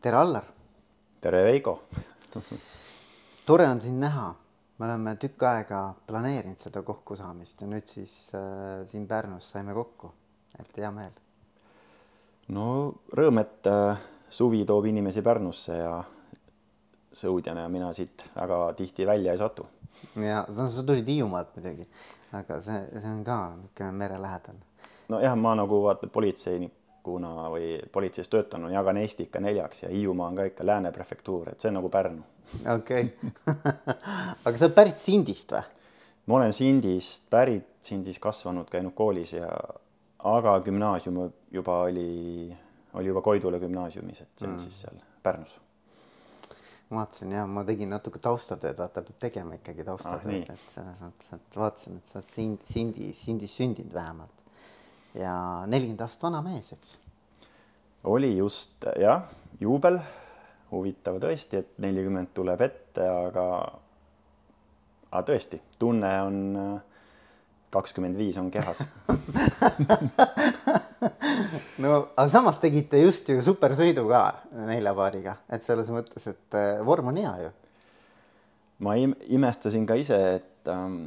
[0.00, 0.44] tere, Allar.
[1.20, 1.82] tere, Veiko
[3.46, 4.34] tore on sind näha.
[4.78, 10.08] me oleme tükk aega planeerinud seda kokkusaamist ja nüüd siis äh, siin Pärnus saime kokku,
[10.60, 11.12] et hea meel.
[12.56, 12.64] no
[13.12, 14.00] rõõm, et äh,
[14.32, 15.92] suvi toob inimesi Pärnusse ja
[17.12, 19.68] sõudjana ja mina siit väga tihti välja ei satu.
[20.16, 21.84] ja no sa tulid Hiiumaalt muidugi,
[22.32, 24.64] aga see, see on ka niisugune mere lähedal.
[25.12, 30.28] nojah, ma nagu vaata politseinik kuna või politseis töötanud, jagan Eesti ikka neljaks ja Hiiumaa
[30.28, 32.22] on ka ikka lääne prefektuur, et see on nagu Pärnu.
[32.74, 33.06] okei
[34.44, 35.62] aga sa oled pärit Sindist või?
[36.26, 39.48] ma olen Sindist pärit, Sindis kasvanud, käinud koolis ja
[40.30, 42.56] aga gümnaasium juba oli,
[42.92, 44.62] oli juba Koidula gümnaasiumis, et see on mm.
[44.66, 45.56] siis seal Pärnus.
[46.90, 51.02] ma vaatasin ja ma tegin natuke taustatööd, vaata peab tegema ikkagi taustatööd ah,, et selles
[51.06, 54.40] mõttes, et vaatasin, et sa oled Sind, Sindis, Sindis sündinud vähemalt
[55.14, 55.34] ja
[55.66, 56.96] nelikümmend aastat vana mees, eks.
[58.04, 59.24] oli just jah,
[59.60, 59.98] juubel,
[60.70, 63.46] huvitav tõesti, et nelikümmend tuleb ette, aga,
[65.10, 66.38] aga tõesti, tunne on
[67.70, 68.80] kakskümmend viis on kehas
[71.82, 74.22] no aga samas tegite just ju supersõidu ka
[74.66, 77.52] neljapaariga, et selles mõttes, et äh, vorm on hea ju.
[78.86, 81.04] ma imestasin ka ise, et ähm,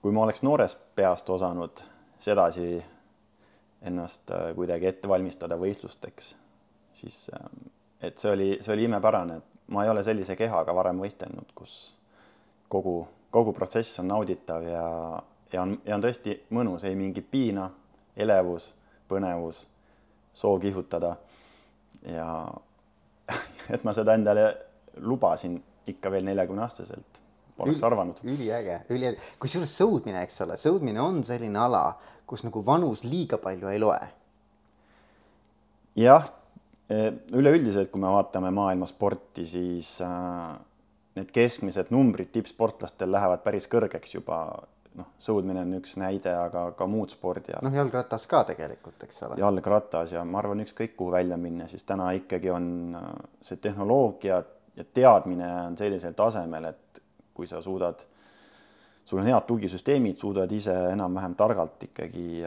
[0.00, 1.84] kui ma oleks noorest peast osanud
[2.20, 2.80] sedasi
[3.82, 6.34] ennast äh, kuidagi ette valmistada võistlusteks,
[6.92, 7.70] siis ähm,
[8.02, 11.74] et see oli, see oli imepärane, et ma ei ole sellise kehaga varem võistelnud, kus
[12.68, 14.86] kogu, kogu protsess on nauditav ja,
[15.52, 17.68] ja on, ja on tõesti mõnus, ei mingit piina,
[18.16, 18.70] elevus,
[19.08, 19.64] põnevus,
[20.32, 21.16] soov kihutada.
[22.06, 22.26] ja
[23.74, 24.46] et ma seda endale
[25.00, 25.58] lubasin
[25.90, 27.09] ikka veel neljakümne aastaselt,
[27.60, 28.22] poleks arvanud.
[28.24, 31.84] üliäge, üliäge, kusjuures sõudmine, eks ole, sõudmine on selline ala,
[32.26, 34.00] kus nagu vanus liiga palju ei loe.
[36.00, 36.28] jah,
[36.88, 40.58] e, üleüldiselt, kui me vaatame maailma sporti, siis äh,
[41.18, 44.42] need keskmised numbrid tippsportlastel lähevad päris kõrgeks juba
[44.98, 47.64] noh, sõudmine on üks näide, aga ka muud spordialad.
[47.66, 49.38] noh, jalgratas ka tegelikult, eks ole.
[49.40, 53.12] jalgratas ja ma arvan, ükskõik kuhu välja minna, siis täna ikkagi on äh,
[53.44, 54.42] see tehnoloogia
[54.76, 56.89] ja teadmine on sellisel tasemel, et
[57.40, 58.04] kui sa suudad
[59.04, 62.44] sul on head tugisüsteemid, suudad ise enam-vähem targalt ikkagi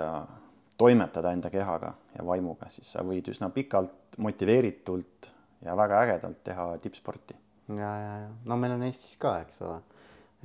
[0.77, 5.29] toimetada enda kehaga ja vaimuga, siis sa võid üsna pikalt motiveeritult
[5.65, 7.35] ja väga ägedalt teha tippsporti.
[7.77, 9.79] ja, ja, ja no meil on Eestis ka, eks ole,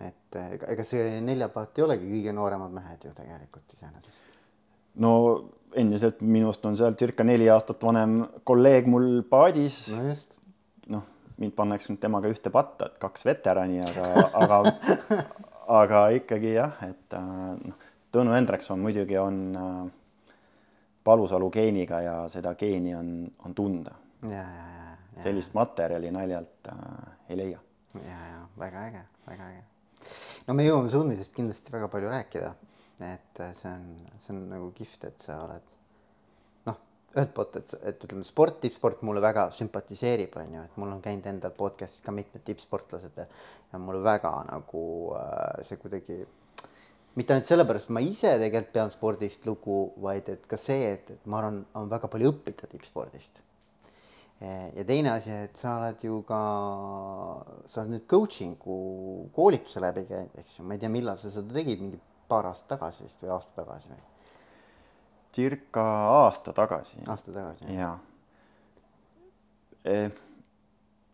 [0.09, 0.41] et
[0.73, 4.43] ega see neljapaat ei olegi kõige nooremad mehed ju tegelikult iseenesest.
[5.05, 5.13] no
[5.79, 9.81] endiselt minust on seal circa neli aastat vanem kolleeg mul paadis.
[9.99, 10.35] no just.
[10.95, 11.07] noh,
[11.39, 14.09] mind pannakse nüüd temaga ühte patta, et kaks veterani, aga,
[14.43, 14.59] aga
[15.83, 19.81] aga ikkagi jah, et äh, noh, Tõnu Hendrikson muidugi on äh,
[21.05, 23.95] Palusalu geeniga ja seda geeni on, on tunda.
[25.19, 26.79] sellist materjali naljalt äh,
[27.29, 27.61] ei leia.
[27.95, 29.63] ja, ja väga äge, väga äge.
[30.47, 32.53] no me jõuame suunisest kindlasti väga palju rääkida,
[33.01, 33.89] et äh, see on,
[34.19, 35.78] see on nagu kihvt, et sa oled
[37.17, 41.01] ühelt poolt, et, et ütleme, sport, tippsport mulle väga sümpatiseerib, on ju, et mul on
[41.05, 43.25] käinud endal podcast'is ka mitmed tippsportlased ja,
[43.73, 44.83] ja mulle väga nagu
[45.17, 46.21] äh, see kuidagi
[47.19, 51.15] mitte ainult sellepärast, et ma ise tegelikult pean spordist lugu, vaid et ka see, et,
[51.17, 53.43] et ma arvan, on väga palju õppida tippspordist.
[54.39, 56.43] ja teine asi, et sa oled ju ka,
[57.67, 58.77] sa oled nüüd coaching'u
[59.35, 61.99] koolituse läbi käinud, eks ju, ma ei tea, millal sa seda tegid, mingi
[62.31, 64.05] paar aastat tagasi vist või aasta tagasi või?
[65.35, 65.85] Circa
[66.23, 67.05] aasta tagasi.
[67.07, 67.65] aasta tagasi.
[67.75, 67.99] jaa
[69.85, 70.11] e,.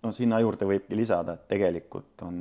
[0.02, 2.40] no sinna juurde võibki lisada, et tegelikult on,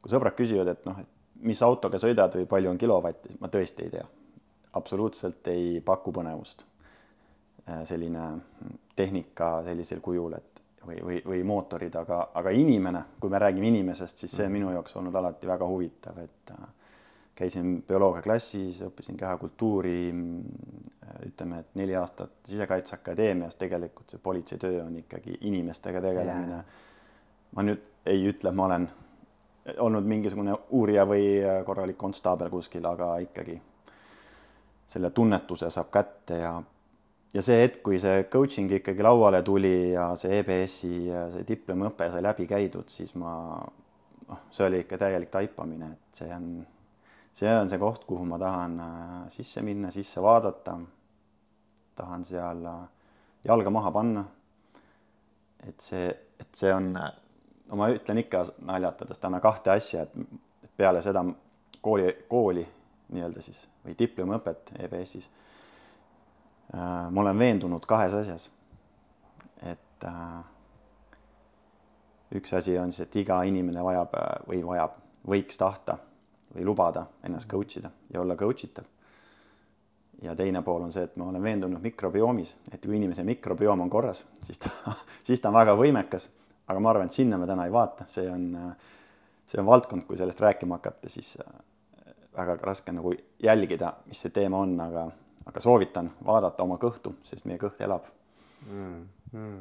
[0.00, 3.86] kui sõbrad küsivad, et noh, et mis autoga sõidad või palju on kilovatte, ma tõesti
[3.86, 4.06] ei tea.
[4.74, 6.64] absoluutselt ei paku põnevust.
[7.64, 8.24] E, selline
[8.96, 14.24] tehnika sellisel kujul, et või, või, või mootorid, aga, aga inimene, kui me räägime inimesest,
[14.24, 16.66] siis see on minu jaoks olnud alati väga huvitav, et äh,
[17.34, 19.98] käisin bioloogiaklassis, õppisin kehakultuuri,
[21.26, 26.64] ütleme, et neli aastat Sisekaitseakadeemias, tegelikult see politseitöö on ikkagi inimestega tegelemine.
[27.54, 28.88] ma nüüd ei ütle, ma olen
[29.78, 31.26] olnud mingisugune uurija või
[31.66, 33.60] korralik konstaabel kuskil, aga ikkagi
[34.86, 36.54] selle tunnetuse saab kätte ja
[37.34, 40.98] ja see hetk, kui see coaching ikkagi lauale tuli ja see EBS-i
[41.32, 43.32] see diplomiõpe sai läbi käidud, siis ma
[44.28, 46.46] noh, see oli ikka täielik taipamine, et see on
[47.34, 50.78] see on see koht, kuhu ma tahan äh, sisse minna, sisse vaadata.
[51.94, 52.80] tahan seal äh,
[53.44, 54.24] jalga maha panna.
[55.68, 56.08] et see,
[56.40, 61.24] et see on, no ma ütlen ikka naljatades täna kahte asja, et peale seda
[61.80, 62.64] kooli, kooli
[63.14, 65.28] nii-öelda siis või diplomiõpet EBS-is
[66.74, 68.50] äh, ma olen veendunud kahes asjas.
[69.62, 70.40] et äh,
[72.34, 75.98] üks asi on siis, et iga inimene vajab äh, või vajab, võiks tahta
[76.54, 78.84] või lubada ennast coach ida ja olla coach itav.
[80.22, 83.90] ja teine pool on see, et ma olen veendunud mikrobiomis, et kui inimese mikrobioom on
[83.90, 84.70] korras, siis ta,
[85.26, 86.28] siis ta on väga võimekas.
[86.68, 88.74] aga ma arvan, et sinna me täna ei vaata, see on,
[89.46, 91.36] see on valdkond, kui sellest rääkima hakata, siis
[92.36, 93.12] väga raske nagu
[93.42, 95.08] jälgida, mis see teema on, aga,
[95.46, 98.06] aga soovitan vaadata oma kõhtu, sest meie kõht elab
[98.70, 99.02] mm,.
[99.32, 99.60] Mm.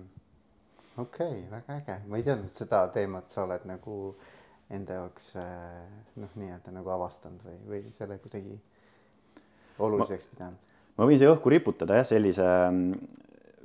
[0.98, 3.98] okei okay,, väga äge, ma ei teadnud seda teemat, sa oled nagu
[4.74, 5.82] enda jaoks äh,
[6.22, 8.56] noh, nii-öelda nagu avastanud või, või selle kuidagi
[9.84, 10.74] oluliseks pidanud?
[10.98, 13.20] ma võin siia õhku riputada jah, sellise mm,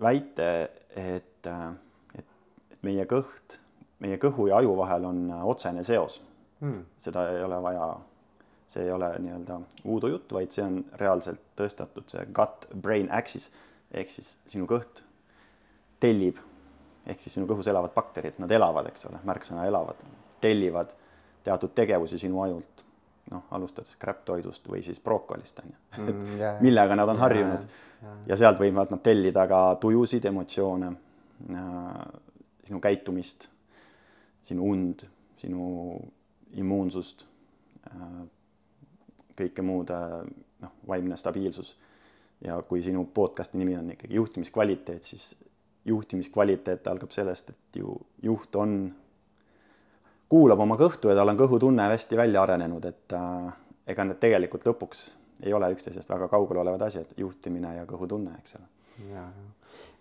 [0.05, 0.50] väite,
[0.96, 1.64] et, äh,
[2.19, 2.37] et,
[2.72, 3.58] et meie kõht,
[4.05, 6.22] meie kõhu ja aju vahel on äh, otsene seos.
[6.58, 6.82] Hmm..
[6.99, 7.84] seda ei ole vaja,
[8.66, 13.52] see ei ole nii-öelda uudujutt, vaid see on reaalselt tõestatud, see gut-brain axis.
[13.94, 15.05] Ehk siis sinu kõht
[16.02, 16.40] tellib
[17.08, 20.00] ehk siis sinu kõhus elavad bakterid, nad elavad, eks ole, märksõna elavad,
[20.40, 20.94] tellivad
[21.44, 22.85] teatud tegevusi sinu ajult.
[23.29, 28.14] noh, alustades kräpptoidust või siis brookolist on ju mm,, millega nad on harjunud ja, ja.
[28.31, 30.88] ja sealt võivad nad tellida ka tujusid, emotsioone,
[31.52, 31.99] äh,
[32.64, 33.50] sinu käitumist,
[34.49, 35.05] sinu und,
[35.37, 35.99] sinu
[36.56, 37.26] immuunsust,
[37.91, 38.23] äh,
[39.38, 40.23] kõike muud, äh,
[40.64, 41.76] noh, vaimne stabiilsus.
[42.44, 45.32] ja kui sinu podcast'i nimi on ikkagi juhtimiskvaliteet, siis
[45.84, 48.94] juhtimiskvaliteet algab sellest, et ju juht on,
[50.28, 53.52] kuulab oma kõhtu ja tal on kõhutunne hästi välja arenenud, et äh,
[53.88, 55.04] ega need tegelikult lõpuks
[55.46, 58.66] ei ole üksteisest väga kaugel olevad asjad, juhtimine ja kõhutunne, eks ole.
[59.12, 59.26] ja,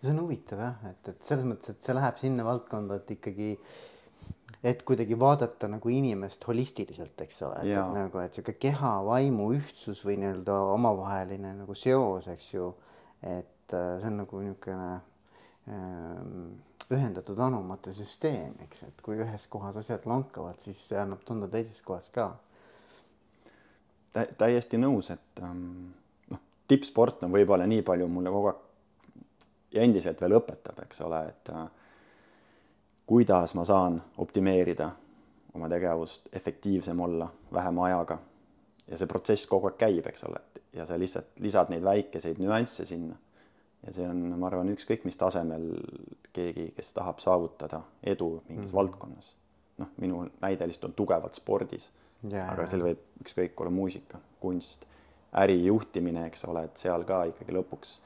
[0.01, 3.51] see on huvitav jah, et, et selles mõttes, et see läheb sinna valdkonda, et ikkagi
[4.65, 9.51] et kuidagi vaadata nagu inimest holistiliselt, eks ole, et, et nagu, et sihuke keha, vaimu
[9.55, 12.71] ühtsus või nii-öelda omavaheline nagu seos, eks ju.
[13.21, 14.97] et äh, see on nagu niisugune
[15.67, 16.59] Ehm,
[16.91, 21.81] ühendatud anumate süsteem, eks, et kui ühes kohas asjad lonkavad, siis see annab tunda teises
[21.85, 22.31] kohas ka
[24.13, 24.23] Tä.
[24.37, 25.89] täiesti nõus, et ähm,
[26.31, 28.63] noh, tippsport on võib-olla nii palju mulle kogu aeg
[29.75, 31.67] ja endiselt veel õpetab, eks ole, et äh,
[33.05, 34.87] kuidas ma saan optimeerida
[35.53, 38.19] oma tegevust, efektiivsem olla, vähema ajaga.
[38.87, 42.39] ja see protsess kogu aeg käib, eks ole, et ja sa lihtsalt lisad neid väikeseid
[42.39, 43.17] nüansse sinna
[43.87, 45.69] ja see on, ma arvan, ükskõik mis tasemel
[46.35, 48.75] keegi, kes tahab saavutada edu mingis mm -hmm.
[48.75, 49.35] valdkonnas.
[49.77, 51.91] noh, minu näide lihtsalt on tugevalt spordis
[52.31, 54.85] yeah., aga seal võib ükskõik olla muusika, kunst,
[55.37, 57.99] ärijuhtimine, eks ole, et seal ka ikkagi lõpuks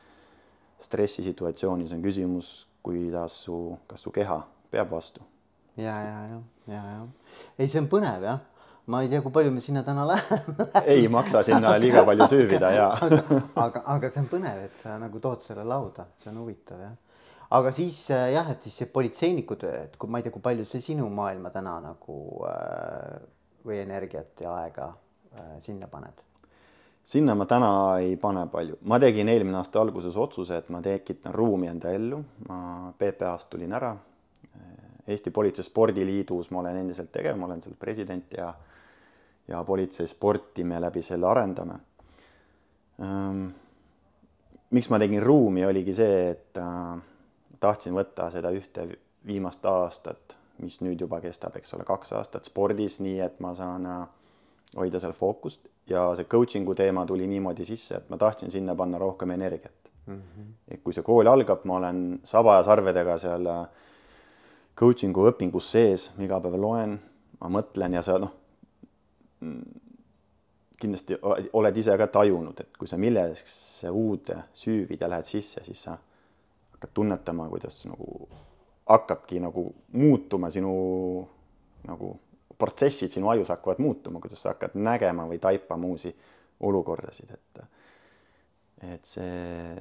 [0.82, 4.42] stressisituatsioonis on küsimus, kuidas su, kas su keha
[4.72, 5.22] peab vastu.
[5.78, 7.08] ja, ja, ja, ja, ja
[7.58, 8.40] ei, see on põnev jah
[8.92, 12.72] ma ei tea, kui palju me sinna täna läheme ei maksa sinna liiga palju süüvida
[12.76, 13.20] ja aga,
[13.66, 16.98] aga, aga see on põnev, et sa nagu tood selle lauda, see on huvitav jah.
[17.60, 20.44] aga siis äh, jah, et siis see politseiniku töö, et kui ma ei tea, kui
[20.44, 22.18] palju see sinu maailma täna nagu
[22.50, 23.22] äh,
[23.68, 26.26] või energiat ja aega äh, sinna paned?
[27.14, 27.72] sinna ma täna
[28.04, 32.20] ei pane palju, ma tegin eelmine aasta alguses otsuse, et ma tekitan ruumi enda ellu,
[32.48, 33.96] ma PPA-st tulin ära.
[35.10, 38.52] Eesti Politsei Spordiliidus ma olen endiselt tegev, ma olen seal president ja
[39.48, 41.80] ja politseisporti me läbi selle arendame.
[43.02, 43.48] Ehm,
[44.70, 47.02] miks ma tegin ruumi, oligi see, et äh,
[47.60, 48.88] tahtsin võtta seda ühte
[49.28, 53.86] viimast aastat, mis nüüd juba kestab, eks ole, kaks aastat spordis, nii et ma saan
[53.90, 54.02] äh,
[54.78, 59.00] hoida seal fookust ja see coaching'u teema tuli niimoodi sisse, et ma tahtsin sinna panna
[59.02, 60.22] rohkem energiat mm.
[60.22, 60.52] -hmm.
[60.68, 63.66] et kui see kool algab, ma olen saba ja sarvedega seal äh,
[64.80, 67.00] coaching'u õpingus sees, iga päev loen,
[67.40, 68.34] ma mõtlen ja sa noh,
[70.82, 71.18] kindlasti
[71.54, 75.98] oled ise ka tajunud, et kui sa millesse uude süüvid ja lähed sisse, siis sa
[76.74, 78.28] hakkad tunnetama, kuidas nagu
[78.90, 80.74] hakkabki nagu muutuma sinu
[81.88, 82.12] nagu
[82.58, 86.14] protsessid sinu ajus hakkavad muutuma, kuidas sa hakkad nägema või taipama uusi
[86.62, 87.64] olukordasid, et
[88.82, 89.76] et see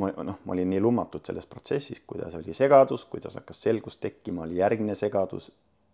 [0.00, 4.46] ma noh, ma olin nii lummatud selles protsessis, kuidas oli segadus, kuidas hakkas selgus tekkima,
[4.46, 5.50] oli järgmine segadus,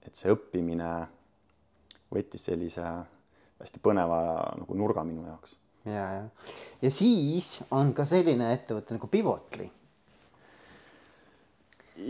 [0.07, 0.91] et see õppimine
[2.13, 2.85] võttis sellise
[3.61, 4.21] hästi põneva
[4.61, 5.57] nagu nurga minu jaoks.
[5.89, 6.25] ja, ja,
[6.83, 9.69] ja siis on ka selline ettevõte nagu Pivotly.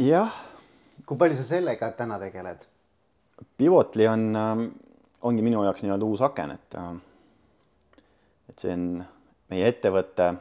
[0.08, 0.40] jah.
[1.06, 2.64] kui palju sa sellega täna tegeled?
[3.56, 4.64] Pivotly on, ähm,
[5.22, 6.94] ongi minu jaoks nii-öelda uus aken, et äh,
[8.50, 8.88] et see on
[9.52, 10.32] meie ettevõte,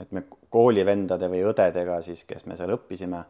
[0.00, 3.22] et me koolivendade või õdedega siis, kes me seal õppisime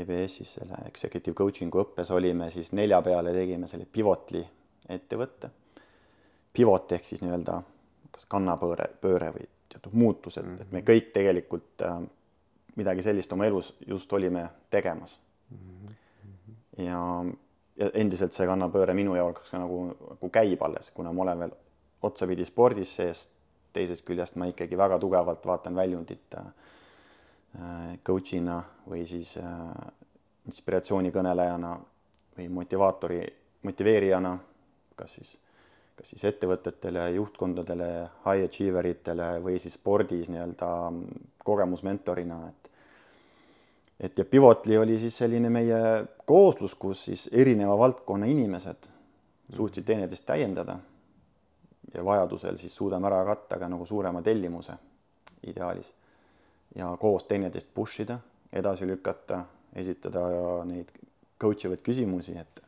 [0.00, 4.44] EBS-is selle executive coaching'u õppes olime, siis nelja peale tegime selle Pivotly
[4.88, 5.50] ettevõtte.
[6.52, 7.60] Pivot ehk siis nii-öelda
[8.10, 10.62] kas kannapööre, pööre või teatud muutused mm, -hmm.
[10.62, 12.00] et me kõik tegelikult äh,
[12.76, 15.20] midagi sellist oma elus just olime tegemas
[16.84, 17.24] ja,
[17.76, 21.54] ja endiselt see kannapööre minu jaoks nagu, nagu käib alles, kuna ma olen veel
[22.06, 23.26] otsapidi spordis sees,
[23.74, 26.50] teisest küljest ma ikkagi väga tugevalt vaatan väljundit äh,
[28.06, 29.90] coach'ina või siis äh,
[30.50, 31.74] inspiratsioonikõnelejana
[32.38, 33.20] või motivaatori,
[33.66, 34.36] motiveerijana,
[35.00, 35.34] kas siis,
[35.96, 37.90] kas siis ettevõtetele, juhtkondadele,
[38.26, 40.70] high achiever itele või siis spordis nii-öelda
[41.44, 42.70] kogemusmentorina, et
[44.00, 45.80] et ja Pivotli oli siis selline meie
[46.24, 48.88] kooslus, kus siis erineva valdkonna inimesed
[49.52, 50.78] suutsid teineteist täiendada
[51.94, 54.72] ja vajadusel siis suudame ära katta ka nagu suurema tellimuse
[55.50, 55.92] ideaalis
[56.74, 58.18] ja koos teineteist push ida,
[58.52, 60.22] edasi lükata, esitada
[60.64, 60.92] neid
[61.40, 62.62] coach ivaid küsimusi, et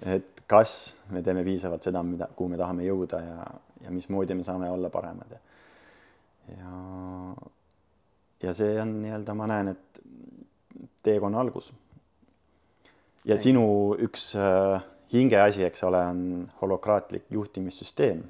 [0.00, 3.46] et kas me teeme piisavalt seda, mida, kuhu me tahame jõuda ja,
[3.84, 5.38] ja mismoodi me saame olla paremad ja
[6.58, 7.34] ja,
[8.42, 10.02] ja see on nii-öelda, ma näen, et
[11.02, 11.72] teekonna algus.
[13.24, 13.42] ja Ei.
[13.42, 13.64] sinu
[14.00, 16.22] üks äh, hingeasi, eks ole, on
[16.62, 18.22] holokraatlik juhtimissüsteem.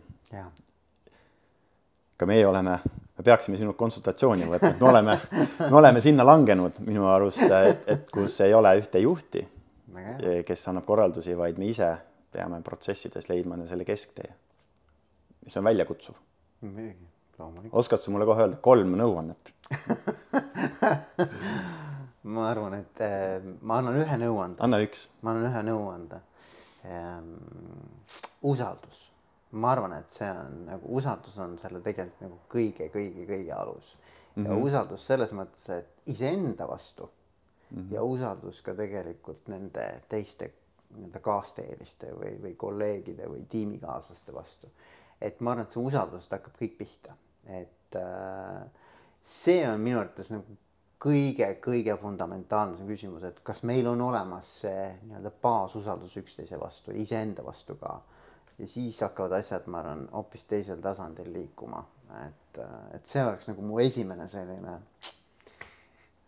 [2.17, 2.79] ka meie oleme,
[3.17, 5.17] me peaksime sinult konsultatsiooni võtma, et me oleme,
[5.71, 9.47] me oleme sinna langenud minu arust, et, et kus ei ole ühte juhti,
[10.47, 11.89] kes annab korraldusi, vaid me ise
[12.33, 14.35] peame protsessides leidma selle kesktee,
[15.45, 16.17] mis on väljakutsuv.
[16.61, 17.09] muidugi,
[17.39, 17.79] loomulikult.
[17.83, 19.55] oskad sa mulle kohe öelda kolm nõuannet
[22.23, 24.59] ma arvan, et äh, ma annan ühe nõuande.
[24.65, 25.09] anna üks.
[25.23, 26.21] ma annan ühe nõuande
[26.85, 27.33] ähm,.
[28.47, 29.07] usaldus,
[29.53, 34.01] ma arvan, et see on nagu usaldus on selle tegelikult nagu kõige-kõige-kõige alus mm.
[34.35, 34.45] -hmm.
[34.45, 34.67] ja mhm.
[34.69, 37.09] usaldus selles mõttes, et iseenda vastu
[37.71, 37.95] mm -hmm.
[37.95, 40.53] ja usaldus ka tegelikult nende teiste
[40.95, 44.71] nii-öelda kaasteeliste või, või kolleegide või tiimikaaslaste vastu.
[45.21, 47.15] et ma arvan, et see usaldusest hakkab kõik pihta,
[47.47, 48.65] et äh,
[49.23, 50.57] see on minu arvates nagu
[51.01, 57.77] kõige-kõige fundamentaalsem küsimus, et kas meil on olemas see nii-öelda baasusaldus üksteise vastu, iseenda vastu
[57.81, 58.01] ka.
[58.59, 61.81] ja siis hakkavad asjad, ma arvan, hoopis teisel tasandil liikuma,
[62.27, 62.61] et,
[62.93, 64.75] et see oleks nagu mu esimene selline,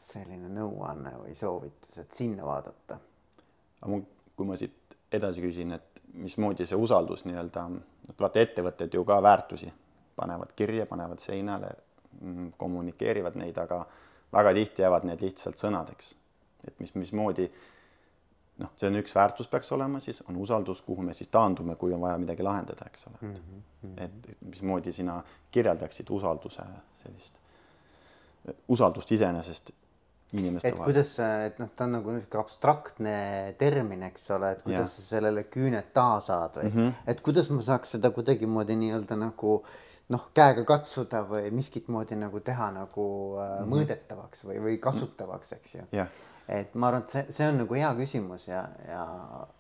[0.01, 2.97] selline nõuanne või soovitus, et sinna vaadata.
[3.83, 7.67] aga mul, kui ma siit edasi küsin, et mismoodi see usaldus nii-öelda,
[8.21, 9.71] vaata ettevõtted ju ka väärtusi
[10.17, 11.71] panevad kirja, panevad seinale,
[12.21, 13.83] mm, kommunikeerivad neid, aga
[14.33, 16.15] väga tihti jäävad need lihtsalt sõnadeks.
[16.67, 17.49] et mis, mismoodi
[18.63, 21.93] noh, see on üks väärtus peaks olema, siis on usaldus, kuhu me siis taandume, kui
[21.93, 24.05] on vaja midagi lahendada, eks ole, et mm, -hmm.
[24.05, 26.63] et, et mismoodi sina kirjeldaksid usalduse
[27.03, 27.41] sellist,
[28.69, 29.73] usaldust iseenesest
[30.33, 30.89] inimeste et vahel.
[30.89, 33.15] kuidas, et noh, ta on nagu niisugune abstraktne
[33.61, 34.91] termin, eks ole, et kuidas ja.
[34.95, 37.09] sa sellele küüned taha saad või mm, -hmm.
[37.13, 39.61] et kuidas ma saaks seda kuidagimoodi nii-öelda nagu
[40.13, 43.73] noh, käega katsuda või miskit moodi nagu teha nagu äh, mm -hmm.
[43.75, 46.09] mõõdetavaks või, või kasutavaks, eks ju yeah..
[46.49, 49.07] et ma arvan, et see, see on nagu hea küsimus ja, ja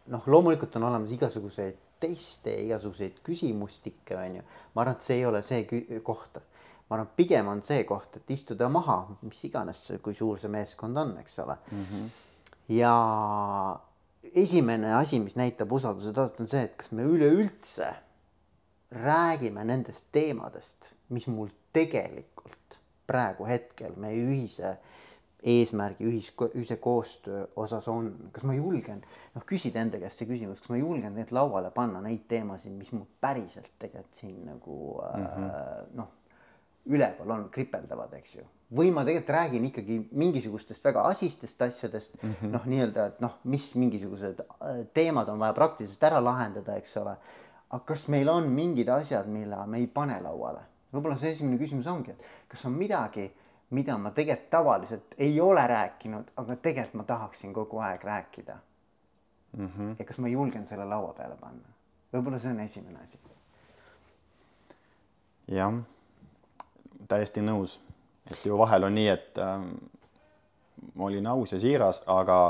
[0.06, 4.46] noh, loomulikult on olemas igasuguseid teste, igasuguseid küsimustikke, on ju.
[4.74, 5.66] ma arvan, et see ei ole see
[6.02, 6.40] koht.
[6.92, 11.00] Ma arvan, pigem on see koht, et istuda maha, mis iganes, kui suur see meeskond
[11.00, 11.86] on, eks ole mm.
[11.88, 12.10] -hmm.
[12.76, 12.94] ja
[14.44, 17.88] esimene asi, mis näitab usalduse taset, on see, et kas me üleüldse
[18.92, 24.76] räägime nendest teemadest, mis mul tegelikult praegu hetkel meie ühise
[25.42, 29.00] eesmärgi, ühis, ühise koostöö osas on, kas ma julgen
[29.34, 32.92] noh, küsida enda käest see küsimus, kas ma julgen neid lauale panna neid teemasid, mis
[32.94, 35.48] mul päriselt tegelikult siin nagu mm -hmm.
[35.48, 36.12] äh, noh,
[36.86, 38.48] üleval on, kripeldavad, eks ju.
[38.72, 43.38] või ma tegelikult räägin ikkagi mingisugustest väga asistest asjadest mm -hmm., noh, nii-öelda, et noh,
[43.44, 47.16] mis mingisugused äh, teemad on vaja praktiliselt ära lahendada, eks ole
[47.72, 50.68] aga kas meil on mingid asjad, mille me ei pane lauale?
[50.92, 53.30] võib-olla see esimene küsimus ongi, et kas on midagi,
[53.72, 58.58] mida ma tegelikult tavaliselt ei ole rääkinud, aga tegelikult ma tahaksin kogu aeg rääkida
[59.56, 59.68] mm.
[59.68, 59.94] -hmm.
[59.98, 61.72] ja kas ma julgen selle laua peale panna?
[62.12, 63.18] võib-olla see on esimene asi.
[65.48, 65.80] jah,
[67.12, 67.78] täiesti nõus,
[68.30, 69.56] et ju vahel on nii, et äh,
[70.94, 72.42] ma olin aus ja siiras, aga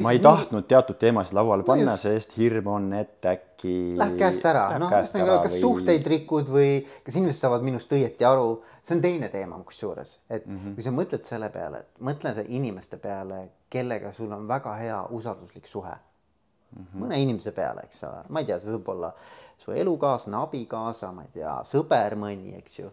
[0.00, 3.74] ma ei tahtnud teatud teemasid lauale no panna, sest hirm on, et äkki.
[4.00, 5.62] Läheb käest ära, noh, ühesõnaga, kas või...
[5.64, 6.70] suhteid rikud või
[7.04, 10.76] kas inimesed saavad minust õieti aru, see on teine teema kusjuures, et mm -hmm.
[10.78, 15.68] kui sa mõtled selle peale, et mõtle inimeste peale, kellega sul on väga hea usalduslik
[15.68, 16.84] suhe mm.
[16.84, 17.02] -hmm.
[17.02, 19.12] mõne inimese peale, eks ole, ma ei tea, see võib olla
[19.58, 22.90] su elukaaslane, abikaasa, ma ei tea, sõber mõni, eks ju.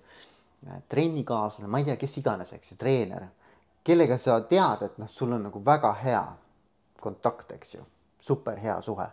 [0.89, 3.27] trennikaaslane, ma ei tea, kes iganes, eks ju, treener,
[3.83, 6.23] kellega sa tead, et noh, sul on nagu väga hea
[7.03, 7.85] kontakt, eks ju,
[8.19, 9.09] super hea suhe.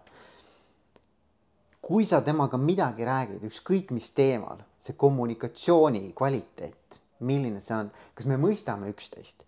[1.80, 8.28] kui sa temaga midagi räägid, ükskõik mis teemal, see kommunikatsiooni kvaliteet milline see on, kas
[8.28, 9.47] me mõistame üksteist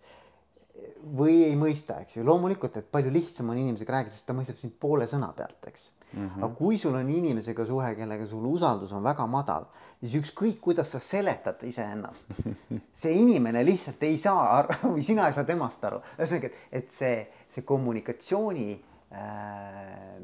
[1.17, 4.57] või ei mõista, eks ju, loomulikult, et palju lihtsam on inimesega rääkida, sest ta mõistab
[4.59, 6.27] sind poole sõna pealt, eks mm.
[6.27, 6.43] -hmm.
[6.43, 9.65] aga kui sul on inimesega suhe, kellega sul usaldus on väga madal,
[9.99, 12.31] siis ükskõik, kuidas sa seletad iseennast,
[13.01, 16.01] see inimene lihtsalt ei saa aru või sina ei saa temast aru.
[16.17, 18.69] ühesõnaga, et, et see, see kommunikatsiooni
[19.11, 20.21] äh,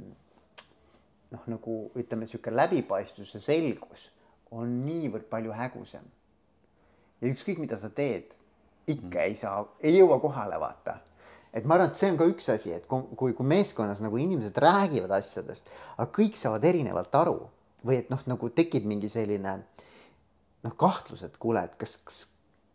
[1.32, 4.10] noh, nagu ütleme, niisugune läbipaistvus ja selgus
[4.52, 6.06] on niivõrd palju hägusam.
[7.22, 8.36] ja ükskõik, mida sa teed
[8.90, 10.98] ikka ei saa, ei jõua kohale, vaata.
[11.54, 14.58] Et ma arvan, et see on ka üks asi, et kui, kui meeskonnas nagu inimesed
[14.62, 17.38] räägivad asjadest, aga kõik saavad erinevalt aru
[17.86, 22.22] või et noh, nagu tekib mingi selline noh, kahtlus, et kuule, et kas, kas,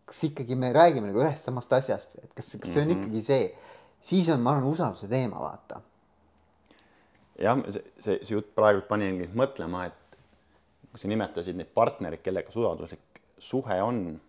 [0.08, 3.02] kas ikkagi me räägime nagu ühest samast asjast, et kas, kas see on -hmm.
[3.04, 3.50] ikkagi see,
[4.00, 5.80] siis on, ma arvan, usalduse teema, vaata.
[7.38, 10.18] jah, see, see, see jutt praegu pani mind mõtlema, et
[10.90, 14.20] kui sa nimetasid neid partnereid, kellega su usalduslik suhe on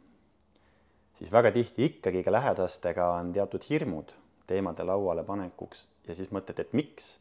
[1.15, 4.11] siis väga tihti ikkagi ka lähedastega on teatud hirmud
[4.47, 7.19] teemade lauale panekuks ja siis mõtled, et miks.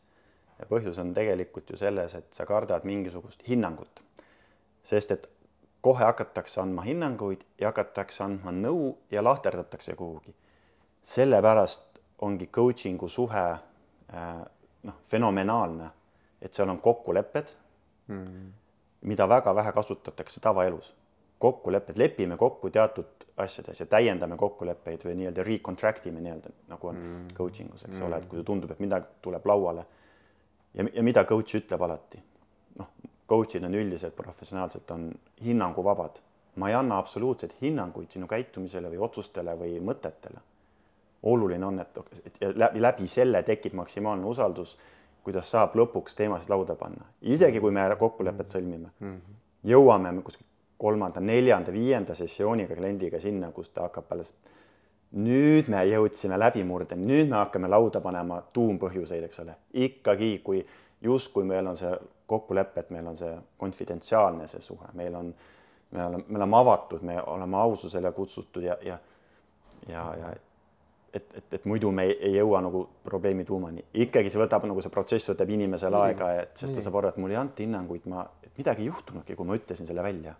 [0.58, 4.02] ja põhjus on tegelikult ju selles, et sa kardad mingisugust hinnangut.
[4.82, 5.28] sest et
[5.80, 10.34] kohe hakatakse andma hinnanguid ja hakatakse andma nõu ja lahterdatakse kuhugi.
[11.02, 14.44] sellepärast ongi coaching'u suhe äh,
[14.82, 15.90] noh, fenomenaalne,
[16.42, 17.56] et seal on kokkulepped
[18.06, 18.52] mm.,
[19.00, 20.94] mida väga vähe kasutatakse tavaelus
[21.38, 27.00] kokkulepped, lepime kokku teatud asjades ja täiendame kokkuleppeid või nii-öelda recontract ime nii-öelda nagu on
[27.00, 27.34] mm.
[27.36, 28.06] coaching us, eks mm.
[28.06, 29.86] ole, et kui tundub, et midagi tuleb lauale.
[30.74, 32.22] ja, ja mida coach ütleb alati?
[32.78, 32.92] noh,
[33.30, 35.10] coach'id on üldiselt professionaalselt on
[35.44, 36.22] hinnanguvabad.
[36.56, 40.40] ma ei anna absoluutseid hinnanguid sinu käitumisele või otsustele või mõtetele.
[41.22, 44.78] oluline on, et, et läbi, läbi selle tekib maksimaalne usaldus,
[45.24, 49.12] kuidas saab lõpuks teemasid lauda panna, isegi kui me kokkulepet sõlmime mm.
[49.12, 49.38] -hmm.
[49.64, 50.46] jõuame kuskil
[50.84, 54.34] kolmanda, neljanda, viienda sessiooniga kliendiga sinna, kus ta hakkab alles.
[55.14, 59.52] nüüd me jõudsime läbimurdeni, nüüd me hakkame lauda panema tuumpõhjuseid, eks ole,
[59.86, 60.64] ikkagi, kui
[61.06, 61.92] justkui meil on see
[62.26, 63.30] kokkulepe, et meil on see
[63.62, 65.28] konfidentsiaalne, see suhe, meil on,
[65.94, 68.98] me oleme, me oleme avatud, me oleme aususele kutsutud ja, ja,
[69.88, 70.32] ja, ja
[71.14, 73.84] et, et, et muidu me ei, ei jõua nagu probleemi tuumani.
[74.06, 77.22] ikkagi see võtab nagu see protsess võtab inimesele aega, et sest ta saab aru, et
[77.22, 80.34] mul ei anta hinnanguid, ma, et midagi ei juhtunudki, kui ma ütlesin selle välja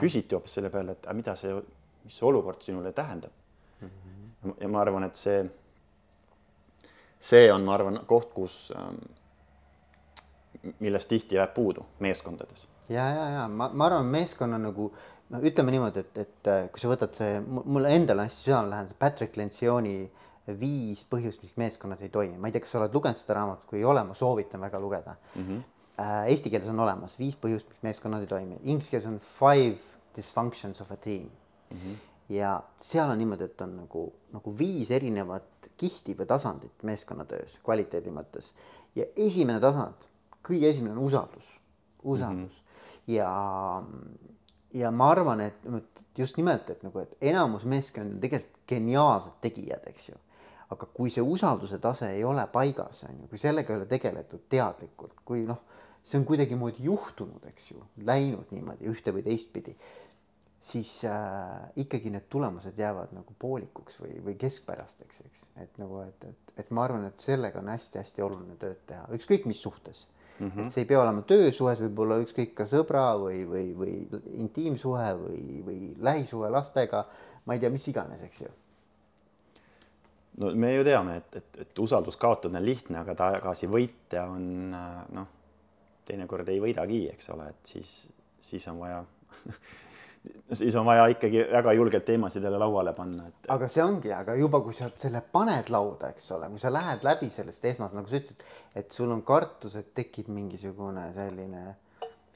[0.00, 1.54] küsiti hoopis selle peale, et aga mida see,
[2.04, 3.32] mis see olukord sinule tähendab
[3.80, 3.88] mm.
[3.88, 4.54] -hmm.
[4.60, 5.44] ja ma arvan, et see,
[7.20, 9.00] see on, ma arvan, koht, kus, ähm,
[10.78, 12.68] millest tihti jääb puudu meeskondades.
[12.88, 14.92] ja, ja, ja ma, ma arvan, meeskonna nagu
[15.30, 19.36] no ütleme niimoodi, et, et äh, kui sa võtad see, mulle endale hästi südamelähedane, Patrick
[19.36, 20.10] Lencioni
[20.60, 23.68] viis põhjust, miks meeskonnad ei toimi, ma ei tea, kas sa oled lugenud seda raamatut,
[23.70, 25.44] kui ei ole, ma soovitan väga lugeda mm.
[25.46, 25.68] -hmm
[26.28, 29.78] eesti keeles on olemas viis põhjust, miks meeskonnad ei toimi, inglise keeles on five
[30.16, 31.78] dysfunctions of a team mm.
[31.78, 31.96] -hmm.
[32.28, 38.10] ja seal on niimoodi, et on nagu, nagu viis erinevat kihti või tasandit meeskonnatöös kvaliteedi
[38.10, 38.52] mõttes
[38.94, 40.08] ja esimene tasand,
[40.48, 41.56] kõige esimene on usaldus,
[42.02, 43.12] usaldus mm -hmm.
[43.14, 43.82] ja,
[44.74, 45.60] ja ma arvan, et
[46.18, 50.14] just nimelt, et nagu, et enamus meeskondi on tegelikult geniaalsed tegijad, eks ju
[50.70, 54.44] aga kui see usalduse tase ei ole paigas, on ju, kui sellega ei ole tegeletud
[54.48, 55.64] teadlikult, kui noh,
[56.02, 59.74] see on kuidagimoodi juhtunud, eks ju, läinud niimoodi ühte või teistpidi,
[60.60, 66.24] siis äh, ikkagi need tulemused jäävad nagu poolikuks või, või keskpärasteks, eks, et nagu, et,
[66.28, 70.06] et, et ma arvan, et sellega on hästi-hästi oluline tööd teha, ükskõik mis suhtes
[70.38, 70.48] mm.
[70.48, 70.66] -hmm.
[70.66, 73.94] et see ei pea olema töösuhe, see võib olla ükskõik ka sõbra või, või, või
[74.44, 77.06] intiimsuhe või, või lähisuhe lastega,
[77.46, 78.52] ma ei tea, mis iganes, eks ju
[80.40, 84.74] no me ju teame, et, et, et usaldust kaotada on lihtne, aga tagasi võita on
[84.76, 85.36] äh, noh
[86.08, 87.94] teinekord ei võidagi, eks ole, et siis,
[88.40, 89.04] siis on vaja
[90.60, 93.46] siis on vaja ikkagi väga julgelt teemasid jälle lauale panna, et.
[93.48, 97.06] aga see ongi, aga juba kui sa selle paned lauda, eks ole, kui sa lähed
[97.06, 98.42] läbi sellest esmas, nagu sa ütlesid,
[98.76, 101.64] et sul on kartus, et tekib mingisugune selline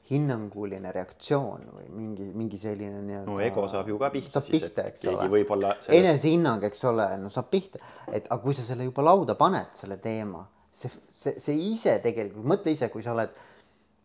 [0.05, 3.31] hinnanguline reaktsioon või mingi, mingi selline nii-öelda.
[3.31, 4.37] no ego saab ju ka pihta.
[4.37, 5.29] saab pihta, eks ole.
[5.33, 5.97] võib-olla selles....
[6.01, 9.97] enesehinnang, eks ole, no saab pihta, et aga kui sa selle juba lauda paned, selle
[10.01, 13.33] teema, see, see, see ise tegelikult, mõtle ise, kui sa oled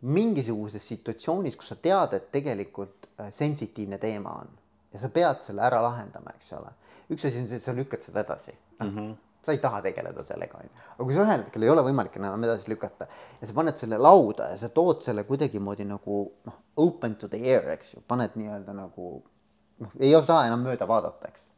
[0.01, 4.61] mingisuguses situatsioonis, kus sa tead, et tegelikult äh, sensitiivne teema on
[4.93, 6.73] ja sa pead selle ära lahendama, eks ole.
[7.11, 8.89] üks asi on see, et sa lükkad seda edasi mm.
[8.89, 9.13] -hmm.
[9.43, 10.71] sa ei taha tegeleda sellega, onju.
[10.95, 13.07] aga kui sa ühel hetkel ei ole võimalik enam edasi lükata
[13.41, 17.43] ja sa paned selle lauda ja sa tood selle kuidagimoodi nagu noh, open to the
[17.55, 19.23] air, eks ju, paned nii-öelda nagu
[19.79, 21.49] noh, ei saa enam mööda vaadata, eks.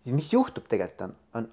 [0.00, 1.52] siis mis juhtub tegelikult on, on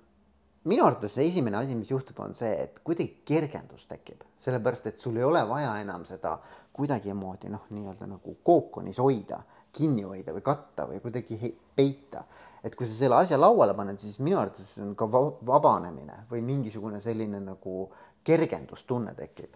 [0.63, 5.01] minu arvates see esimene asi, mis juhtub, on see, et kuidagi kergendus tekib, sellepärast et
[5.01, 6.35] sul ei ole vaja enam seda
[6.77, 9.41] kuidagimoodi noh, nii-öelda nagu kookonis hoida,
[9.73, 12.23] kinni hoida või katta või kuidagi peita.
[12.63, 16.27] et kui sa selle asja lauale paned, siis minu arvates see on ka va- vabanemine
[16.29, 17.89] või mingisugune selline nagu
[18.23, 19.55] kergendustunne tekib.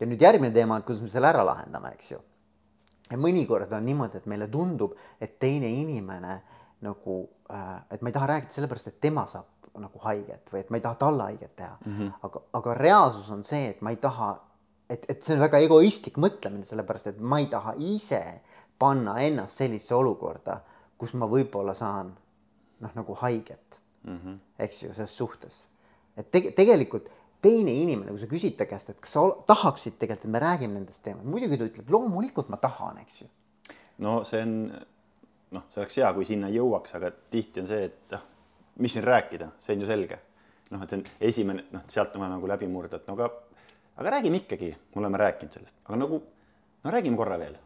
[0.00, 2.18] ja nüüd järgmine teema, et kuidas me selle ära lahendame, eks ju.
[3.10, 6.40] ja mõnikord on niimoodi, et meile tundub, et teine inimene
[6.80, 10.70] nagu äh,, et ma ei taha rääkida sellepärast, et tema saab nagu haiget või et
[10.70, 11.98] ma ei taha talle haiget teha mm.
[11.98, 12.12] -hmm.
[12.22, 14.30] aga, aga reaalsus on see, et ma ei taha,
[14.88, 18.40] et, et see on väga egoistlik mõtlemine, sellepärast et ma ei taha ise
[18.78, 20.60] panna ennast sellisesse olukorda,
[20.98, 22.14] kus ma võib-olla saan
[22.80, 24.38] noh, nagu haiget mm, -hmm.
[24.58, 25.66] eks ju, selles suhtes.
[26.16, 27.10] et tege, tegelikult
[27.42, 30.76] teine inimene, kui sa küsid ta käest, et kas sa tahaksid tegelikult, et me räägime
[30.76, 33.28] nendest teemadest, muidugi ta ütleb, loomulikult ma tahan, eks ju.
[34.04, 34.56] no see on,
[35.56, 38.26] noh, see oleks hea, kui sinna jõuaks, aga tihti on see, et noh,
[38.80, 40.18] mis siin rääkida, see on ju selge.
[40.70, 43.26] noh, et see on esimene, noh, sealt on vaja nagu läbi murda, et no aga,
[43.98, 46.20] aga räägime ikkagi, me oleme rääkinud sellest, aga nagu
[46.84, 47.56] no räägime korra veel.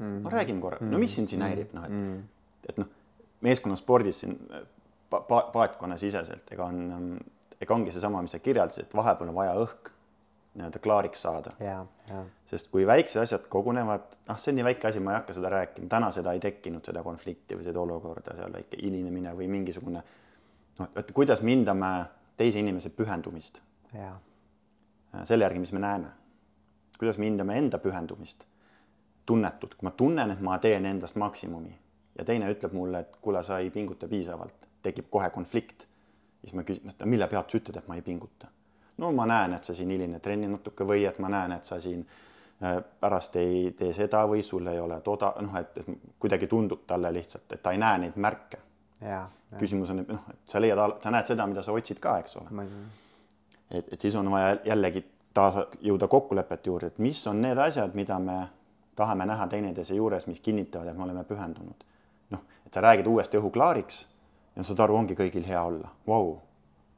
[0.00, 0.18] Mm..
[0.24, 2.88] no räägime korra, no mis sind siin häirib, noh, et, et noh,
[3.44, 4.36] meeskonnaspordis siin
[5.10, 7.16] pa, pa, paatkonna siseselt, ega on,
[7.60, 9.90] ega ongi seesama, mis sa kirjeldasid, et vahepeal on vaja õhk
[10.54, 11.52] nii-öelda klaariks saada.
[12.48, 15.52] Sest kui väiksed asjad kogunevad, noh, see on nii väike asi, ma ei hakka seda
[15.54, 20.02] rääkima, täna seda ei tekkinud, seda konflikti või seda olukorda, seal väike hilinemine või mingisugune
[20.78, 21.90] noh, et kuidas me hindame
[22.36, 23.60] teise inimese pühendumist
[23.94, 24.14] ja
[25.24, 26.12] selle järgi, mis me näeme.
[26.98, 28.46] kuidas me hindame enda pühendumist,
[29.26, 31.74] tunnetut, kui ma tunnen, et ma teen endast maksimumi
[32.18, 35.86] ja teine ütleb mulle, et kuule, sa ei pinguta piisavalt, tekib kohe konflikt.
[36.40, 38.48] siis ma küsin, et mille pealt sa ütled, et ma ei pinguta
[39.00, 41.80] no ma näen, et sa siin hilined trenni natuke või et ma näen, et sa
[41.80, 46.48] siin äh, pärast ei tee seda või sul ei ole toda, noh, et, et kuidagi
[46.50, 48.60] tundub talle lihtsalt, et ta ei näe neid märke.
[49.58, 52.36] Küsimus on, et noh, et sa leiad, sa näed seda, mida sa otsid ka, eks
[52.36, 52.66] ole.
[53.70, 57.94] et, et siis on vaja jällegi taas jõuda kokkulepete juurde, et mis on need asjad,
[57.94, 58.38] mida me
[58.96, 61.84] tahame näha teineteise juures, mis kinnitavad, et me oleme pühendunud.
[62.30, 64.06] noh, et sa räägid uuesti õhu klaariks
[64.56, 66.38] ja saad aru, ongi kõigil hea olla, vau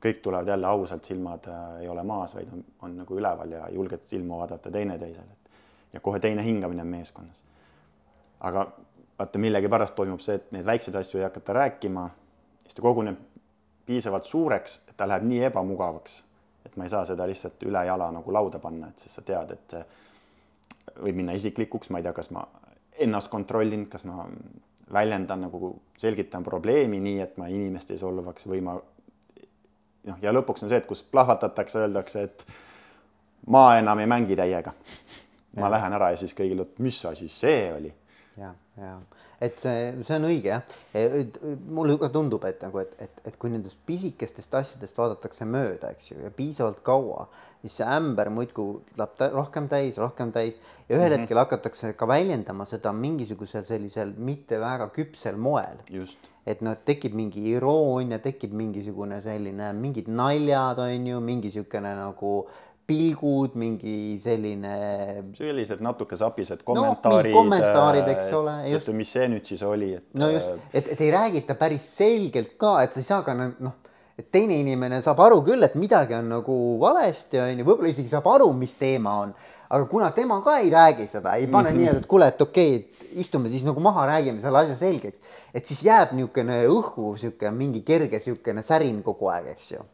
[0.02, 3.68] kõik tulevad jälle ausalt, silmad äh, ei ole maas, vaid on, on nagu üleval ja
[3.70, 5.36] julged silma vaadata teineteisele.
[5.92, 7.44] ja kohe teine hingamine on meeskonnas.
[8.40, 8.66] aga
[9.18, 12.08] vaata, millegipärast toimub see, et neid väikseid asju ei hakata rääkima,
[12.72, 13.18] siis ta koguneb
[13.86, 16.14] piisavalt suureks, et ta läheb nii ebamugavaks,
[16.64, 19.52] et ma ei saa seda lihtsalt üle jala nagu lauda panna, et siis sa tead,
[19.52, 22.46] et see võib minna isiklikuks, ma ei tea, kas ma
[23.04, 24.24] ennast kontrollin, kas ma
[24.92, 30.64] väljendan nagu, selgitan probleemi nii, et ma inimest ei solvaks või ma noh, ja lõpuks
[30.64, 32.46] on see, et kus plahvatatakse, öeldakse, et
[33.52, 34.72] ma enam ei mängi täiega.
[35.60, 37.92] ma lähen ära ja siis kõigil, et mis asi see oli.
[38.36, 38.92] Ja, ja
[39.42, 40.62] et see, see on õige jah.
[41.68, 46.12] mulle ka tundub, et nagu, et, et, et kui nendest pisikestest asjadest vaadatakse mööda, eks
[46.12, 47.28] ju, ja piisavalt kaua,
[47.62, 51.20] siis see ämber muudkui läheb tä rohkem täis, rohkem täis ja ühel mm -hmm.
[51.20, 55.82] hetkel hakatakse ka väljendama seda mingisugusel sellisel mitte väga küpsel moel.
[55.90, 61.94] just et noh, tekib mingi iroonia, tekib mingisugune selline, mingid naljad, on ju, mingi niisugune
[61.94, 62.32] nagu
[62.92, 64.74] pilgud, mingi selline.
[65.36, 67.38] sellised natuke sapised kommentaarid no,.
[67.40, 68.56] kommentaarid, eks ole.
[68.68, 70.08] et mis see nüüd siis oli, et.
[70.18, 73.78] no just, et, et ei räägita päris selgelt ka, et sa ei saa ka noh,
[74.18, 78.12] et teine inimene saab aru küll, et midagi on nagu valesti, on ju, võib-olla isegi
[78.12, 79.34] saab aru, mis teema on.
[79.72, 81.92] aga kuna tema ka ei räägi seda, ei pane mm -hmm.
[81.92, 85.18] nii, et kuule, et okei okay,, istume siis nagu maha, räägime selle asja selgeks,
[85.54, 89.84] et siis jääb niisugune õhku sihuke mingi kerge niisugune särin kogu aeg, eks ju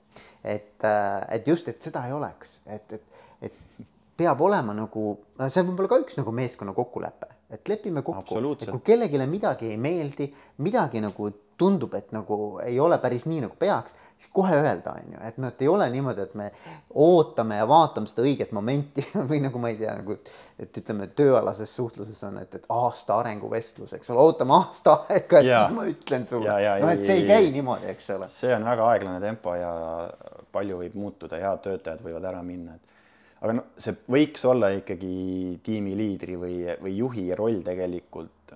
[0.45, 3.87] et, äh, et just, et seda ei oleks, et, et, et
[4.19, 5.11] peab olema nagu,
[5.47, 9.71] see on võib-olla ka üks nagu meeskonna kokkulepe, et lepime kokku, et kui kellelegi midagi
[9.73, 10.29] ei meeldi,
[10.65, 15.15] midagi nagu tundub, et nagu ei ole päris nii, nagu peaks, siis kohe öelda, on
[15.15, 16.47] ju, et noh, et ei ole niimoodi, et me
[17.03, 20.17] ootame ja vaatame seda õiget momenti või nagu ma ei tea, nagu
[20.59, 25.51] et ütleme, tööalases suhtluses on, et, et aasta arenguvestlus, eks ole, ootame aasta aega, et
[25.51, 25.65] ja.
[25.65, 26.59] siis ma ütlen sulle.
[26.85, 28.31] no et see ei käi niimoodi, eks ole.
[28.33, 29.73] see on väga aeglane tempo ja
[30.55, 32.98] palju võib muutuda, head töötajad võivad ära minna, et
[33.41, 38.55] aga noh, see võiks olla ikkagi tiimiliidri või, või juhi roll tegelikult.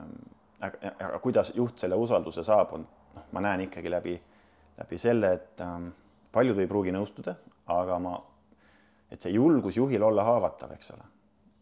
[0.61, 4.19] aga, aga kuidas juht selle usalduse saab, on noh, ma näen ikkagi läbi
[4.79, 5.89] läbi selle, et ähm,
[6.33, 7.35] paljud ei pruugi nõustuda,
[7.73, 8.15] aga ma,
[9.11, 11.09] et see julgus juhil olla haavatav, eks ole,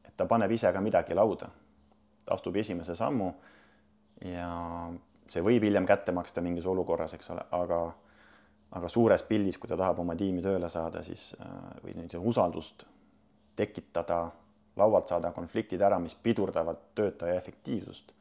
[0.06, 1.50] et ta paneb ise ka midagi lauda,
[2.24, 3.32] ta astub esimese sammu
[4.30, 4.50] ja
[5.30, 7.82] see võib hiljem kätte maksta mingis olukorras, eks ole, aga
[8.70, 12.84] aga suures pildis, kui ta tahab oma tiimi tööle saada, siis äh, või nüüd usaldust
[13.56, 14.30] tekitada,
[14.76, 18.12] laualt saada konfliktid ära, mis pidurdavad töötaja efektiivsust.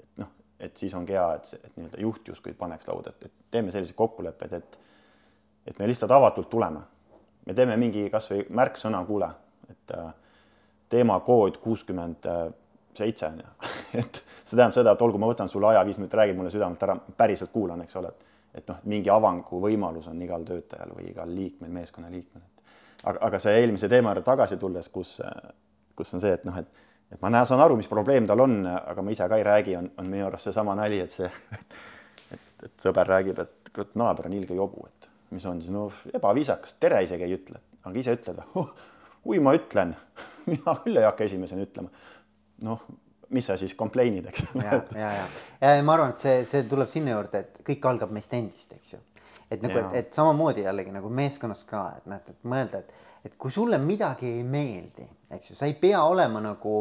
[0.00, 0.30] et noh,
[0.60, 3.96] et siis ongi hea, et, et nii-öelda juht justkui paneks lauda, et, et teeme selliseid
[3.96, 4.78] kokkuleppeid, et
[5.66, 6.80] et me lihtsalt avatult tuleme.
[7.46, 9.28] me teeme mingi kasvõi märksõna, kuule,
[9.70, 10.10] et äh,
[10.88, 12.26] teemakood kuuskümmend
[12.94, 13.70] seitse on ju
[14.02, 16.82] et see tähendab seda, et olgu, ma võtan sulle aja, viis minutit, räägi mulle südamelt
[16.82, 21.08] ära, päriselt kuulan, eks ole, et et noh, mingi avangu võimalus on igal töötajal või
[21.08, 22.42] igal liikmel, meeskonna liikmel.
[23.04, 25.18] Aga, aga see eelmise teema juurde tagasi tulles, kus,
[25.96, 28.62] kus on see, et noh, et et ma näen, saan aru, mis probleem tal on,
[28.66, 31.28] aga ma ise ka ei räägi, on, on minu arust seesama nali, et see,
[32.32, 35.90] et, et sõber räägib, et kurat, naaber on ilge jobu, et mis on siis, no
[36.14, 38.72] ebaviisakas, tere isegi ei ütle, aga ise ütled või oh,?
[39.28, 39.94] oi, ma ütlen
[40.50, 41.92] mina küll ei hakka esimesena ütlema.
[42.66, 42.82] noh,
[43.32, 44.48] mis sa siis complain'id, eks.
[44.56, 45.28] ja, ja, ja,
[45.60, 48.96] ja ma arvan, et see, see tuleb sinna juurde, et kõik algab meist endist, eks
[48.96, 49.00] ju.
[49.52, 53.34] Et nagu, et, et samamoodi jällegi nagu meeskonnas ka, et noh, et mõelda, et, et
[53.38, 56.76] kui sulle midagi ei meeldi, eks ju, sa ei pea olema nagu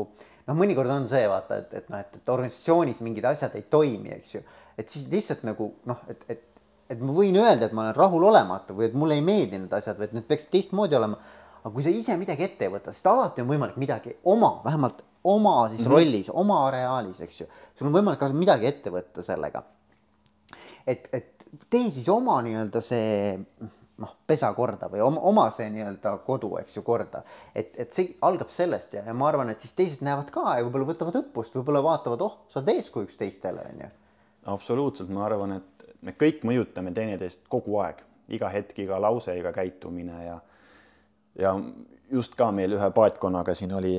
[0.48, 4.16] noh, mõnikord on see vaata, et, et noh, et, et organisatsioonis mingid asjad ei toimi,
[4.18, 4.46] eks ju,
[4.80, 6.48] et siis lihtsalt nagu noh, et, et
[6.92, 9.96] et ma võin öelda, et ma olen rahulolematu või et mulle ei meeldi need asjad
[9.96, 11.16] või et need peaksid teistmoodi olema
[11.62, 15.04] aga kui sa ise midagi ette ei võta, siis alati on võimalik midagi oma, vähemalt
[15.30, 15.94] oma siis mm -hmm.
[15.94, 17.48] rollis, oma areaalis, eks ju.
[17.76, 19.64] sul on võimalik midagi ette võtta sellega.
[20.88, 23.40] et, et tee siis oma nii-öelda see
[24.02, 27.24] noh, pesa korda või oma, oma see nii-öelda kodu, eks ju, korda.
[27.56, 30.66] et, et see algab sellest ja, ja ma arvan, et siis teised näevad ka ja
[30.66, 33.92] võib-olla võtavad õppust, võib-olla vaatavad, oh, sa oled eeskujuks teistele, on ju.
[34.54, 39.54] absoluutselt, ma arvan, et me kõik mõjutame teineteist kogu aeg, iga hetk, iga lause, iga
[39.56, 40.40] käitumine ja
[41.40, 41.54] ja
[42.12, 43.94] just ka meil ühe paatkonnaga siin oli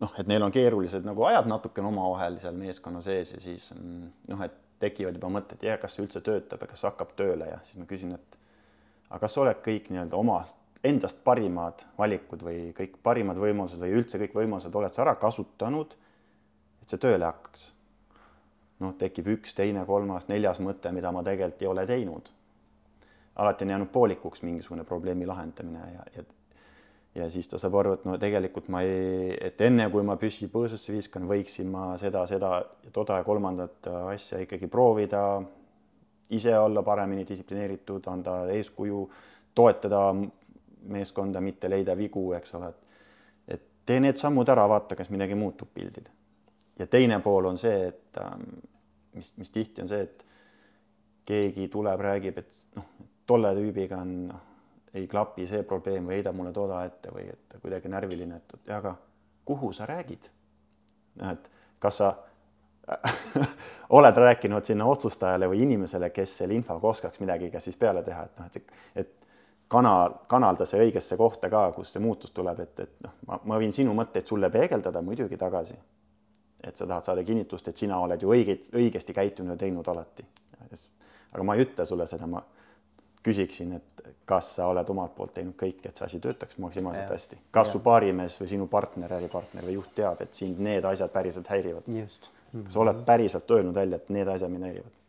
[0.00, 4.42] noh, et neil on keerulised nagu ajad natukene omavahel seal meeskonna sees ja siis noh,
[4.42, 7.80] et tekivad juba mõtted, jah, kas see üldse töötab ja kas hakkab tööle ja siis
[7.80, 8.38] ma küsin, et
[9.10, 13.92] aga kas sa oled kõik nii-öelda omast, endast parimad valikud või kõik parimad võimalused või
[14.00, 15.94] üldse kõik võimalused oled sa ära kasutanud,
[16.82, 17.70] et see tööle hakkaks?
[18.80, 22.30] noh, tekib üks, teine, kolmas, neljas mõte, mida ma tegelikult ei ole teinud
[23.40, 26.24] alati on jäänud poolikuks mingisugune probleemi lahendamine ja, ja
[27.14, 30.46] ja siis ta saab aru, et no tegelikult ma ei, et enne kui ma püssi
[30.52, 32.52] põõsasse viskan, võiksin ma seda, seda
[32.94, 35.24] toda ja kolmandat asja ikkagi proovida,
[36.30, 39.02] ise olla paremini distsiplineeritud, anda eeskuju,
[39.54, 40.04] toetada
[40.90, 42.86] meeskonda, mitte leida vigu, eks ole, et
[43.56, 46.06] et tee need sammud ära, vaata, kas midagi muutub pildil.
[46.78, 48.44] ja teine pool on see, et ähm,
[49.14, 50.24] mis, mis tihti on see, et
[51.26, 52.86] keegi tuleb, räägib, et noh,
[53.26, 54.46] tolle tüübiga on, noh,
[54.94, 58.72] ei klapi see probleem või heidab mulle toda ette või et kuidagi närviline, et, et
[58.74, 58.96] aga
[59.44, 60.30] kuhu sa räägid?
[61.30, 62.14] et kas sa
[63.98, 68.24] oled rääkinud sinna otsustajale või inimesele, kes selle infoga oskaks midagi ka siis peale teha,
[68.24, 69.16] et noh, et et
[69.70, 73.58] kanal, kanalda see õigesse kohta ka, kust see muutus tuleb, et, et noh, ma, ma
[73.62, 75.78] võin sinu mõtteid sulle peegeldada muidugi tagasi.
[76.64, 80.26] et sa tahad saada kinnitust, et sina oled ju õigeid, õigesti käitunud ja teinud alati.
[81.32, 82.42] aga ma ei ütle sulle seda, ma
[83.22, 87.38] küsiksin, et kas sa oled omalt poolt teinud kõik, et see asi töötaks maksimaalselt hästi.
[87.50, 87.72] kas ja.
[87.72, 91.88] su baarimees või sinu partner, äripartner või juht teab, et sind need asjad päriselt häirivad?
[91.94, 92.52] just mm.
[92.52, 92.68] -hmm.
[92.68, 95.00] kas oled päriselt öelnud välja, et need asjad mind häirivad?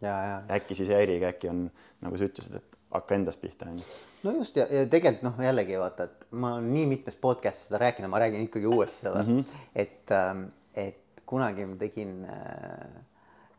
[0.00, 0.42] ja, ja.
[0.58, 3.86] äkki siis ei häirigi, äkki on, nagu sa ütlesid, et hakka endast pihta, onju.
[4.22, 7.80] no just ja, ja tegelikult noh, jällegi vaata, et ma olen nii mitmes podcast'is seda
[7.86, 9.66] rääkinud, ma räägin ikkagi uuesti seda mm, -hmm.
[9.74, 13.04] et, ähm, et kunagi ma tegin äh,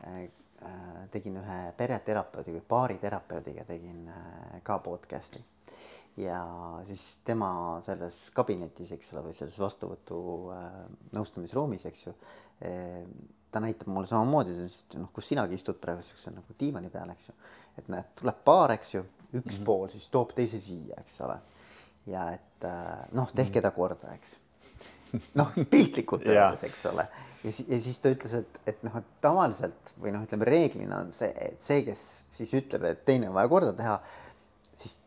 [0.06, 0.28] Äh,
[1.12, 5.42] tegin ühe pereterapeudi või baariterapeutiga tegin äh, ka podcast'i
[6.20, 6.40] ja
[6.88, 7.50] siis tema
[7.84, 10.20] selles kabinetis, eks ole, või selles vastuvõtu
[10.54, 10.78] äh,
[11.16, 12.14] nõustamisruumis, eks ju.
[13.52, 17.28] ta näitab mulle samamoodi sellist noh, kus sinagi istud praegu siukse nagu diivani peal, eks
[17.28, 17.34] ju.
[17.76, 19.64] et näed, tuleb paar, eks ju, üks mm -hmm.
[19.64, 21.36] pool siis toob teise siia, eks ole.
[22.06, 22.64] ja et
[23.12, 24.38] noh, tehke ta korda, eks
[25.38, 27.06] noh, piltlikult öeldes, eks ole.
[27.44, 31.00] ja siis, ja siis ta ütles, et, et noh, et tavaliselt või noh, ütleme reeglina
[31.04, 33.96] on see, et see, kes siis ütleb, et teine on vaja korda teha,
[34.76, 34.98] siis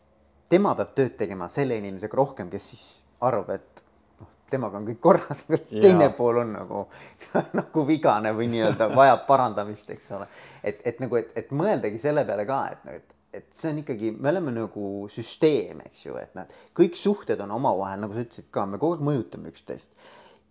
[0.49, 2.88] tema peab tööd tegema selle inimesega rohkem, kes siis
[3.25, 3.83] arvab, et
[4.21, 6.83] noh, temaga on kõik korras, aga teine pool on nagu
[7.62, 10.27] nagu vigane või nii-öelda vajab parandamist, eks ole.
[10.63, 14.11] et, et nagu, et, et mõeldagi selle peale ka, et, et et see on ikkagi,
[14.17, 18.49] me oleme nagu süsteem, eks ju, et nad kõik suhted on omavahel, nagu sa ütlesid
[18.53, 19.93] ka, me kogu aeg mõjutame üksteist.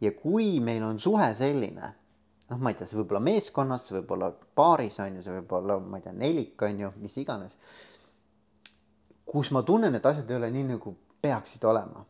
[0.00, 1.88] ja kui meil on suhe selline,
[2.48, 5.34] noh, ma ei tea, see võib olla meeskonnas, see võib olla paaris on ju, see
[5.40, 7.56] võib olla, ma ei tea, nelik on ju, mis iganes.
[9.28, 12.04] kus ma tunnen, et asjad ei ole nii, nagu peaksid olema,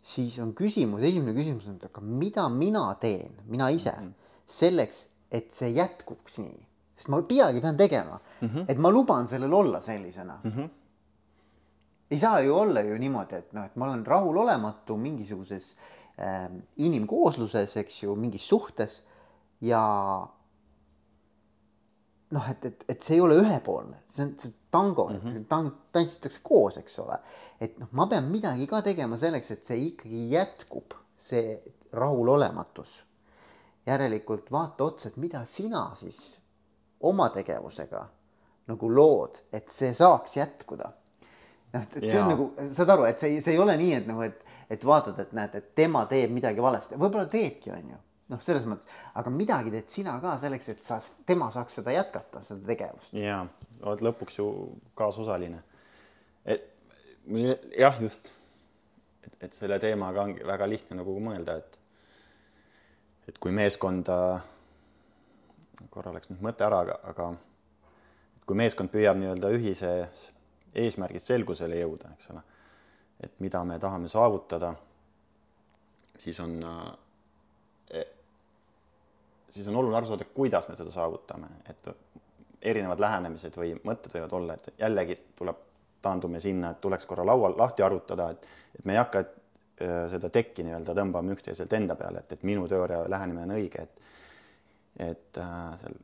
[0.00, 4.14] siis on küsimus, esimene küsimus on, et aga mida mina teen, mina ise -hmm.
[4.46, 6.65] selleks, et see jätkuks nii
[6.96, 8.64] sest ma midagi pean tegema mm, -hmm.
[8.68, 10.50] et ma luban sellel olla sellisena mm.
[10.50, 10.68] -hmm.
[12.10, 15.76] ei saa ju olla ju niimoodi, et noh, et ma olen rahulolematu mingisuguses
[16.18, 19.04] äh, inimkoosluses, eks ju, mingis suhtes
[19.60, 19.82] ja
[22.30, 25.44] noh, et, et, et see ei ole ühepoolne, see on see tango mm, -hmm.
[25.48, 27.18] tang-, tantsitakse koos, eks ole.
[27.60, 33.02] et noh, ma pean midagi ka tegema selleks, et see ikkagi jätkub, see rahulolematus
[33.86, 36.38] järelikult vaata otsa, et mida sina siis
[37.00, 38.06] oma tegevusega
[38.66, 40.90] nagu lood, et see saaks jätkuda.
[41.74, 44.08] noh, et see on nagu, saad aru, et see ei, see ei ole nii, et
[44.08, 48.00] nagu, et, et vaatad, et näed, et tema teeb midagi valesti, võib-olla teebki, on ju.
[48.32, 52.42] noh, selles mõttes, aga midagi teed sina ka selleks, et sa, tema saaks seda jätkata,
[52.42, 53.14] seda tegevust.
[53.14, 53.44] ja
[53.84, 54.48] oled lõpuks ju
[54.98, 55.62] kaasosaline.
[56.44, 56.72] et
[57.78, 58.32] jah, just,
[59.22, 61.82] et, et selle teemaga ongi väga lihtne nagu mõelda, et
[63.26, 64.38] et kui meeskonda,
[65.90, 67.30] korra läks nüüd mõte ära, aga, aga
[68.46, 70.28] kui meeskond püüab nii-öelda ühises
[70.76, 72.42] eesmärgis selgusele jõuda, eks ole,
[73.24, 74.74] et mida me tahame saavutada,
[76.20, 76.94] siis on äh,
[79.56, 81.88] siis on oluline aru saada, kuidas me seda saavutame, et
[82.62, 85.62] erinevad lähenemised või mõtted võivad olla, et jällegi tuleb,
[86.02, 88.44] taandume sinna, et tuleks korra laual lahti arutada, et,
[88.78, 92.68] et me ei hakka äh, seda tekki nii-öelda tõmbama üksteiselt enda peale, et, et minu
[92.70, 94.04] teooria lähenemine on õige, et
[94.98, 95.96] et äh, seal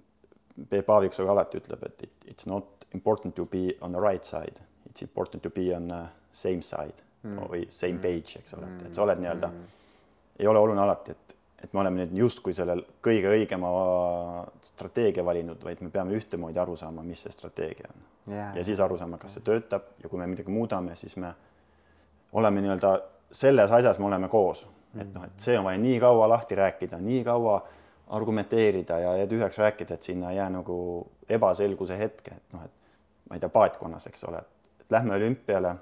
[0.69, 4.61] Peep Aaviksoo alati ütleb, et it, it's not important to be on the right side,
[4.89, 6.03] it's important to be on the
[6.33, 7.39] same side mm.
[7.49, 9.79] või same page, eks ole, et, et sa oled nii-öelda mm.,
[10.43, 13.71] ei ole oluline alati, et, et me oleme nüüd justkui sellel kõige õigema
[14.67, 18.09] strateegia valinud, vaid me peame ühtemoodi aru saama, mis see strateegia on.
[18.33, 18.53] Jaa.
[18.55, 21.33] ja siis aru saama, kas see töötab ja kui me midagi muudame, siis me
[22.39, 22.93] oleme nii-öelda
[23.35, 27.01] selles asjas, me oleme koos, et noh, et see on vaja nii kaua lahti rääkida,
[27.03, 27.57] nii kaua
[28.13, 30.77] argumenteerida ja, ja tühjaks rääkida, et sinna ei jää nagu
[31.29, 32.73] ebaselguse hetke, et noh, et
[33.31, 34.43] ma ei tea, paatkonnas, eks ole,
[34.81, 35.75] et lähme olümpiale,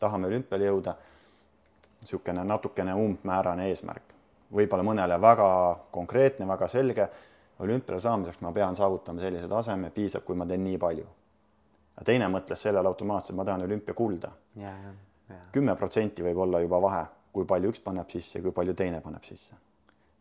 [0.00, 0.94] tahame olümpiale jõuda,
[2.00, 4.16] niisugune natukene umbmäärane eesmärk,
[4.56, 5.50] võib-olla mõnele väga
[5.92, 7.08] konkreetne, väga selge,
[7.60, 11.06] olümpiale saamiseks ma pean saavutama sellise taseme, piisab, kui ma teen nii palju.
[12.00, 14.32] ja teine mõtles sellele automaatselt, ma tahan olümpiakulda.
[15.52, 19.00] kümme protsenti võib olla juba vahe, kui palju üks paneb sisse ja kui palju teine
[19.00, 19.54] paneb sisse.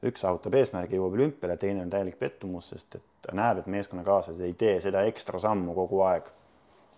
[0.08, 4.44] Üks saavutab eesmärgi, jõuab olümpiale, teine on täielik pettumus, sest et ta näeb, et meeskonnakaaslased
[4.46, 6.30] ei tee seda ekstra sammu kogu aeg.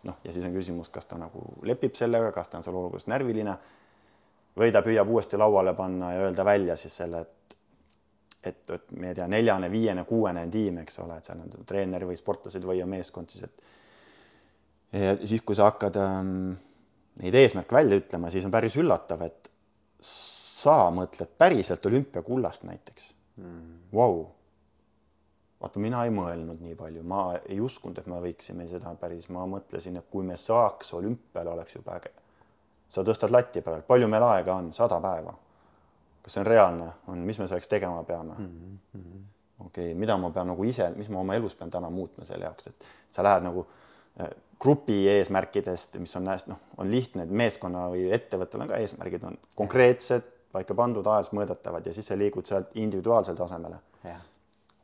[0.04, 3.06] noh, ja siis on küsimus, kas ta nagu lepib sellega, kas ta on seal olukorras
[3.10, 3.54] närviline
[4.58, 7.38] või ta püüab uuesti lauale panna ja öelda välja siis selle, et
[8.44, 11.68] et, et ma ei tea, neljane, viiene, kuuene on tiim, eks ole, et seal on
[11.70, 16.32] treener või sportlased või on meeskond siis, et ja siis, kui sa hakkad ähm,
[17.22, 19.51] neid eesmärke välja ütlema, siis on päris üllatav, et
[20.62, 23.80] sa mõtled päriselt olümpiakullast näiteks mm..
[23.94, 24.26] Vau.
[25.62, 29.46] vaata, mina ei mõelnud nii palju, ma ei uskunud, et me võiksime seda päris, ma
[29.50, 32.14] mõtlesin, et kui me saaks olümpiale, oleks jube äge.
[32.90, 35.34] sa tõstad lati peale, palju meil aega on, sada päeva.
[36.22, 39.28] kas see on reaalne, on, mis me selleks tegema peame mm -hmm.?
[39.66, 42.46] okei okay,, mida ma pean nagu ise, mis ma oma elus pean täna muutma selle
[42.46, 43.68] jaoks, et sa lähed nagu
[44.20, 44.30] äh,
[44.62, 49.24] grupi eesmärkidest, mis on hästi, noh, on lihtne, et meeskonna või ettevõttel on ka eesmärgid,
[49.26, 53.80] on konkreetsed, paika pandud, ajas mõõdetavad ja siis sa liigud sealt individuaalsele tasemele.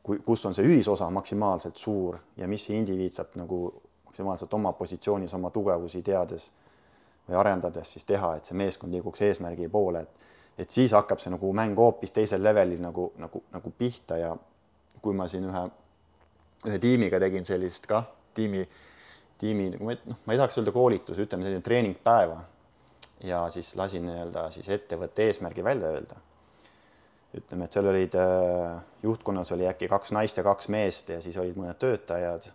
[0.02, 3.58] kui, kus on see ühisosa maksimaalselt suur ja mis see indiviid saab nagu
[4.06, 6.50] maksimaalselt oma positsioonis oma tugevusi teades
[7.28, 10.26] või arendades siis teha, et see meeskond liiguks eesmärgi poole, et
[10.58, 14.36] et siis hakkab see nagu mäng hoopis teisel levelil nagu, nagu, nagu pihta ja
[15.02, 15.60] kui ma siin ühe,
[16.66, 18.64] ühe tiimiga tegin sellist kah tiimi
[19.38, 22.40] tiimi, noh, ma ei tahaks öelda koolitus, ütleme selline treeningpäeva
[23.24, 26.16] ja siis lasin nii-öelda siis ettevõtte eesmärgi välja öelda.
[27.34, 31.36] ütleme, et seal olid äh, juhtkonnas oli äkki kaks naist ja kaks meest ja siis
[31.36, 32.50] olid mõned töötajad.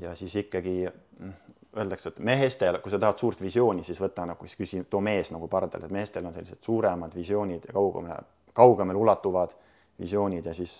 [0.00, 1.32] ja siis ikkagi mm,
[1.76, 5.30] öeldakse, et mehestel, kui sa tahad suurt visiooni, siis võta nagu siis küsi, too mees
[5.32, 8.22] nagu pardale, et meestel on sellised suuremad visioonid ja kaugemale,
[8.52, 9.54] kaugemale ulatuvad
[10.00, 10.74] visioonid ja siis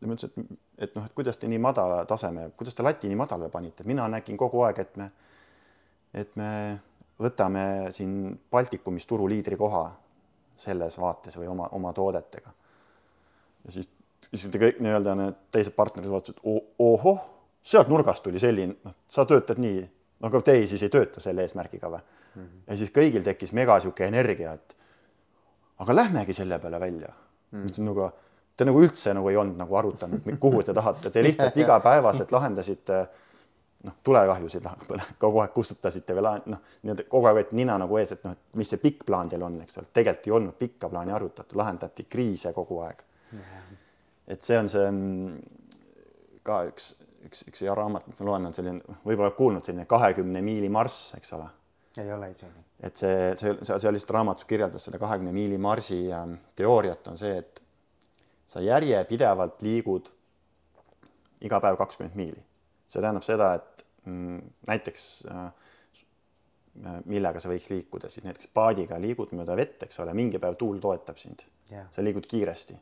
[0.00, 3.18] ma ütlesin, et, et noh, et kuidas te nii madala taseme, kuidas te lati nii
[3.20, 5.10] madalale panite, mina nägin kogu aeg, et me,
[6.14, 6.48] et me
[7.22, 9.84] võtame siin Baltikumis turuliidri koha
[10.56, 12.52] selles vaates või oma, oma toodetega.
[13.64, 13.90] ja siis,
[14.28, 16.42] siis kõik nii-öelda need teised partnerid vaatasid,
[16.78, 17.22] ohoh,
[17.62, 19.82] sealt nurgast tuli selline, noh, sa töötad nii,
[20.20, 22.42] no aga teie siis ei tööta selle eesmärgiga või mm?
[22.42, 22.66] -hmm.
[22.66, 24.76] ja siis kõigil tekkis mega sihuke energia, et
[25.78, 27.58] aga lähmegi selle peale välja mm.
[27.58, 27.66] -hmm.
[27.66, 28.10] ütlesin nagu
[28.56, 33.06] te nagu üldse nagu ei olnud nagu arutanud, kuhu te tahate, te lihtsalt igapäevaselt lahendasite
[33.82, 34.66] noh, tulekahjusid
[35.22, 38.58] kogu aeg kustutasite või noh, nii-öelda kogu aeg võeti nina nagu ees, et noh, et
[38.58, 42.06] mis see pikk plaan teil on, eks ole, tegelikult ei olnud pikka plaani arutatud, lahendati
[42.10, 43.02] kriise kogu aeg.
[44.26, 45.40] et see on see mm,
[46.46, 46.92] ka üks,
[47.28, 51.14] üks, üks hea raamat, mis ma loen, on selline, võib-olla kuulnud selline kahekümne miili marss,
[51.18, 51.48] eks ole.
[52.02, 52.66] ei ole isegi.
[52.80, 57.18] et see, see, see, see lihtsalt raamatus kirjeldas seda kahekümne miili marsi ähm, teooriat on
[57.18, 57.62] see, et
[58.46, 60.10] sa järjepidevalt liigud
[61.42, 62.42] iga päev kakskümmend miili.
[62.92, 64.38] See tähendab seda, et mm,
[64.68, 65.48] näiteks äh,
[67.04, 70.80] millega sa võiks liikuda, siis näiteks paadiga liigud mööda vett, eks ole, mingi päev tuul
[70.80, 71.88] toetab sind yeah..
[71.92, 72.76] sa liigud kiiresti.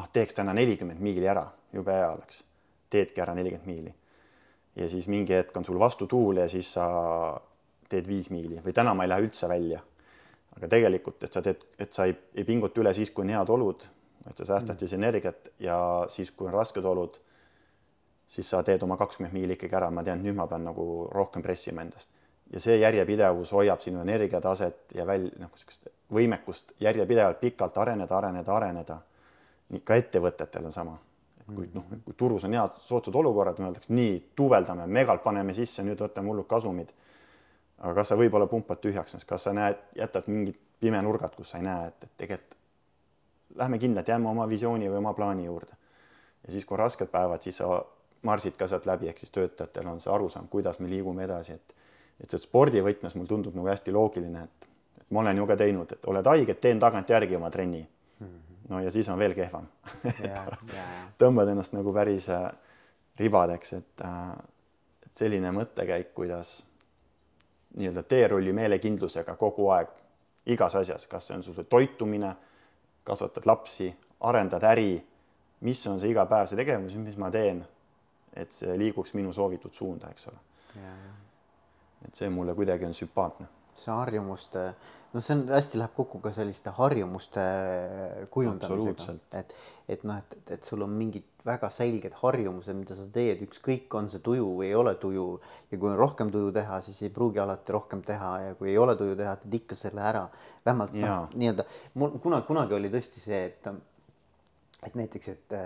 [0.00, 2.44] ah, teeks täna nelikümmend miili ära, jube hea oleks.
[2.90, 3.94] teedki ära nelikümmend miili.
[4.76, 6.86] ja siis mingi hetk on sul vastutuul ja siis sa
[7.88, 9.82] teed viis miili või täna ma ei lähe üldse välja.
[10.56, 13.50] aga tegelikult, et sa teed, et sa ei, ei pinguta üle siis, kui on head
[13.52, 13.84] olud,
[14.30, 14.80] et sa säästad mm.
[14.80, 15.78] siis energiat ja
[16.08, 17.20] siis, kui on rasked olud,
[18.28, 21.42] siis sa teed oma kakskümmend miili ikkagi ära, ma tean, nüüd ma pean nagu rohkem
[21.42, 22.10] pressima endast
[22.52, 28.56] ja see järjepidevus hoiab sinu energiataset ja väl-, noh, niisugust võimekust järjepidevalt pikalt areneda, areneda,
[28.56, 29.00] areneda.
[29.84, 30.98] ka ettevõtetel on sama.
[31.46, 36.00] kui noh, kui turus on head soodsad olukorrad, öeldakse nii, duubeldame, megalt paneme sisse, nüüd
[36.02, 36.92] võtame hullud kasumid.
[37.78, 41.64] aga kas sa võib-olla pumpad tühjaks, kas sa näed, jätad mingid pimenurgad, kus sa ei
[41.64, 42.54] näe, et, et tegelikult
[43.56, 45.76] lähme kindlalt, jääme oma visiooni või oma plaani juurde.
[46.46, 47.82] ja siis, kui rasked päevad, siis sa
[48.26, 51.74] marsid ka sealt läbi, ehk siis töötajatel on see arusaam, kuidas me liigume edasi, et
[52.16, 54.68] et see spordivõtmes mulle tundub nagu hästi loogiline, et,
[55.02, 57.82] et ma olen ju ka teinud, et oled haige, teen tagantjärgi oma trenni.
[58.20, 58.38] -hmm.
[58.68, 59.66] no ja siis on veel kehvam
[61.20, 62.50] tõmbad ennast nagu päris äh,
[63.18, 64.32] ribadeks, et äh,,
[65.06, 66.64] et selline mõttekäik, kuidas
[67.76, 69.88] nii-öelda teerulli meelekindlusega kogu aeg
[70.46, 72.32] igas asjas, kas see on sul toitumine,
[73.04, 74.96] kasvatad lapsi, arendad äri,
[75.60, 77.64] mis on see igapäevase tegevus, mis ma teen,
[78.36, 80.42] et see liiguks minu soovitud suunda, eks ole.
[82.06, 83.48] Et see mulle kuidagi on sümpaatne.
[83.76, 84.60] see harjumuste,
[85.12, 87.42] no see on hästi läheb kokku ka selliste harjumuste
[88.32, 89.52] kujundamisega, et,
[89.92, 94.08] et noh, et, et sul on mingid väga selged harjumused, mida sa teed, ükskõik, on
[94.10, 95.26] see tuju või ei ole tuju.
[95.70, 98.30] Ja kui on rohkem tuju teha, siis ei pruugi alati rohkem teha.
[98.42, 100.24] Ja kui ei ole tuju teha, teed ikka selle ära.
[100.66, 103.68] vähemalt noh, nii-öelda mul kunagi, kunagi oli tõesti see, et,
[104.88, 105.56] et näiteks, et,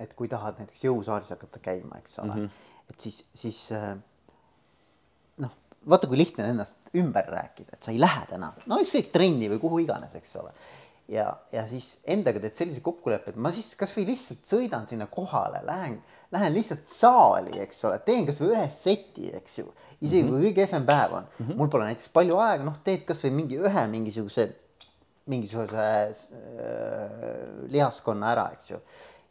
[0.00, 2.90] et kui tahad näiteks jõusaalis hakata käima, eks ole mm, -hmm.
[2.90, 3.60] et siis, siis
[5.88, 9.48] vaata, kui lihtne on ennast ümber rääkida, et sa ei lähe täna, no ükskõik trenni
[9.52, 10.52] või kuhu iganes, eks ole.
[11.10, 15.62] ja, ja siis endaga teed sellise kokkuleppe, et ma siis kasvõi lihtsalt sõidan sinna kohale,
[15.66, 15.98] lähen,
[16.32, 19.72] lähen lihtsalt saali, eks ole, teen kasvõi ühe seti, eks ju.
[20.00, 20.30] isegi mm -hmm.
[20.30, 21.56] kui kõige kehvem päev on mm, -hmm.
[21.56, 24.50] mul pole näiteks palju aega, noh, teed kasvõi mingi ühe mingisuguse,
[25.26, 26.12] mingisuguse äh,
[27.68, 28.80] lihaskonna ära, eks ju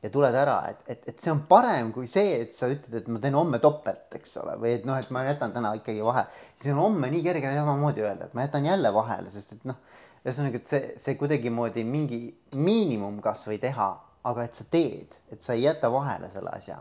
[0.04, 3.08] ja tuled ära, et, et, et see on parem kui see, et sa ütled, et
[3.12, 6.24] ma teen homme topelt, eks ole, või et noh, et ma jätan täna ikkagi vahe.
[6.56, 9.82] siis on homme nii kerge samamoodi öelda, et ma jätan jälle vahele, sest et noh,
[10.24, 12.22] ühesõnaga, et see, see kuidagimoodi mingi
[12.56, 13.90] miinimum kasvõi teha,
[14.30, 16.80] aga et sa teed, et sa ei jäta vahele selle asja.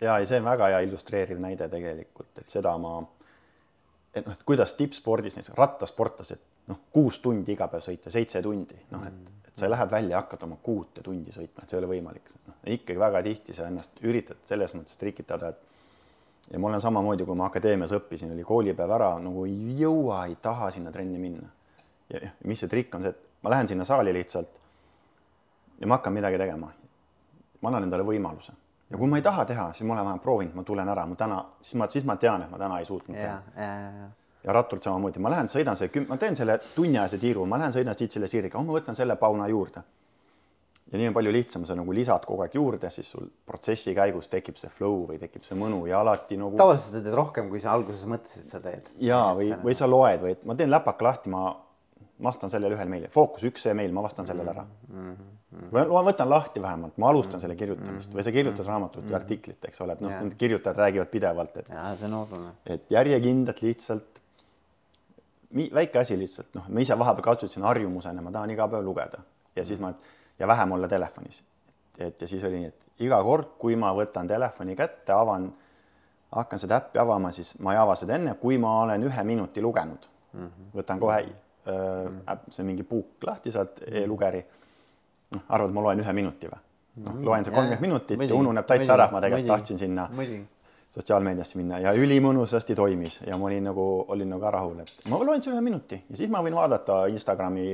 [0.00, 2.98] ja, ja see on väga hea illustreeriv näide tegelikult, et seda ma,
[4.14, 8.78] et noh, et kuidas tippspordis näiteks rattasportlased noh, kuus tundi iga päev sõita, seitse tundi,
[8.90, 12.34] noh, et sa lähed välja, hakkad oma kuute tundi sõitma, et see ei ole võimalik.
[12.46, 17.24] noh, ikkagi väga tihti sa ennast üritad selles mõttes trikitada, et ja ma olen samamoodi,
[17.24, 21.48] kui ma akadeemias õppisin, oli koolipäev ära, nagu ei jõua, ei taha sinna trenni minna.
[22.12, 24.60] ja mis see trikk on see, et ma lähen sinna saali lihtsalt
[25.80, 26.70] ja ma hakkan midagi tegema.
[27.60, 28.52] ma annan endale võimaluse
[28.90, 31.16] ja kui ma ei taha teha, siis ma olen vähemalt proovinud, ma tulen ära, ma
[31.16, 33.40] täna, siis ma, siis ma tean, et ma täna ei suutnud teha
[34.46, 37.98] ja rattult samamoodi, ma lähen sõidan see, ma teen selle tunniajase tiiru, ma lähen sõidan
[37.98, 39.82] siit selle siiriga, oh ma võtan selle pauna juurde.
[40.86, 44.30] ja nii on palju lihtsam, sa nagu lisad kogu aeg juurde, siis sul protsessi käigus
[44.30, 46.54] tekib see flow või tekib see mõnu ja alati nagu.
[46.56, 48.90] tavaliselt sa teed rohkem, kui sa alguses mõtlesid, et sa teed.
[49.02, 51.48] ja või, või sa loed või et ma teen läpaka lahti, ma
[52.22, 55.16] vastan sellele ühele meilile, fookus üks see meil, ma vastan sellele ära mm.
[55.16, 55.72] -hmm.
[55.74, 57.42] või ma võtan lahti vähemalt, ma alustan mm -hmm.
[57.42, 59.10] selle kirjutamist või sa kirjutad raamatut mm -hmm.
[59.10, 61.68] või artiklit, eks ole, et noh, need kirjutajad räägivad pidevalt, et.
[61.68, 62.54] ja see on oluline.
[62.66, 64.22] et järjekindlalt lihtsalt
[65.54, 69.22] väike asi lihtsalt, noh, ma ise vahepeal kasutasin harjumusena, ma tahan iga päev lugeda
[69.56, 69.92] ja siis ma
[70.38, 71.44] ja vähem olla telefonis.
[71.98, 75.48] et ja siis oli nii, et iga kord, kui ma võtan telefoni kätte, avan,
[76.36, 79.62] hakkan seda äppi avama, siis ma ei ava seda enne, kui ma olen ühe minuti
[79.62, 80.46] lugenud mm.
[80.46, 80.70] -hmm.
[80.74, 81.18] võtan kohe
[81.68, 84.44] öö, äpp, see mingi puuk lahti sealt e-lugeri.
[85.34, 86.60] noh, arvad, ma loen ühe minuti või?
[87.04, 90.08] noh, loen see kolmkümmend minutit ja ununeb täitsa ära, et ma tegelikult tahtsin sinna
[90.90, 95.42] sotsiaalmeediasse minna ja ülimõnusasti toimis ja ma olin nagu, olin nagu rahul, et ma loen
[95.42, 97.66] selle ühe minuti ja siis ma võin vaadata Instagrami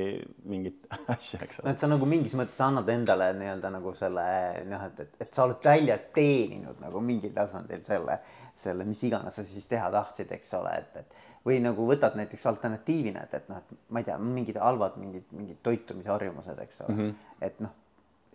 [0.49, 1.69] mingit asja, eks ole.
[1.69, 4.25] no et sa nagu mingis mõttes annad endale nii-öelda nagu selle
[4.69, 8.19] noh, et, et, et sa oled välja teeninud nagu mingil tasandil selle,
[8.55, 12.47] selle, mis iganes sa siis teha tahtsid, eks ole, et, et või nagu võtad näiteks
[12.49, 16.95] alternatiivina, et, et noh, et ma ei tea, mingid halvad mingid, mingid toitumisharjumused, eks ole
[16.95, 17.39] mm, -hmm.
[17.51, 17.79] et noh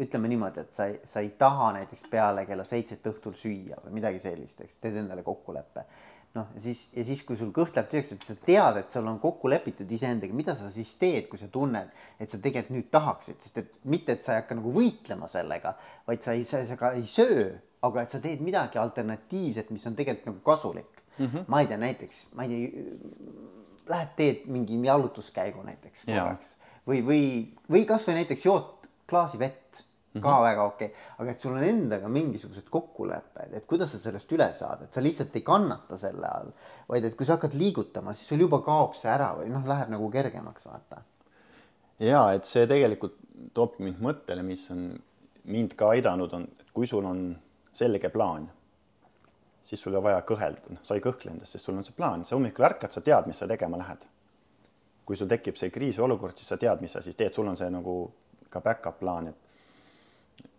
[0.02, 3.98] ütleme niimoodi, et sa ei, sa ei taha näiteks peale kella seitset õhtul süüa või
[3.98, 5.86] midagi sellist, eks teed endale kokkuleppe.
[6.38, 9.08] noh, ja siis, ja siis, kui sul kõht läheb tühjaks, et sa tead, et sul
[9.10, 11.90] on kokku lepitud iseendaga, mida sa siis teed, kui sa tunned,
[12.20, 15.74] et sa tegelikult nüüd tahaksid, sest et mitte, et sa ei hakka nagu võitlema sellega,
[16.06, 17.48] vaid sa ei, sa, sa ka ei söö,
[17.88, 21.26] aga et sa teed midagi alternatiivset, mis on tegelikult nagu kasulik mm.
[21.26, 21.44] -hmm.
[21.48, 22.86] ma ei tea, näiteks, ma ei tea,
[23.90, 26.54] lähed teed mingi jalutuskäigu näiteks korraks
[26.88, 27.24] või, või,
[27.72, 29.84] või kasvõi näiteks jood klaasi vett
[30.22, 30.48] ka mm -hmm.
[30.50, 34.50] väga okei okay., aga et sul on endaga mingisugused kokkulepped, et kuidas sa sellest üle
[34.54, 36.52] saad, et sa lihtsalt ei kannata selle all,
[36.90, 39.90] vaid et kui sa hakkad liigutama, siis sul juba kaob see ära või noh, läheb
[39.90, 41.02] nagu kergemaks, vaata.
[42.00, 43.16] ja et see tegelikult
[43.54, 45.00] toob mind mõttele, mis on
[45.48, 47.38] mind ka aidanud, on, et kui sul on
[47.72, 48.50] selge plaan,
[49.62, 51.96] siis sul ei ole vaja kõhelda, noh, sa ei kõhkle endast, sest sul on see
[51.96, 54.08] plaan, sa hommikul ärkad, sa tead, mis sa tegema lähed.
[55.08, 57.70] kui sul tekib see kriisiolukord, siis sa tead, mis sa siis teed, sul on see
[57.72, 57.94] nagu
[58.52, 59.47] ka back-up plaan, et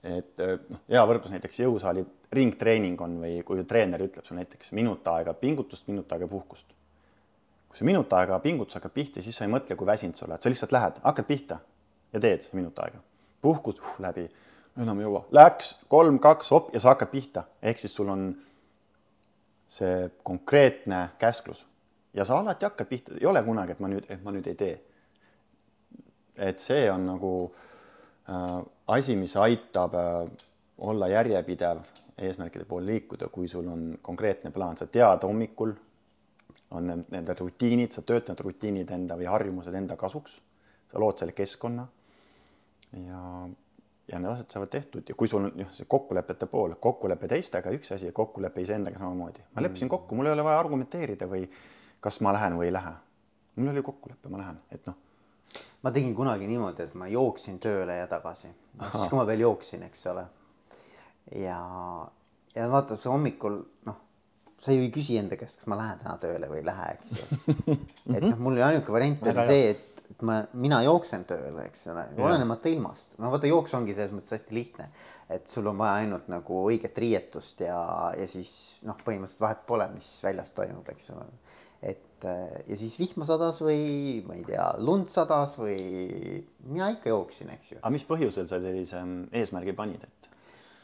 [0.02, 5.06] et noh, hea võrdlus näiteks jõusaali ringtreening on või kui treener ütleb sulle näiteks minut
[5.08, 6.74] aega pingutust, minut aega puhkust.
[7.68, 10.40] kui see minut aega pingutus hakkab pihta, siis sa ei mõtle, kui väsinud sa oled,
[10.42, 11.58] sa lihtsalt lähed, hakkad pihta
[12.12, 13.00] ja teed minut aega.
[13.42, 14.28] puhkus uh, läbi
[14.78, 18.28] enam ei jõua, läks kolm, kaks, hopp ja sa hakkad pihta, ehk siis sul on
[19.68, 21.64] see konkreetne käsklus
[22.14, 24.58] ja sa alati hakkad pihta, ei ole kunagi, et ma nüüd, et ma nüüd ei
[24.58, 24.76] tee.
[26.38, 27.32] et see on nagu
[28.30, 30.30] äh, asi, mis aitab äh,
[30.78, 31.82] olla järjepidev
[32.18, 35.74] eesmärkide poole liikuda, kui sul on konkreetne plaan, sa tead hommikul
[36.70, 40.40] on need, need rutiinid, sa töötad rutiinid enda või harjumused enda kasuks,
[40.90, 41.86] sa lood selle keskkonna
[43.06, 43.22] ja
[44.08, 47.72] ja need asjad saavad tehtud ja kui sul on jah, see kokkulepete pool, kokkulepe teistega
[47.76, 49.44] üks asi ja kokkulepe iseendaga samamoodi.
[49.54, 51.42] ma leppisin kokku, mul ei ole vaja argumenteerida või
[52.00, 52.94] kas ma lähen või ei lähe.
[53.56, 54.96] mul oli kokkulepe, ma lähen, et noh.
[55.84, 58.50] Ma tegin kunagi niimoodi, et ma jooksin tööle ja tagasi,
[58.82, 60.26] siis kui ma veel jooksin, eks ole.
[61.38, 61.58] ja,
[62.54, 64.00] ja vaata, see hommikul noh,
[64.58, 67.14] sa ju ei küsi enda käest, kas ma lähen täna tööle või ei lähe, eks
[67.14, 67.76] ju.
[68.16, 72.04] et noh, mul ainuke variant oli see, et et ma, mina jooksen tööle, eks ole,
[72.18, 73.12] olenemata ilmast.
[73.20, 74.88] no vaata, jooks ongi selles mõttes hästi lihtne,
[75.30, 77.78] et sul on vaja ainult nagu õiget riietust ja,
[78.16, 78.50] ja siis
[78.88, 81.28] noh, põhimõtteliselt vahet pole, mis väljas toimub, eks ole.
[81.82, 85.78] Et ja siis vihma sadas või ma ei tea, lund sadas või
[86.66, 87.78] mina ikka jooksin, eks ju.
[87.78, 89.02] aga mis põhjusel sa sellise
[89.38, 90.18] eesmärgi panid, et?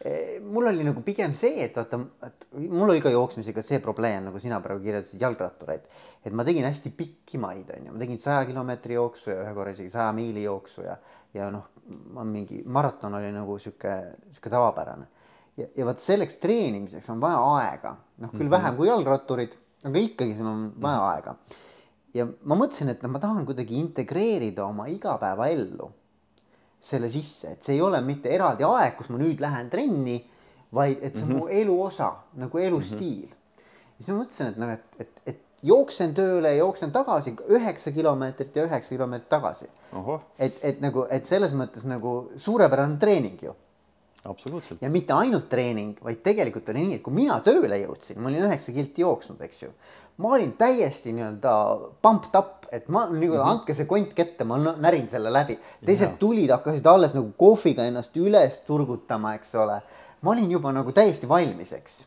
[0.05, 4.27] Eh, mul oli nagu pigem see, et vaata, et mul oli ka jooksmisega see probleem,
[4.27, 5.87] nagu sina praegu kirjeldasid jalgrattureid,
[6.21, 9.73] et ma tegin hästi pikki maid, onju, ma tegin saja kilomeetri jooksu ja ühe korra
[9.73, 10.99] isegi saja miili jooksu ja,
[11.33, 11.71] ja noh,
[12.13, 13.95] ma mingi maraton oli nagu sihuke,
[14.29, 15.09] sihuke tavapärane.
[15.57, 18.57] ja, ja vot selleks treenimiseks on vaja aega, noh küll mm -hmm.
[18.59, 21.15] vähem kui jalgratturid, aga ikkagi sul on vaja mm -hmm.
[21.15, 21.37] aega.
[22.15, 25.91] ja ma mõtlesin, et noh, ma tahan kuidagi integreerida oma igapäevaellu
[26.81, 30.19] selle sisse, et see ei ole mitte eraldi aeg, kus ma nüüd lähen trenni,
[30.75, 31.39] vaid et see on mm -hmm.
[31.39, 33.33] mu elu osa nagu elustiil mm.
[33.33, 33.65] -hmm.
[33.97, 37.93] ja siis ma mõtlesin, et noh, et, et, et jooksen tööle ja jooksen tagasi üheksa
[37.93, 39.69] kilomeetrit ja üheksa kilomeetrit tagasi.
[40.39, 43.55] et, et nagu, et selles mõttes nagu suurepärane treening ju
[44.25, 44.83] absoluutselt.
[44.83, 48.47] ja mitte ainult treening, vaid tegelikult oli nii, et kui mina tööle jõudsin, ma olin
[48.49, 49.71] üheksa kilti jooksnud, eks ju.
[50.23, 51.53] ma olin täiesti nii-öelda
[52.03, 53.51] pumped up, et ma nagu mm -hmm.
[53.51, 55.59] andke see kont kätte, ma närin selle läbi.
[55.85, 56.17] teised ja.
[56.19, 59.83] tulid, hakkasid alles nagu kohviga ennast üles turgutama, eks ole.
[60.21, 62.05] ma olin juba nagu täiesti valmis, eks.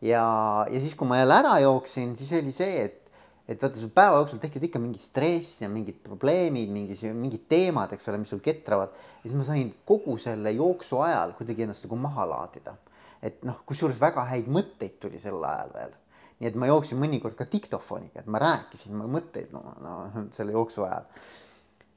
[0.00, 3.07] ja, ja siis, kui ma jälle ära jooksin, siis oli see, et
[3.48, 7.94] et vaata, sul päeva jooksul tekivad ikka mingi stress ja mingid probleemid, mingi, mingid teemad,
[7.96, 8.92] eks ole, mis sul ketravad.
[8.92, 12.76] ja siis ma sain kogu selle jooksu ajal kuidagi ennast nagu maha laadida.
[13.24, 15.96] et noh, kusjuures väga häid mõtteid tuli sel ajal veel.
[16.38, 19.94] nii et ma jooksin mõnikord ka diktofoniga, et ma rääkisin ma mõtteid no, no
[20.36, 21.08] selle jooksu ajal.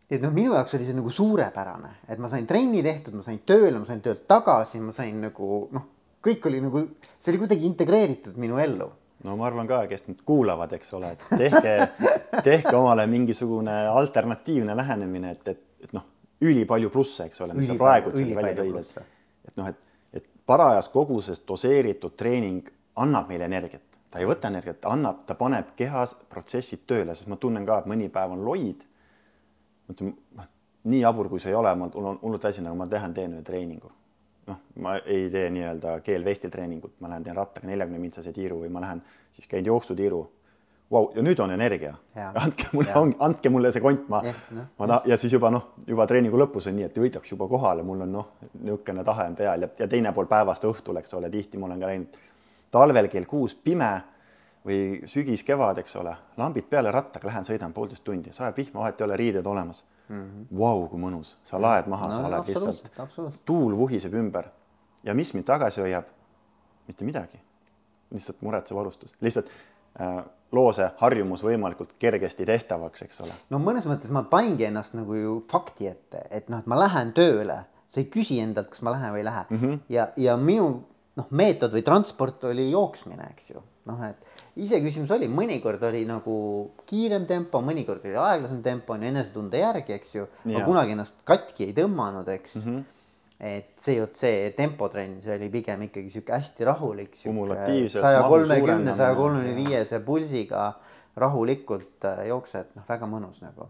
[0.07, 3.43] et noh, minu jaoks oli see nagu suurepärane, et ma sain trenni tehtud, ma sain
[3.43, 5.91] tööle, ma sain töölt tagasi, ma sain nagu noh,
[6.23, 6.87] kõik oli nagu,
[7.19, 8.87] see oli kuidagi integreeritud minu ellu
[9.23, 11.75] no ma arvan ka, kes nüüd kuulavad, eks ole, et tehke,
[12.47, 16.05] tehke omale mingisugune alternatiivne lähenemine, et, et, et noh,
[16.41, 19.15] ülipalju plusse, eks ole, mis sa praegu välja tõid, et,
[19.49, 19.81] et noh, et,
[20.17, 22.69] et parajas koguses doseeritud treening
[23.01, 27.29] annab meile energiat, ta ei võta energiat, ta annab, ta paneb kehas protsessid tööle, sest
[27.31, 28.87] ma tunnen ka, et mõni päev on loid.
[30.83, 33.43] nii jabur, kui see ei ole, mul on hullult väsinud, aga ma lähen teen ühe
[33.45, 33.91] treeningu
[34.51, 38.71] noh, ma ei tee nii-öelda keelvestil treeningut, ma lähen teen rattaga neljakümne mintsase tiiru või
[38.73, 40.21] ma lähen siis käin jooksutiiru
[40.91, 41.09] wow,.
[41.15, 41.93] ja nüüd on energia.
[42.43, 44.21] andke mulle, andke mulle see kont, ma,
[44.55, 47.47] no, ma ta, ja siis juba noh, juba treeningu lõpus on nii, et võidaks juba
[47.51, 51.17] kohale, mul on noh, niisugune tahe on peal ja, ja teine pool päevast õhtul, eks
[51.19, 52.19] ole, tihti ma olen ka läinud
[52.71, 53.93] talvel kell kuus pime
[54.67, 59.07] või sügis-kevad, eks ole, lambid peale rattaga, lähen sõidan poolteist tundi, sajab vihma, vahet ei
[59.07, 59.81] ole, riided olemas
[60.11, 60.23] mm.
[60.23, 60.57] -hmm.
[60.59, 64.51] Vau, kui mõnus, sa laed maha no,, sa oled lihtsalt, tuul vuhiseb ümber
[65.03, 66.05] ja mis mind tagasi hoiab?
[66.87, 67.39] mitte midagi,
[68.11, 69.49] lihtsalt muretsev varustus, lihtsalt
[70.01, 73.35] äh, loo see harjumus võimalikult kergesti tehtavaks, eks ole.
[73.49, 77.13] no mõnes mõttes ma paningi ennast nagu ju fakti ette, et noh, et ma lähen
[77.17, 79.79] tööle, sa ei küsi endalt, kas ma lähen või ei lähe mm -hmm.
[79.89, 80.83] ja, ja minu
[81.19, 83.63] noh, meetod või transport oli jooksmine, eks ju.
[83.89, 86.35] noh, et iseküsimus oli, mõnikord oli nagu
[86.87, 90.25] kiirem tempo, mõnikord oli aeglasem tempo on ju enesetunde järgi, eks ju.
[90.53, 92.67] ma kunagi ennast katki ei tõmmanud, eks mm.
[92.71, 92.97] -hmm
[93.41, 97.15] et COC tempotrenn, see oli pigem ikkagi sihuke hästi rahulik.
[97.89, 100.67] saja kolmekümne, saja kolmekümne viiese pulsiga
[101.17, 103.65] rahulikult äh, jooksed, noh, väga mõnus nagu.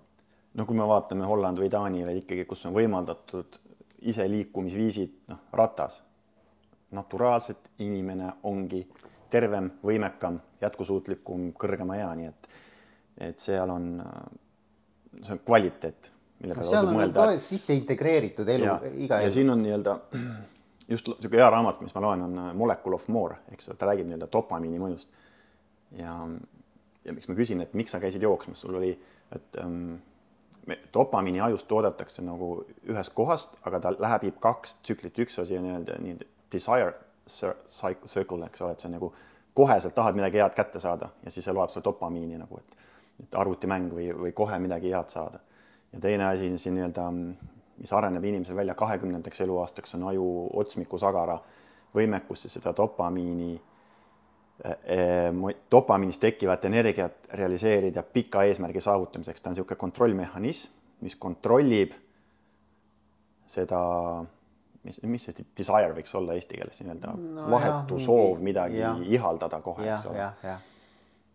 [0.54, 3.62] no kui me vaatame Holland või Taani veel ikkagi, kus on võimaldatud
[4.12, 6.02] iseliikumisviisid, noh, ratas
[6.92, 8.82] naturaalselt inimene ongi
[9.32, 12.50] tervem, võimekam, jätkusuutlikum, kõrgema ea, nii et,
[13.30, 13.92] et seal on,
[15.22, 16.12] see on kvaliteet,
[16.42, 17.28] mille peale tasub mõelda.
[17.40, 18.68] sisse integreeritud elu,
[19.06, 19.30] iga elu.
[19.30, 19.96] ja siin on nii-öelda
[20.92, 23.90] just niisugune hea raamat, mis ma loen, on äh, Molecule of More, eks ju, ta
[23.90, 25.12] räägib nii-öelda dopamiini mõjust.
[26.00, 26.16] ja,
[27.06, 28.92] ja miks ma küsin, et miks sa käisid jooksmas, sul oli,
[29.36, 29.96] et ähm,
[30.94, 32.54] dopamiini ajus toodetakse nagu
[32.90, 36.20] ühest kohast, aga ta läbib kaks tsüklit, üks asi on nii-öelda nii
[36.52, 36.94] desire
[37.28, 39.12] circle, eks ole, et see on nagu
[39.54, 42.78] koheselt tahad midagi head kätte saada ja siis see loeb sulle dopamiini nagu, et,
[43.24, 45.40] et arvutimäng või, või kohe midagi head saada.
[45.94, 47.08] ja teine asi on siin nii-öelda,
[47.78, 50.28] mis areneb inimesel välja kahekümnendaks eluaastaks, on aju
[50.64, 51.40] otsmikusagara
[51.96, 53.54] võimekus seda dopamiini
[54.64, 60.72] eh,, dopamiinist tekkivat energiat realiseerida pika eesmärgi saavutamiseks, ta on niisugune kontrollmehhanism,
[61.02, 61.96] mis kontrollib
[63.48, 63.82] seda
[64.84, 68.96] mis, mis see desire võiks olla eesti keeles nii-öelda no, vahetu jah, soov midagi ja.
[69.18, 70.28] ihaldada kohe, eks ole.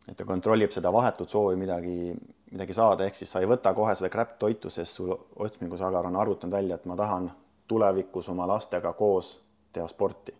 [0.09, 2.15] et ta kontrollib seda vahetut soovi midagi,
[2.53, 6.19] midagi saada, ehk siis sa ei võta kohe seda crap toitu, sest sul otsmingusagar on
[6.23, 7.31] arvutanud välja, et ma tahan
[7.69, 9.37] tulevikus oma lastega koos
[9.73, 10.35] teha sporti.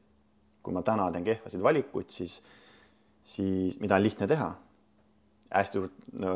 [0.67, 2.41] kui ma täna teen kehvasid valikuid, siis,
[3.23, 4.55] siis mida on lihtne teha.
[5.51, 5.91] hästi suur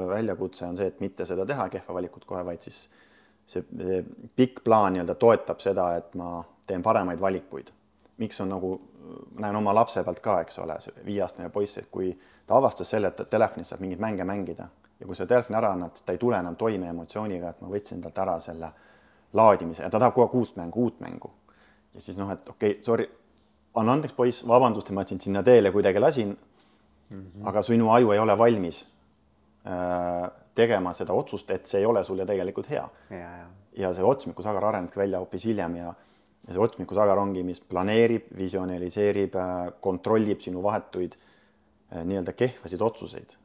[0.09, 2.85] väljakutse on see, et mitte seda teha, kehva valikut kohe, vaid siis
[3.47, 4.05] see, see
[4.37, 7.75] pikk plaan nii-öelda toetab seda, et ma teen paremaid valikuid.
[8.21, 8.75] miks on nagu,
[9.41, 12.11] näen oma lapse pealt ka, eks ole, see viieaastane poiss, et kui
[12.47, 14.69] ta avastas selle, et telefonis saab mingeid mänge mängida
[15.01, 18.03] ja kui sa telefoni ära annad, ta ei tule enam toime emotsiooniga, et ma võtsin
[18.05, 18.69] talt ära selle
[19.37, 21.31] laadimise ja ta tahab kogu aeg uut mängu, uut mängu.
[21.95, 23.09] ja siis noh, et okei okay,, sorry,
[23.81, 26.37] anna andeks, poiss, vabandust, et ma sind sinna teele kuidagi lasin
[27.09, 27.17] mm.
[27.17, 27.49] -hmm.
[27.49, 28.89] aga sinu aju ei ole valmis
[29.67, 32.89] äh, tegema seda otsust, et see ei ole sulle tegelikult hea.
[33.77, 35.95] ja see otsmikusagar arenebki välja hoopis hiljem ja
[36.47, 43.37] ja see otsmikusagar ongi, mis planeerib, visionaliseerib, äh, kontrollib sinu vahetuid äh, nii-öelda kehvasid otsuseid,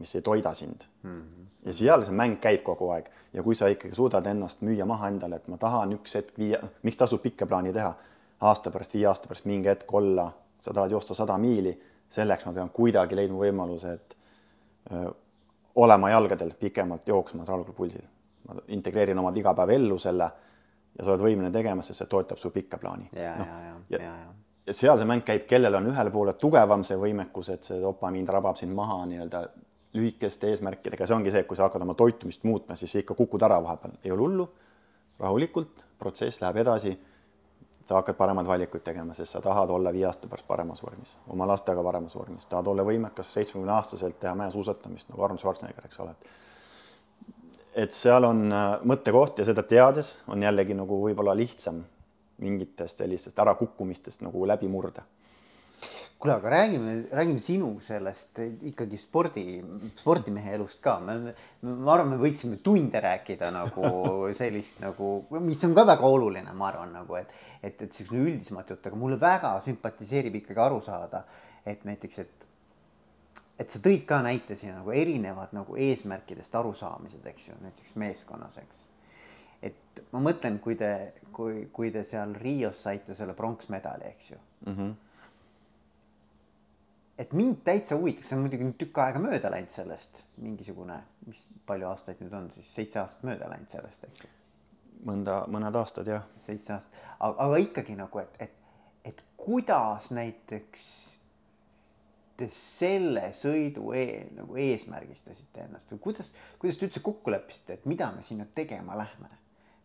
[0.00, 1.20] mis ei toida sind mm.
[1.20, 1.48] -hmm.
[1.66, 5.08] ja seal see mäng käib kogu aeg ja kui sa ikkagi suudad ennast müüa maha
[5.08, 7.94] endale, et ma tahan üks hetk viia, miks tasub pikka plaani teha,
[8.40, 10.30] aasta pärast, viie aasta pärast mingi hetk olla,
[10.60, 11.74] sa tahad joosta sada miili,
[12.08, 14.16] selleks ma pean kuidagi leidma võimaluse, et
[14.92, 15.12] öö, äh,
[15.74, 18.02] olema jalgadel pikemalt jooksma rahulikul pulsil.
[18.48, 20.30] ma integreerin omad igapäevaellu selle
[21.00, 23.08] ja sa oled võimeline tegema, sest see toetab su pikka plaani.
[23.16, 24.14] ja no,, ja, ja, ja, ja.
[24.68, 24.76] ja.
[24.76, 28.60] seal see mäng käib, kellel on ühele poole tugevam see võimekus, et see dopamiin rabab
[28.60, 29.44] sind maha nii-öelda
[29.96, 33.42] lühikeste eesmärkidega, see ongi see, et kui sa hakkad oma toitumist muutma, siis ikka kukud
[33.42, 34.46] ära vahepeal, ei ole hullu,
[35.20, 36.98] rahulikult, protsess läheb edasi.
[37.90, 41.46] sa hakkad paremaid valikuid tegema, sest sa tahad olla viie aasta pärast paremas vormis, oma
[41.48, 46.12] lastega paremas vormis, tahad olla võimekas seitsmekümne aastaselt teha mäesuusatamist nagu Arnold Schwarzenegger, eks ole.
[46.12, 46.28] et
[47.94, 51.84] seal on äh, mõttekoht ja seda teades on jällegi nagu võib-olla lihtsam
[52.40, 55.02] mingitest sellistest ärakukkumistest nagu läbi murda.
[56.20, 59.44] kuule, aga räägime, räägime sinu sellest ikkagi spordi,
[59.96, 60.98] spordimehe elust ka.
[61.00, 63.86] me, ma arvan, me võiksime tunde rääkida nagu
[64.40, 68.68] sellist nagu, mis on ka väga oluline, ma arvan nagu, et, et, et siukene üldisemat
[68.68, 71.24] juttu, aga mulle väga sümpatiseerib ikkagi aru saada,
[71.64, 72.49] et näiteks, et
[73.60, 78.56] et sa tõid ka näite siin nagu erinevad nagu eesmärkidest arusaamised, eks ju, näiteks meeskonnas,
[78.62, 78.86] eks.
[79.68, 80.90] et ma mõtlen, kui te,
[81.36, 84.76] kui, kui te seal Rios saite selle pronksmedali, eks ju mm.
[84.76, 84.94] -hmm.
[87.18, 91.46] et mind täitsa huvitaks, see on muidugi nüüd tükk aega mööda läinud sellest, mingisugune, mis
[91.66, 94.32] palju aastaid nüüd on siis, seitse aastat mööda läinud sellest, eks ju.
[95.04, 96.24] mõnda, mõned aastad jah.
[96.40, 98.56] seitse aastat, aga ikkagi nagu, et, et,
[99.04, 101.09] et kuidas näiteks
[102.40, 107.86] te selle sõidu eel nagu eesmärgistasite ennast või kuidas, kuidas te üldse kokku leppisite, et
[107.90, 109.30] mida me sinna tegema lähme?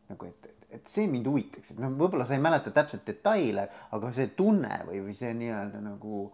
[0.06, 3.64] nagu et, et, et see mind huvitaks, et noh, võib-olla sa ei mäleta täpselt detaile,
[3.98, 6.28] aga see tunne või, või see nii-öelda nagu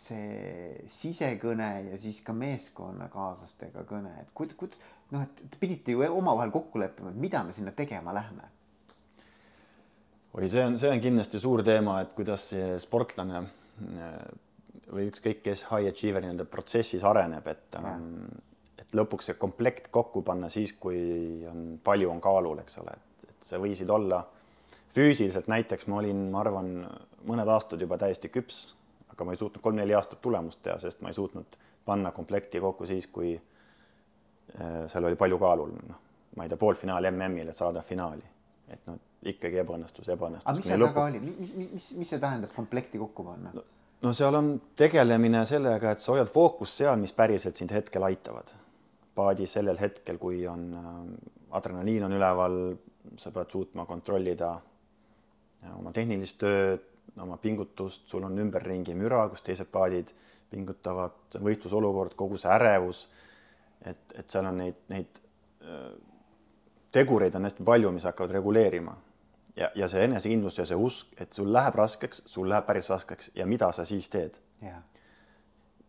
[0.00, 4.78] see sisekõne ja siis ka meeskonnakaaslastega kõne, et kuid-, kuid-,
[5.12, 8.48] noh, et te pidite ju omavahel kokku leppima, et mida me sinna tegema lähme.
[10.32, 12.48] oi, see on, see on kindlasti suur teema, et kuidas
[12.80, 13.44] sportlane
[14.90, 18.24] või ükskõik kes high achiever nii-öelda protsessis areneb, et ähm,
[18.80, 21.00] et lõpuks see komplekt kokku panna siis, kui
[21.46, 24.24] on palju on kaalul, eks ole, et, et sa võisid olla
[24.94, 26.72] füüsiliselt näiteks ma olin, ma arvan,
[27.28, 28.62] mõned aastad juba täiesti küps,
[29.12, 32.88] aga ma ei suutnud kolm-neli aastat tulemust teha, sest ma ei suutnud panna komplekti kokku
[32.90, 36.02] siis, kui äh, seal oli palju kaalul, noh,
[36.36, 38.26] ma ei tea, poolfinaal MM-il, et saada finaali.
[38.70, 40.46] et noh, ikkagi ebaõnnestus, ebaõnnestus.
[40.48, 43.64] aga mis seal taga oli, mis, mis, mis see tähendab komplekti kokku panna no,?
[44.02, 48.56] No seal on tegelemine sellega, et sa hoiad fookust seal, mis päriselt sind hetkel aitavad.
[49.14, 50.90] paadis sellel hetkel, kui on äh,
[51.58, 52.54] adrenaliin on üleval,
[53.18, 56.86] sa pead suutma kontrollida äh, oma tehnilist tööd,
[57.20, 60.14] oma pingutust, sul on ümberringi müra, kus teised paadid
[60.50, 63.08] pingutavad, võistlusolukord, kogu see ärevus.
[63.84, 65.20] et, et seal on neid, neid
[65.66, 65.92] äh,
[66.92, 68.96] tegureid on hästi palju, mis hakkavad reguleerima
[69.56, 73.32] ja, ja see enesekindlus ja see usk, et sul läheb raskeks, sul läheb päris raskeks
[73.34, 74.38] ja mida sa siis teed.
[74.62, 74.82] ja,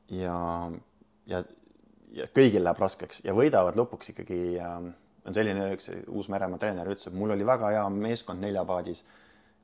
[0.10, 0.38] ja,
[1.26, 1.44] ja,
[2.18, 4.78] ja kõigil läheb raskeks ja võidavad lõpuks ikkagi äh,
[5.26, 9.06] on selline üks Uus-Meremaa treener ütles, et mul oli väga hea meeskond neljapaadis.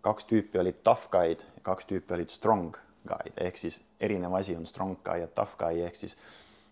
[0.02, 2.78] kaks tüüpi olid tough guy'd, kaks tüüpi olid strong
[3.08, 6.18] guy'd ehk siis erinev asi on strong guy ja tough guy ehk siis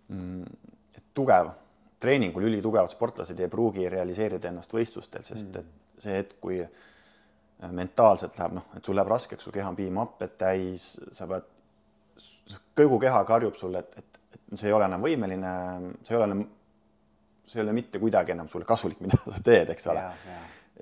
[0.08, 0.44] mm,
[1.14, 1.50] tugev
[2.00, 5.64] treeningul ülitugevad sportlased ei pruugi realiseerida ennast võistlustel, sest mm.
[5.64, 6.60] et see hetk, kui
[7.72, 11.48] mentaalselt läheb, noh, et sul läheb raskeks, su keha on piimhapped täis, sa pead,
[12.78, 15.54] kogu keha karjub sulle, et, et, et see ei ole enam võimeline,
[16.04, 16.44] see ei ole enam,
[17.46, 20.06] see ei ole mitte kuidagi enam sulle kasulik, mida sa teed, eks ole.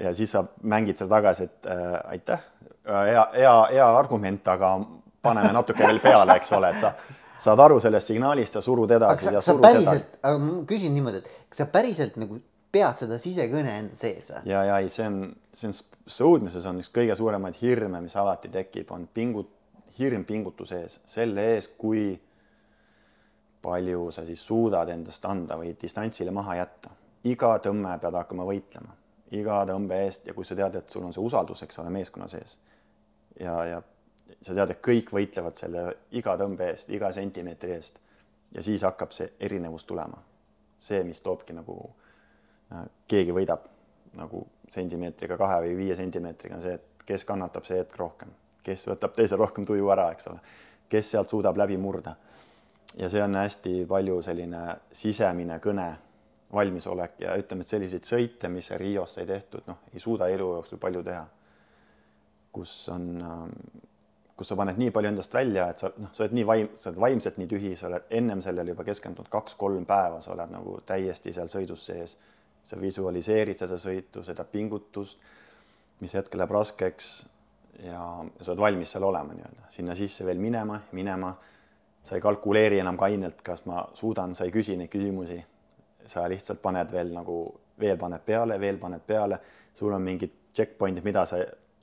[0.01, 2.45] ja siis sa mängid seal tagasi, et äh, aitäh,
[2.89, 4.75] hea, hea, hea argument, aga
[5.23, 6.95] paneme natuke veel peale, eks ole, et sa
[7.43, 10.05] saad aru sellest signaalist ja surud edasi sa, ja surud edasi.
[10.21, 12.39] aga ma küsin niimoodi, et kas sa päriselt nagu
[12.73, 14.43] pead seda sisekõne enda sees või?
[14.49, 15.19] ja, ja ei, see on,
[15.53, 15.75] see on
[16.09, 19.53] sõudmises on üks kõige suuremaid hirme, mis alati tekib, on pingut-,
[19.99, 22.11] hirm pingutuse ees, selle ees, kui
[23.63, 26.89] palju sa siis suudad endast anda või distantsile maha jätta.
[27.23, 28.95] iga tõmme pead hakkama võitlema,
[29.31, 32.27] iga tõmbe eest ja kui sa tead, et sul on see usaldus, eks ole, meeskonna
[32.27, 32.57] sees
[33.39, 33.81] ja, ja
[34.41, 37.99] sa tead, et kõik võitlevad selle iga tõmbe eest, iga sentimeetri eest
[38.53, 40.19] ja siis hakkab see erinevus tulema.
[40.83, 41.95] see, mis toobki nagu
[43.07, 43.67] keegi võidab
[44.17, 44.43] nagu
[44.73, 48.31] sentimeetriga, kahe või viie sentimeetriga, on see, et kes kannatab see hetk rohkem,
[48.65, 50.39] kes võtab teisel rohkem tuju ära, eks ole,
[50.89, 52.15] kes sealt suudab läbi murda.
[52.97, 55.87] ja see on hästi palju selline sisemine kõne,
[56.53, 60.77] valmisolek ja ütleme, et selliseid sõite, mis Rios sai tehtud, noh, ei suuda elu jooksul
[60.77, 61.25] palju teha.
[62.53, 63.47] kus on äh,
[64.37, 66.89] kus sa paned nii palju endast välja, et sa noh, sa oled nii vaim, sa
[66.89, 70.79] oled vaimselt nii tühi, sa oled ennem sellele juba keskendunud kaks-kolm päeva, sa oled nagu
[70.87, 72.17] täiesti seal sõidus sees.
[72.63, 75.19] Sa visualiseerid seda sõitu, seda pingutust,
[76.01, 77.09] mis hetkel läheb raskeks
[77.83, 77.99] ja
[78.39, 81.33] sa oled valmis seal olema nii-öelda, sinna sisse veel minema, minema.
[82.03, 85.43] sa ei kalkuleeri enam kainelt, kas ma suudan, sa ei küsi neid küsimusi.
[86.05, 87.37] sa lihtsalt paned veel nagu,
[87.79, 89.39] veel paned peale, veel paned peale,
[89.73, 91.37] sul on mingid checkpoint'id, mida sa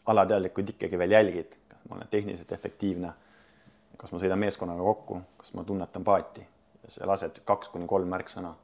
[0.06, 1.60] alateadlikult ikkagi veel jälgid
[1.90, 3.12] ma olen tehniliselt efektiivne.
[4.00, 8.08] kas ma sõidan meeskonnaga kokku, kas ma tunnetan paati ja sa lased kaks kuni kolm
[8.08, 8.54] märksõna.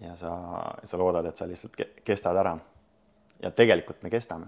[0.00, 0.32] Ja sa,
[0.84, 2.56] sa loodad, et sa lihtsalt kestad ära.
[3.42, 4.46] ja tegelikult me kestame.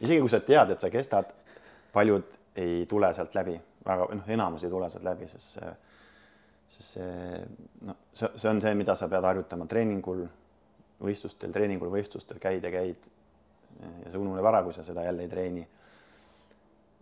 [0.00, 1.32] isegi kui sa tead, et sa kestad,
[1.92, 5.74] paljud ei tule sealt läbi, väga noh, enamus ei tule sealt läbi, sest see,
[6.68, 7.44] sest see
[7.82, 10.24] noh, see, see on see, mida sa pead harjutama treeningul,
[11.04, 13.10] võistlustel, treeningul, võistlustel käid ja käid.
[14.04, 15.66] ja see ununeb ära, kui sa seda jälle ei treeni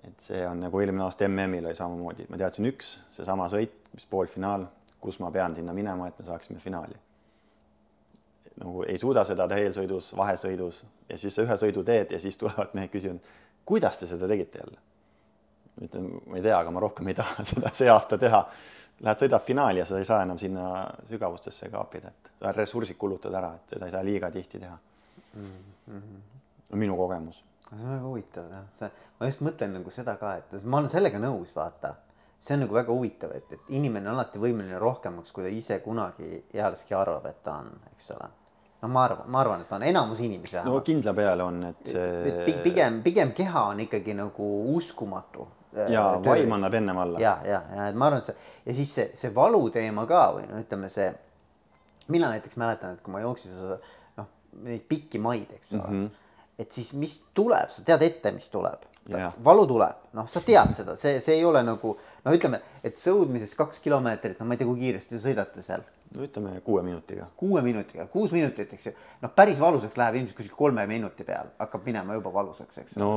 [0.02, 4.06] et see on nagu eelmine aasta MM-il oli samamoodi, ma teadsin üks, seesama sõit, mis
[4.10, 4.66] poolfinaal,
[5.02, 6.98] kus ma pean sinna minema, et me saaksime finaali.
[8.60, 12.74] Nagu ei suuda seda eelsõidus, vahesõidus ja siis sa ühe sõidu teed ja siis tulevad
[12.76, 13.32] mehed küsivad,
[13.64, 14.80] kuidas te seda tegite jälle?
[15.82, 18.42] ütlen, ma ei tea, aga ma rohkem ei taha seda see aasta teha.
[19.02, 20.66] Lähed sõidad finaali ja sa ei saa enam sinna
[21.08, 25.56] sügavustesse kaapida, et sa ressursid kulutad ära, et seda ei saa liiga tihti teha mm.
[25.88, 26.20] -hmm.
[26.78, 27.40] minu kogemus
[27.76, 30.90] see on väga huvitav jah, see, ma just mõtlen nagu seda ka, et ma olen
[30.92, 31.94] sellega nõus, vaata.
[32.42, 35.78] see on nagu väga huvitav, et, et inimene on alati võimeline rohkemaks, kui ta ise
[35.84, 38.28] kunagi ealeski arvab, et ta on, eks ole.
[38.82, 40.74] No ma arvan, ma arvan, et on enamus inimesi vähemalt.
[40.74, 42.60] no kindla peale on, et see.
[42.64, 45.48] pigem, pigem keha on ikkagi nagu uskumatu.
[45.76, 47.20] Äh, ja vaim annab ennem alla.
[47.20, 50.24] ja, ja, ja et ma arvan, et see ja siis see, see valu teema ka
[50.36, 51.12] või no ütleme, see.
[52.12, 53.78] mina näiteks mäletan, et kui ma jooksin seda
[54.18, 54.28] noh,
[54.66, 56.02] neid pikki maid, eks ole mm.
[56.02, 56.18] -hmm
[56.58, 58.88] et siis mis tuleb, sa tead ette, mis tuleb.
[59.44, 63.54] valu tuleb, noh, sa tead seda, see, see ei ole nagu no ütleme, et sõudmises
[63.58, 65.84] kaks kilomeetrit, no ma ei tea, kui kiiresti te sõidate seal.
[66.14, 67.28] no ütleme kuue minutiga.
[67.36, 68.94] kuue minutiga, kuus minutit, eks ju.
[69.24, 72.96] noh, päris valusaks läheb ilmselt kuskil kolme minuti peal, hakkab minema juba valusaks, eks.
[73.00, 73.12] no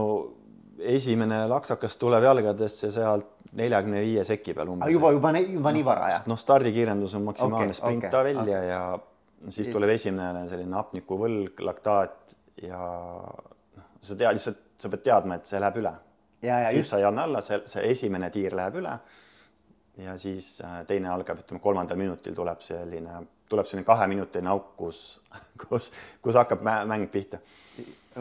[0.79, 4.91] esimene laksakas tuleb jalgadesse sealt neljakümne viie seki peal umbes.
[4.91, 6.29] juba, juba, juba no, nii vara, jah?
[6.29, 8.69] noh, stardikiirendus on maksimaalne okay, sprint okay, välja okay.
[8.71, 15.39] ja siis tuleb esimene selline hapnikuvõlg, laktaat ja noh, sa tead lihtsalt sa pead teadma,
[15.39, 15.93] et see läheb üle.
[16.45, 16.93] Siis just.
[16.93, 18.95] sa ei anna alla, see, see esimene tiir läheb üle.
[20.05, 25.03] ja siis äh, teine algab, ütleme kolmandal minutil tuleb selline, tuleb selline kaheminutiline auk, kus,
[25.67, 25.91] kus,
[26.21, 27.41] kus hakkab mäng pihta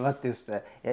[0.03, 0.49] vot just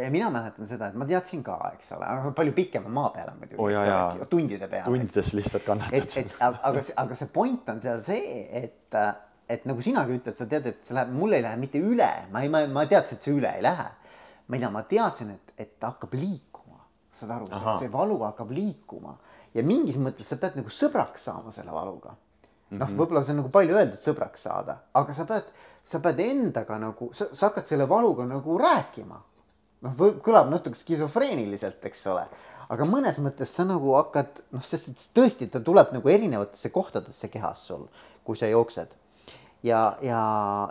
[0.09, 3.57] mina mäletan seda, et ma teadsin ka, eks ole, aga palju pikema maa peale muidugi
[3.57, 4.86] oh,, tundide peale.
[4.86, 5.97] tundides lihtsalt kannatad.
[5.97, 8.99] et, et aga, aga see point on seal see, et,
[9.49, 12.45] et nagu sinagi ütled, sa tead, et see läheb, mul ei lähe mitte üle, ma
[12.45, 13.89] ei, ma, ma teadsin, et see üle ei lähe.
[14.51, 16.61] mida ma teadsin, et, et ta hakkab liikuma,
[17.22, 17.47] saad aru,
[17.80, 19.15] see valu hakkab liikuma
[19.55, 22.15] ja mingis mõttes sa pead nagu sõbraks saama selle valuga.
[22.72, 22.97] noh, mhm.
[22.97, 25.49] võib-olla see on nagu palju öeldud sõbraks saada, aga sa pead
[25.84, 29.19] sa pead endaga nagu, sa, sa hakkad selle valuga nagu rääkima.
[29.82, 32.28] noh, kõlab natuke skisofreeniliselt, eks ole,
[32.69, 37.32] aga mõnes mõttes sa nagu hakkad noh, sest et tõesti, ta tuleb nagu erinevatesse kohtadesse
[37.34, 37.88] kehas sul,
[38.24, 38.93] kui sa jooksed.
[39.65, 40.22] ja, ja,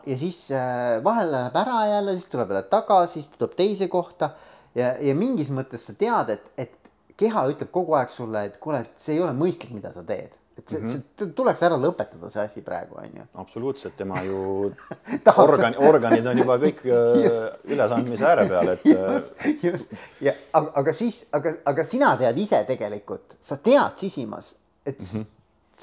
[0.06, 4.30] ja siis äh, vahel läheb ära jälle, siis tuleb jälle tagasi, siis tuleb teise kohta
[4.74, 8.84] ja, ja mingis mõttes sa tead, et, et keha ütleb kogu aeg sulle, et kuule,
[8.84, 11.02] et see ei ole mõistlik, mida sa teed et see mm, -hmm.
[11.18, 13.26] see tuleks ära lõpetada, see asi praegu on ju.
[13.42, 14.70] absoluutselt, tema ju
[15.46, 18.84] organ, organid on juba kõik äh, ülesandmise ääre peal, et.
[18.84, 24.54] just, just ja aga, aga siis, aga, aga sina tead ise tegelikult, sa tead sisimas,
[24.84, 25.24] et mm -hmm.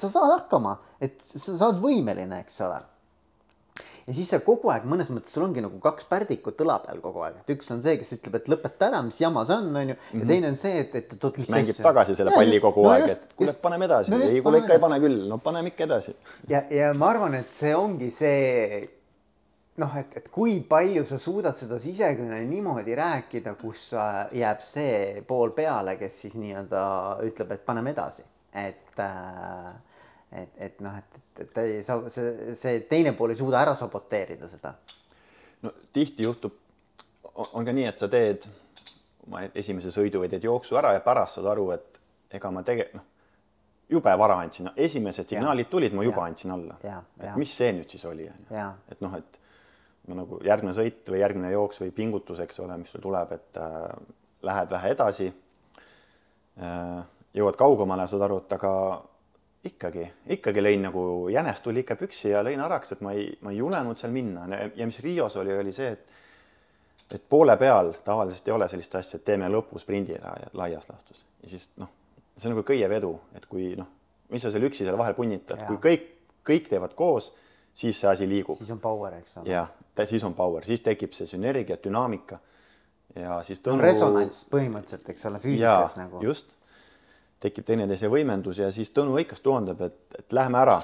[0.02, 2.80] sa saad hakkama, et sa saad võimeline, eks ole
[4.08, 7.22] ja siis sa kogu aeg mõnes mõttes sul ongi nagu kaks pärdikut õla peal kogu
[7.26, 9.92] aeg, et üks on see, kes ütleb, et lõpeta ära, mis jama see on, on
[9.92, 10.28] ju, ja -hmm.
[10.32, 13.34] teine on see, et, et tood mis mängib tagasi selle palli kogu no, aeg, et
[13.36, 14.14] kuule, paneme edasi.
[14.14, 16.16] No, ei, kuule ikka ei pane küll, no paneme ikka edasi.
[16.48, 18.88] ja, ja ma arvan, et see ongi see
[19.78, 25.52] noh, et, et kui palju sa suudad seda sisekõne niimoodi rääkida, kus jääb see pool
[25.56, 26.86] peale, kes siis nii-öelda
[27.28, 28.24] ütleb, et paneme edasi,
[28.56, 29.76] et äh,
[30.32, 33.74] et, et noh, et, et, ta ei saa, see, see teine pool ei suuda ära
[33.78, 34.74] saboteerida seda.
[35.62, 36.56] no tihti juhtub,
[37.34, 38.48] on ka nii, et sa teed
[39.26, 42.00] oma esimese sõidu või teed jooksu ära ja pärast saad aru, et
[42.38, 43.06] ega ma tege-, noh,
[43.88, 46.30] jube vara andsin, esimesed signaalid tulid, ma juba ja.
[46.32, 46.78] andsin alla.
[46.84, 48.70] et mis see nüüd siis oli, on ju.
[48.92, 49.38] et noh, et
[50.08, 53.60] no nagu järgmine sõit või järgmine jooks või pingutus, eks ole, mis sul tuleb, et
[53.60, 53.86] äh,
[54.48, 56.98] lähed vähe edasi äh,,
[57.36, 58.72] jõuad kaugemale, saad aru, et aga
[59.64, 60.04] ikkagi,
[60.36, 61.02] ikkagi lõin nagu,
[61.32, 64.46] jänes tuli ikka püksi ja lõin araks, et ma ei, ma ei julenud seal minna
[64.76, 66.16] ja mis Rios oli, oli see, et
[67.08, 70.18] et poole peal tavaliselt ei ole sellist asja, et teeme lõpusprindi
[70.52, 71.88] laias laastus ja siis noh,
[72.36, 73.88] see on nagu köiev edu, et kui noh,
[74.32, 76.04] mis sa seal üksi seal vahel punnitad, kui kõik,
[76.46, 77.32] kõik teevad koos,
[77.74, 78.58] siis see asi liigub.
[78.58, 79.50] siis on power, eks ole.
[79.50, 79.72] jah,
[80.04, 82.38] siis on power, siis tekib see sünergia, dünaamika
[83.16, 83.82] ja siis tõnu....
[83.82, 86.20] resonants põhimõtteliselt, eks ole, füüsikas ja, nagu.
[86.24, 86.58] just
[87.42, 90.78] tekib teineteise võimendus ja siis Tõnu Õikas tuhandab, et, et lähme ära.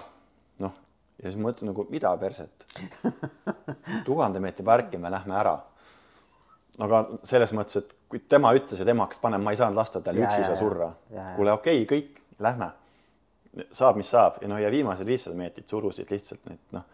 [0.62, 0.74] noh,
[1.18, 2.66] ja siis ma mõtlen nagu, mida perset.
[4.08, 5.56] tuhande meetri parkime, lähme ära.
[6.84, 10.00] aga selles mõttes, et kui tema ütles ja tema hakkas panema, ma ei saanud lasta
[10.00, 10.92] tal üksi seal surra.
[11.36, 12.70] kuule, okei okay,, kõik, lähme.
[13.70, 16.86] saab, mis saab ja noh, ja viimased viissada meetrit surusid lihtsalt neid noh,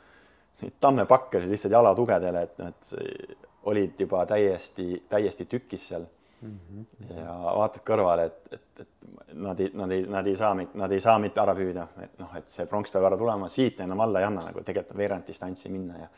[0.60, 3.38] neid tammepakke lihtsalt jalatugedele, et et
[3.70, 6.06] olid juba täiesti, täiesti tükis seal
[6.40, 6.58] mm.
[6.70, 7.14] -hmm.
[7.16, 11.00] ja vaatad kõrvale, et, et, et nad ei, nad ei, nad ei saa, nad ei
[11.00, 14.20] saa mitte ära püüda, et noh, et see pronks peab ära tulema, siit enam alla
[14.20, 16.08] ei anna, nagu tegelikult on veerand distantsi minna ja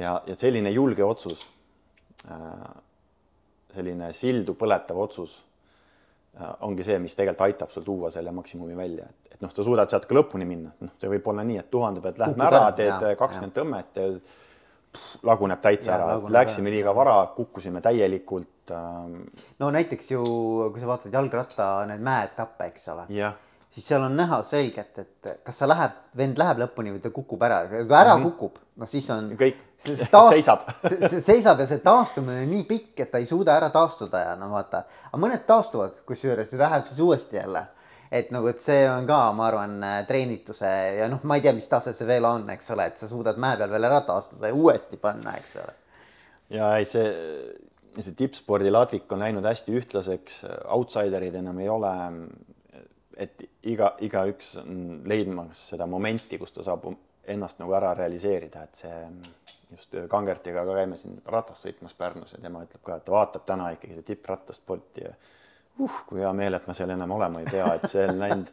[0.00, 1.48] ja, ja selline julge otsus,
[2.30, 2.70] äh,
[3.74, 5.36] selline sildu põletav otsus
[6.38, 9.66] äh, ongi see, mis tegelikult aitab sul tuua selle maksimumi välja, et, et noh, sa
[9.66, 12.64] suudad sealt ka lõpuni minna, noh, see võib olla nii, et tuhande pealt lähme ära,
[12.76, 14.08] teed kakskümmend tõmmet ja
[15.26, 18.72] laguneb täitsa ära, et läksime liiga vara, kukkusime täielikult.
[18.74, 19.24] Ähm,
[19.60, 20.22] no näiteks ju,
[20.72, 23.08] kui sa vaatad jalgratta need mäeetappe, eks ole,
[23.74, 27.42] siis seal on näha selgelt, et kas sa läheb, vend läheb lõpuni või ta kukub
[27.42, 28.30] ära, kui ära mm -hmm.
[28.30, 29.32] kukub, noh siis on.
[29.40, 29.60] kõik
[30.14, 30.66] taast, seisab
[31.10, 34.36] see, seisab ja see taastumine on nii pikk, et ta ei suuda ära taastuda ja
[34.36, 37.66] no vaata, aga mõned taastuvad, kusjuures lähevad siis uuesti jälle
[38.10, 39.76] et nagu, et see on ka, ma arvan,
[40.08, 43.08] treenituse ja noh, ma ei tea, mis tase see veel on, eks ole, et sa
[43.10, 45.76] suudad mäe peal veel ära taastada ja uuesti panna, eks ole.
[46.56, 47.06] ja ei, see,
[47.98, 50.42] see tippspordi ladvik on läinud hästi ühtlaseks,
[50.76, 51.94] outsiderid enam ei ole.
[53.16, 56.88] et iga, igaüks on leidmas seda momenti, kus ta saab
[57.30, 58.96] ennast nagu ära realiseerida, et see
[59.74, 63.46] just Kangertiga ka käime siin ratast sõitmas Pärnus ja tema ütleb ka, et ta vaatab
[63.48, 65.14] täna ikkagi seda tipprattasporti ja
[65.80, 68.52] uh, kui hea meel, et ma seal enam olema ei pea, et see on läinud,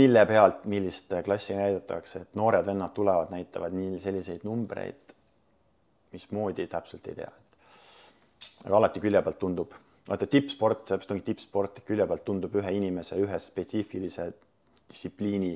[0.00, 5.16] mille pealt, millist klassi näidatakse, et noored vennad tulevad, näitavad nii selliseid numbreid,
[6.12, 7.32] mismoodi täpselt ei tea.
[8.66, 9.74] aga alati külje pealt tundub,
[10.08, 14.32] vaata tippsport, sellepärast ongi tippsport, külje pealt tundub ühe inimese ühe spetsiifilise
[14.90, 15.54] distsipliini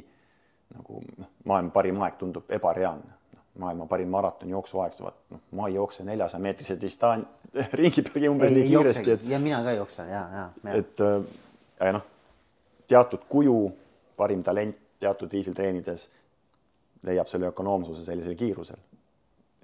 [0.74, 3.15] nagu noh, maailma parim aeg tundub ebareaalne.
[3.58, 7.26] Maailma parim maratoni jooksuaeg, vaat noh, ma ei jookse neljasaja meetrise distan-,
[7.80, 10.74] ringi peagi umbes nii kiiresti, et ja mina ka ei jookse ja, ja, ja.
[10.74, 11.30] et äh,
[11.80, 12.04] ja noh,
[12.88, 13.60] teatud kuju,
[14.16, 16.08] parim talent teatud viisil treenides
[17.06, 18.82] leiab selle ökonoomsuse sellisel kiirusel.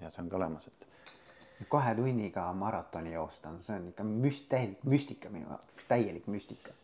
[0.03, 4.85] ja see on ka olemas, et kahe tunniga maratoni joosta, see on ikka müst-, täielik
[4.85, 6.75] müstika minu jaoks, täielik müstika.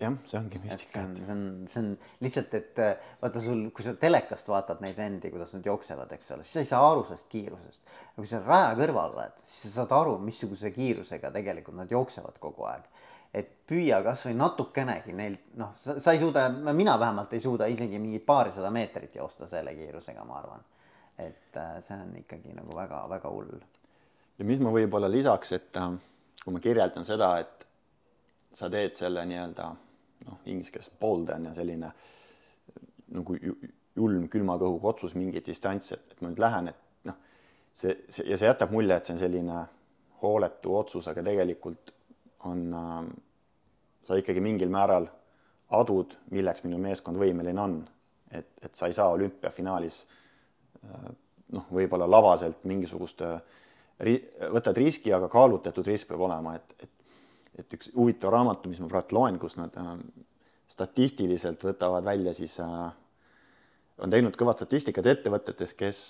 [0.00, 1.88] Jah, see ongi müstika, see on, see on, see on
[2.24, 6.34] lihtsalt, et äh, vaata sul, kui sa telekast vaatad neid vendi, kuidas nad jooksevad, eks
[6.36, 7.94] ole, siis sa ei saa aru sellest kiirusest.
[8.10, 12.36] aga kui sa raja kõrval oled, siis sa saad aru, missuguse kiirusega tegelikult nad jooksevad
[12.42, 12.84] kogu aeg.
[13.36, 17.98] et püüa kasvõi natukenegi neil, noh, sa, sa ei suuda, mina vähemalt ei suuda isegi
[18.00, 20.68] mingi paarisada meetrit joosta selle kiirusega, ma arvan.
[21.16, 23.56] et äh, see on ikkagi nagu väga-väga hull.
[24.36, 25.96] ja mis ma võib-olla lisaks, et äh,
[26.44, 27.66] kui ma kirjeldan seda, et
[28.52, 29.72] sa teed selle nii-öelda
[30.26, 31.92] noh, inglise keeles bold on ja selline
[33.16, 33.58] nagu ju-
[33.96, 37.18] julm külma kõhuga otsus mingi distants, et, ma nüüd lähen, et noh,
[37.72, 39.60] see, see ja see jätab mulje, et see on selline
[40.22, 41.92] hooletu otsus, aga tegelikult
[42.50, 42.96] on äh,
[44.06, 45.08] sa ikkagi mingil määral
[45.76, 47.78] adud, milleks minu meeskond võimeline on.
[48.30, 51.06] et, et sa ei saa olümpiafinaalis äh,
[51.54, 53.22] noh, võib-olla labaselt mingisugust
[54.02, 54.22] ri-,
[54.52, 56.95] võtad riski, aga kaalutletud risk peab olema, et, et
[57.56, 59.96] et üks huvitav raamat, mis ma praegu loen, kus nad äh,
[60.68, 62.90] statistiliselt võtavad välja siis äh,
[64.02, 66.00] on teinud kõvat statistikat ettevõtetes, kes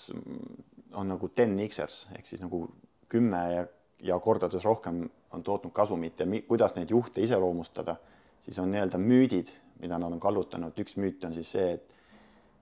[0.97, 2.65] on nagu 10x-ers ehk siis nagu
[3.13, 3.67] kümme ja,
[4.03, 7.97] ja kordades rohkem on tootnud kasumit ja mi, kuidas neid juhte iseloomustada,
[8.43, 10.79] siis on nii-öelda müüdid, mida nad on kallutanud.
[10.81, 11.87] üks müüt on siis see, et,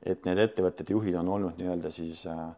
[0.03, 2.49] et need ettevõtete juhid on olnud nii-öelda siis äh,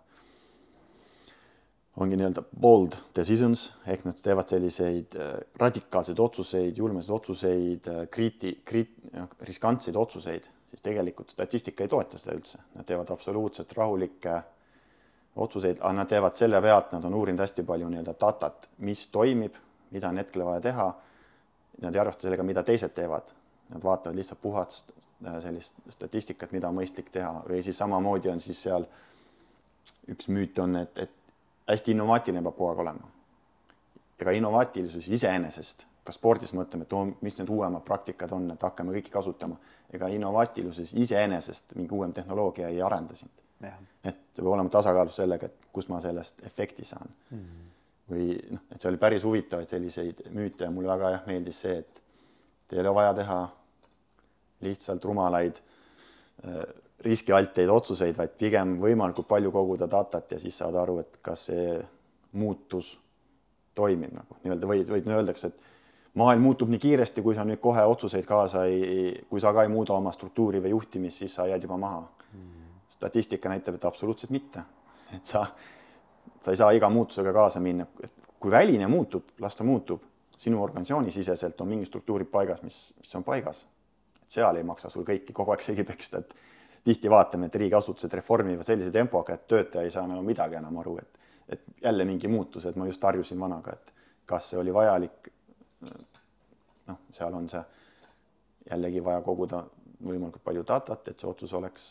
[1.97, 8.59] ongi nii-öelda bold decisions ehk nad teevad selliseid äh, radikaalseid otsuseid, julmasid otsuseid, äh, kriiti-,
[8.68, 8.99] kriit-,
[9.49, 14.36] riskantseid otsuseid, siis tegelikult statistika ei toeta seda üldse, nad teevad absoluutselt rahulikke
[15.36, 19.57] otsuseid, aga nad teevad selle pealt, nad on uurinud hästi palju nii-öelda datat, mis toimib,
[19.92, 20.86] mida on hetkel vaja teha.
[21.84, 23.34] Nad ei arvesta sellega, mida teised teevad,
[23.68, 27.42] nad vaatavad lihtsalt puhast äh, sellist statistikat, mida on mõistlik teha.
[27.49, 28.88] Või siis samamoodi on siis seal
[30.09, 31.15] üks müüt on, et, et
[31.68, 33.12] hästi innovaatiline peab kogu aeg olema.
[34.20, 38.94] ega innovaatilisus iseenesest, ka spordis mõtleme, et oo, mis need uuemad praktikad on, et hakkame
[38.94, 39.58] kõiki kasutama.
[39.92, 43.30] ega innovaatilisus iseenesest mingi uuem tehnoloogia ei arenda sind.
[44.04, 47.38] et peab olema tasakaalus sellega, et kus ma sellest efekti saan mm.
[47.38, 47.68] -hmm.
[48.10, 51.78] või noh, et see oli päris huvitavaid selliseid müüte ja mulle väga jah meeldis see,
[51.78, 52.02] et
[52.72, 53.48] ei ole vaja teha
[54.60, 55.56] lihtsalt rumalaid
[56.44, 56.62] äh,
[57.05, 61.76] riskialteid otsuseid, vaid pigem võimalikult palju koguda datat ja siis saada aru, et kas see
[62.36, 62.97] muutus
[63.76, 64.38] toimib nagu.
[64.44, 68.64] Nii-öelda või, või öeldakse, et maailm muutub nii kiiresti, kui sa nüüd kohe otsuseid kaasa
[68.70, 72.03] ei, kui sa ka ei muuda oma struktuuri või juhtimist, siis sa jääd juba maha.
[72.32, 72.53] Mm..
[72.88, 74.62] statistika näitab, et absoluutselt mitte,
[75.14, 75.44] et sa,
[76.40, 80.03] sa ei saa iga muutusega kaasa minna, et kui väline muutub, las ta muutub,
[80.36, 83.66] sinu organisatsiooni siseselt on mingi struktuurid paigas, mis, mis on paigas.
[84.22, 86.34] et seal ei maksa sul kõiki kogu aeg segi peksta, et
[86.87, 90.99] tihti vaatame, et riigiasutused reformivad sellise tempoga, et töötaja ei saa nagu midagi enam aru,
[91.03, 91.18] et,
[91.57, 93.91] et jälle mingi muutus, et ma just harjusin vanaga, et
[94.26, 95.32] kas see oli vajalik.
[96.87, 97.62] noh, seal on see
[98.70, 99.64] jällegi vaja koguda
[100.07, 101.91] võimalikult palju datat, et see otsus oleks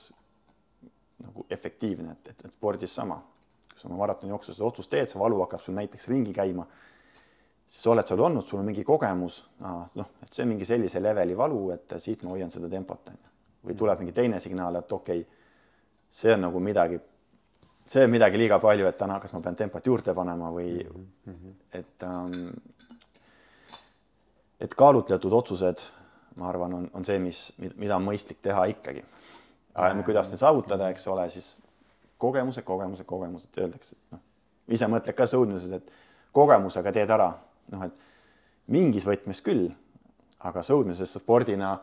[1.25, 3.19] nagu efektiivne, et, et, et spordis sama.
[3.67, 6.63] kui sa oma maratonijooksus otsust teed, see valu hakkab sul näiteks ringi käima,
[7.67, 11.03] siis sa oled seal olnud, sul on mingi kogemus, noh, et see on mingi sellise
[11.03, 13.34] leveli valu, et siit ma hoian seda tempot, on ju
[13.65, 15.43] või tuleb mingi teine signaal, et okei okay,,
[16.11, 16.99] see on nagu midagi,
[17.87, 21.53] see on midagi liiga palju, et täna, kas ma pean tempot juurde panema või -hmm.
[21.73, 22.49] et ähm,
[24.59, 25.83] et kaalutletud otsused,
[26.35, 27.41] ma arvan, on, on see, mis,
[27.75, 29.03] mida on mõistlik teha ikkagi.
[30.05, 31.57] kuidas neid saavutada, eks ole, siis
[32.17, 34.21] kogemused, kogemused, kogemused, öeldakse, et noh,
[34.67, 35.91] ise mõtled ka sõudmises, et
[36.35, 37.33] kogemusega teed ära,
[37.73, 39.67] noh, et mingis võtmes küll,
[40.39, 41.75] aga sõudmises spordina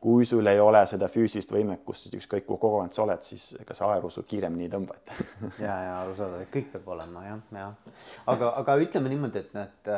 [0.00, 3.74] kui sul ei ole seda füüsilist võimekust, siis ükskõik kui kogenud sa oled, siis ega
[3.74, 5.32] sa aeru sul kiiremini ei tõmba, et
[5.64, 7.96] ja, ja arusaadav, et kõik peab olema jah, jah.
[8.30, 9.90] aga, aga ütleme niimoodi, et need,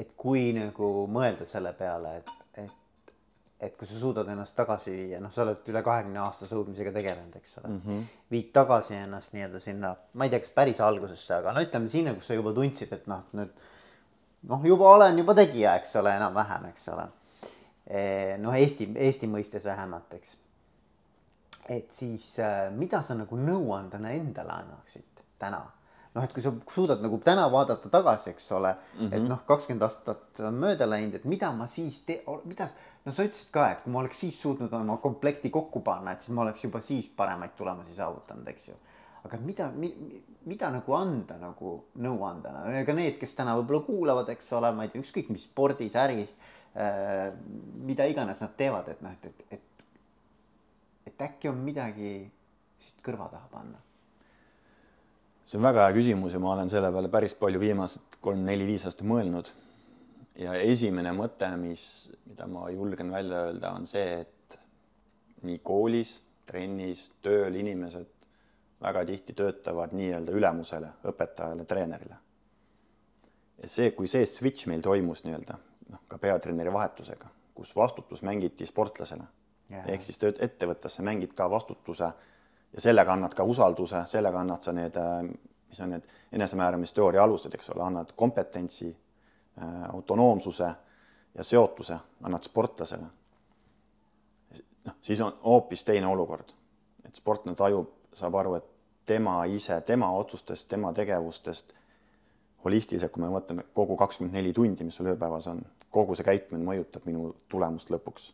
[0.00, 2.30] et kui nagu mõelda selle peale, et,
[2.62, 3.12] et,
[3.68, 7.36] et kui sa suudad ennast tagasi viia, noh, sa oled üle kahekümne aasta sõudmisega tegelenud,
[7.36, 8.06] eks ole mm, -hmm.
[8.32, 12.16] viid tagasi ennast nii-öelda sinna, ma ei tea, kas päris algusesse, aga no ütleme sinna,
[12.16, 13.52] kus sa juba tundsid, et noh, nüüd
[14.48, 17.04] noh, juba olen juba tegija, eks ole, enam-vähem, eks ole
[18.40, 20.36] noh, Eesti, Eesti mõistes vähemalt, eks.
[21.68, 25.64] et siis äh, mida sa nagu nõuandena endale annaksid täna?
[26.14, 29.14] noh, et kui sa suudad nagu täna vaadata tagasi, eks ole mm, -hmm.
[29.16, 32.68] et noh, kakskümmend aastat on mööda läinud, et mida ma siis te-, mida,
[33.04, 36.20] no sa ütlesid ka, et kui ma oleks siis suutnud oma komplekti kokku panna, et
[36.20, 38.74] siis ma oleks juba siis paremaid tulemusi saavutanud, eks ju.
[39.24, 39.90] aga mida mi,,
[40.44, 44.88] mida nagu anda nagu nõuandena, ega need, kes täna võib-olla kuulavad, eks ole, ma ei
[44.92, 46.30] tea, ükskõik mis spordis, äris
[46.74, 49.84] mida iganes nad teevad, et noh, et, et, et,
[51.12, 52.16] et äkki on midagi
[52.82, 53.78] siit kõrva taha panna
[55.44, 59.06] see on väga hea küsimus ja ma olen selle peale päris palju viimased kolm-neli-viis aastat
[59.08, 59.50] mõelnud.
[60.40, 64.56] ja esimene mõte, mis, mida ma julgen välja öelda, on see, et
[65.46, 66.16] nii koolis,
[66.48, 68.10] trennis, tööl inimesed
[68.82, 72.16] väga tihti töötavad nii-öelda ülemusele, õpetajale, treenerile.
[73.60, 75.60] ja see, kui see switch meil toimus nii-öelda
[75.90, 79.24] noh, ka peatreeneri vahetusega, kus vastutus mängiti sportlasele
[79.70, 79.86] yeah.
[79.88, 82.10] ehk siis tööd ettevõttes, sa mängid ka vastutuse
[82.74, 85.22] ja sellega annad ka usalduse, sellega annad sa need, äh,
[85.68, 88.90] mis on need enesemääramisteooria alused, eks ole, annad kompetentsi,
[89.58, 90.70] äh, autonoomsuse
[91.34, 93.06] ja seotuse annad sportlasele.
[94.84, 96.52] noh, siis on hoopis teine olukord,
[97.04, 98.66] et sportlane tajub, saab aru, et
[99.06, 101.72] tema ise, tema otsustest, tema tegevustest
[102.64, 105.60] holistiliselt, kui me mõtleme kogu kakskümmend neli tundi, mis sul ööpäevas on,
[105.94, 108.32] kogu see käitumine mõjutab minu tulemust lõpuks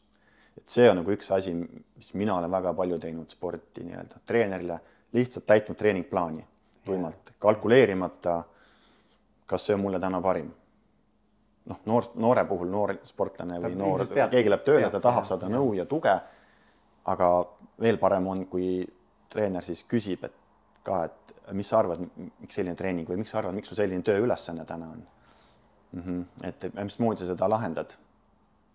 [0.61, 4.79] et see on nagu üks asi, mis mina olen väga palju teinud sporti nii-öelda treenerile,
[5.17, 6.45] lihtsalt täitnud treeningplaani
[6.85, 8.43] tuimalt, kalkuleerimata,
[9.47, 10.51] kas see on mulle täna parim.
[11.71, 15.75] noh, noor, noore puhul noor sportlane või noor, keegi läheb tööle, ta tahab saada nõu
[15.77, 16.15] ja tuge.
[17.05, 17.29] aga
[17.81, 18.87] veel parem on, kui
[19.31, 20.35] treener siis küsib, et
[20.83, 21.20] ka, et
[21.57, 22.03] mis sa arvad,
[22.41, 25.03] miks selline treening või miks sa arvad, miks sul selline tööülesanne täna on
[25.93, 26.03] mm?
[26.03, 26.25] -hmm.
[26.49, 27.97] et, mismoodi sa seda lahendad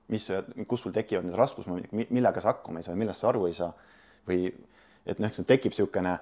[0.08, 0.28] mis,
[0.68, 3.72] kus sul tekivad need raskusmomentid, millega sa hakkama ei saa, millest sa aru ei saa
[4.28, 4.48] või
[5.06, 6.14] et noh, eks tekib niisugune,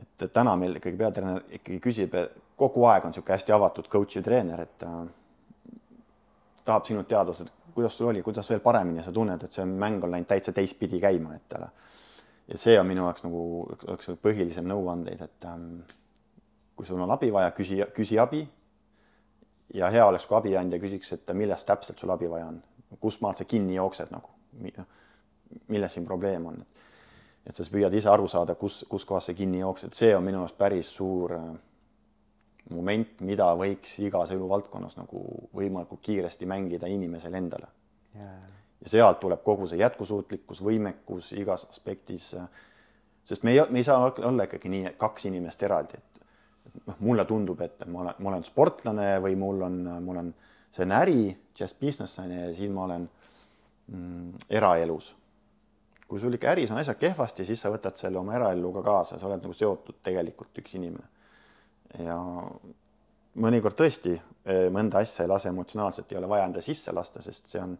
[0.00, 2.16] et täna meil ikkagi peatreener ikkagi küsib,
[2.56, 4.92] kogu aeg on niisugune hästi avatud coach'i treener, et ta
[6.66, 7.32] tahab sinult teada,
[7.74, 11.00] kuidas sul oli, kuidas veel paremini sa tunned, et see mäng on läinud täitsa teistpidi
[11.00, 11.58] käima, et
[12.48, 13.40] ja see on minu jaoks nagu
[13.94, 15.80] üks põhilisem nõuandeid, et ähm,
[16.76, 18.46] kui sul on abi vaja, küsi, küsi abi.
[19.74, 22.62] ja hea oleks, kui abiandja küsiks, et millest täpselt sul abi vaja on?
[23.00, 24.30] Kust maalt sa kinni jooksed nagu,
[24.62, 24.86] noh,
[25.68, 26.76] milles siin probleem on, et
[27.46, 30.40] et sa püüad ise aru saada, kus, kus kohas sa kinni jooksed, see on minu
[30.42, 31.44] arust päris suur äh,
[32.74, 35.22] moment, mida võiks igas eluvaldkonnas nagu
[35.54, 37.70] võimalikult kiiresti mängida inimesel endale.
[38.16, 38.40] Yeah..
[38.86, 42.30] Ja sealt tuleb kogu see jätkusuutlikkus, võimekus igas aspektis.
[43.26, 47.24] Sest me ei, me ei saa olla ikkagi nii kaks inimest eraldi, et noh, mulle
[47.26, 50.30] tundub, et ma olen, ma olen sportlane või mul on, mul on
[50.70, 51.20] see on äri,
[51.58, 53.08] just business on ju, ja siin ma olen
[53.90, 55.14] mm, eraelus.
[56.06, 59.18] kui sul ikka äris on asjad kehvasti, siis sa võtad selle oma eraellu ka kaasa,
[59.18, 61.08] sa oled nagu seotud tegelikult üks inimene.
[62.06, 62.20] ja
[63.42, 67.50] mõnikord tõesti eh, mõnda asja ei lase emotsionaalselt, ei ole vaja enda sisse lasta, sest
[67.50, 67.74] see on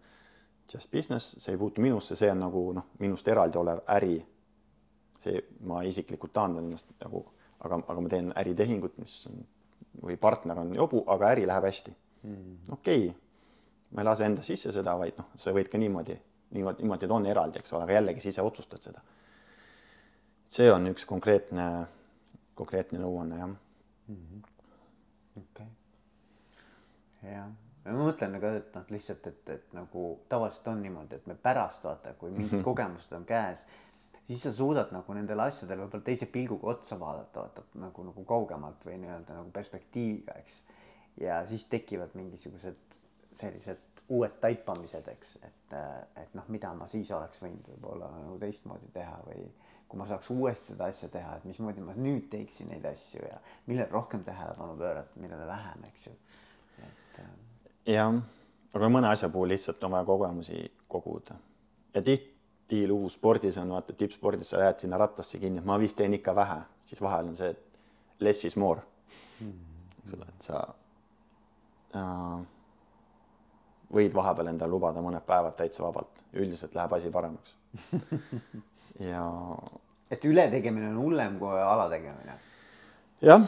[0.73, 4.17] just business, see ei puutu minusse, see on nagu noh, minust eraldi olev äri.
[5.19, 7.23] see, ma isiklikult taandan ennast nagu,
[7.65, 9.39] aga, aga ma teen äritehingut, mis on
[10.03, 12.57] või partner on jobu, aga äri läheb hästi mm..
[12.77, 13.15] okei okay.,
[13.97, 16.19] ma ei lase enda sisse seda, vaid noh, sa võid ka niimoodi,
[16.53, 19.01] niimoodi, niimoodi, et on eraldi, eks ole, aga jällegi sa ise otsustad seda.
[20.53, 21.67] see on üks konkreetne,
[22.55, 24.43] konkreetne nõuanne jah mm -hmm..
[25.37, 25.71] okei okay.,
[27.23, 27.47] jah ja
[27.87, 31.85] ma mõtlen ka, et noh, lihtsalt, et, et nagu tavaliselt on niimoodi, et me pärast
[31.87, 33.65] vaata, kui mingid kogemused on käes,
[34.27, 38.87] siis sa suudad nagu nendele asjadele võib-olla teise pilguga otsa vaadata, vaata nagu, nagu kaugemalt
[38.89, 40.63] või nii-öelda nagu perspektiiviga, eks
[41.21, 42.77] ja siis tekivad mingisugused
[43.35, 43.79] sellised
[44.09, 45.77] uued taipamised, eks, et,
[46.23, 49.49] et noh, mida ma siis oleks võinud võib-olla nagu teistmoodi teha või
[49.87, 53.41] kui ma saaks uuesti seda asja teha, et mismoodi ma nüüd teeksin neid asju ja
[53.67, 56.15] millele rohkem tähelepanu pöörata, millele vähem, eks ju.
[56.87, 57.21] et.
[57.87, 58.15] Äh, jah,
[58.75, 61.37] aga mõne asja puhul lihtsalt on vaja kogemusi koguda
[61.95, 66.15] ja tihtilugu spordis on vaata tippspordis sa jääd sinna rattasse kinni, et ma vist teen
[66.19, 68.81] ikka vähe, siis vahel on see, et less is more
[69.41, 69.53] mm.
[69.53, 70.03] -hmm.
[70.03, 70.67] eks ole, et sa
[73.97, 77.57] võid vahepeal endale lubada mõned päevad täitsa vabalt, üldiselt läheb asi paremaks
[79.11, 79.25] ja.
[80.11, 82.35] et ületegemine on hullem kui alategemine.
[83.23, 83.47] jah,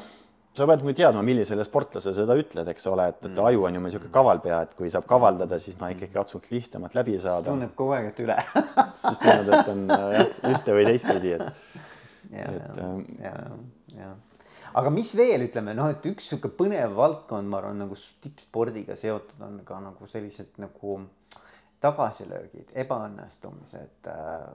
[0.59, 3.43] sa pead muidugi teadma, millisele sportlasele seda ütled, eks ole, et, et mm.
[3.51, 6.97] aju on ju meil niisugune kavalpea, et kui saab kavaldada, siis ma ikkagi katsuks lihtsamalt
[6.99, 7.51] läbi saada.
[7.51, 8.39] tunneb kogu aeg, et üle
[9.05, 11.77] siis tunned, et on jah, ühte või teistpidi, et.
[12.35, 12.89] ja, ja,
[13.25, 13.37] ja,
[13.99, 14.15] ja
[14.79, 19.47] aga mis veel ütleme noh, et üks sihuke põnev valdkond, ma arvan, nagu tippspordiga seotud
[19.47, 21.01] on ka nagu sellised nagu
[21.83, 24.47] tagasilöögid, ebaõnnestumised äh,,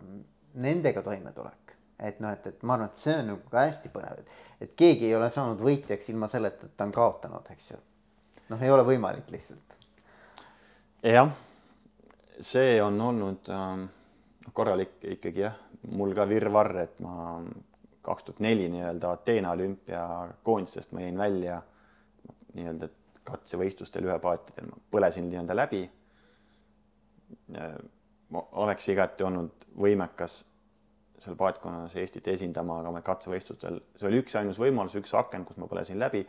[0.63, 1.62] nendega toimetulek.
[2.03, 4.75] Et noh, et, et ma arvan, et see on nagu ka hästi põnev, et, et
[4.79, 7.81] keegi ei ole saanud võitjaks ilma selleta, et ta on kaotanud, eks ju.
[8.51, 9.77] noh, ei ole võimalik lihtsalt.
[11.07, 11.31] jah,
[12.39, 13.85] see on olnud äh,
[14.53, 15.59] korralik ikkagi jah,
[15.91, 17.39] mul ka virvarr, et ma
[18.03, 21.61] kaks tuhat neli nii-öelda Ateena olümpiakoondisest ma jäin välja
[22.53, 22.89] nii-öelda
[23.23, 25.83] katsevõistlustel ühepaatidel, ma põlesin nii-öelda läbi.
[28.29, 30.43] ma oleks igati olnud võimekas
[31.21, 35.69] seal paatkonnas Eestit esindama, aga me katsevõistlustel, see oli üksainus võimalus, üks aken, kus ma
[35.69, 36.23] põlesin läbi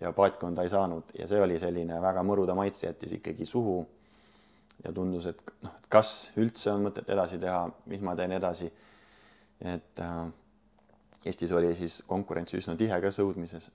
[0.00, 3.86] ja paatkonda ei saanud ja see oli selline väga mõruda maitse jättis ikkagi suhu.
[4.84, 8.70] ja tundus, et noh, et kas üldse on mõtet edasi teha, mis ma teen edasi.
[9.60, 10.26] et äh,
[11.24, 13.70] Eestis oli siis konkurents üsna tihe ka sõudmises.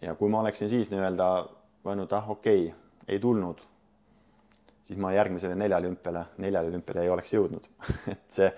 [0.00, 1.30] ja kui ma oleksin siis nii-öelda
[1.86, 2.78] öelnud, ah okei okay,,
[3.08, 3.60] ei tulnud,
[4.82, 7.68] siis ma järgmisele neljalümpiale, neljalümpiale ei oleks jõudnud
[8.14, 8.52] et see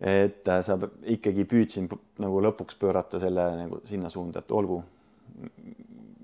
[0.00, 0.78] et äh, sa
[1.12, 1.88] ikkagi püüdsin
[2.24, 4.80] nagu lõpuks pöörata selle nagu sinna suunda, et olgu,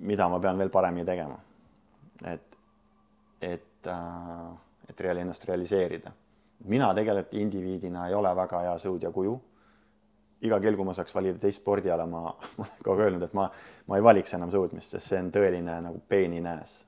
[0.08, 1.36] mida ma pean veel paremini tegema.
[2.24, 2.56] et,
[3.40, 4.46] et, äh,
[4.88, 6.12] et reaali ennast realiseerida.
[6.64, 9.40] mina tegelikult indiviidina ei ole väga hea sõudja kuju.
[10.40, 12.20] iga kell, kui ma saaks valida teist spordiala, ma,
[12.58, 13.50] ma olen kogu aeg öelnud, et ma,
[13.86, 16.86] ma ei valiks enam sõudmist, sest see on tõeline nagu peeninääs.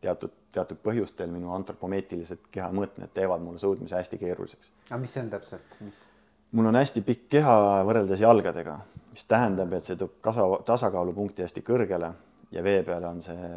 [0.00, 4.72] teatud, teatud põhjustel minu antropomeetrilised kehamõõtmed teevad mulle sõudmise hästi keeruliseks.
[4.90, 6.04] aga mis see on täpselt, mis?
[6.52, 7.56] Mul on hästi pikk keha
[7.88, 8.78] võrreldes jalgadega,
[9.10, 12.12] mis tähendab, et see toob kasa, tasakaalupunkti hästi kõrgele
[12.54, 13.52] ja vee peal on see,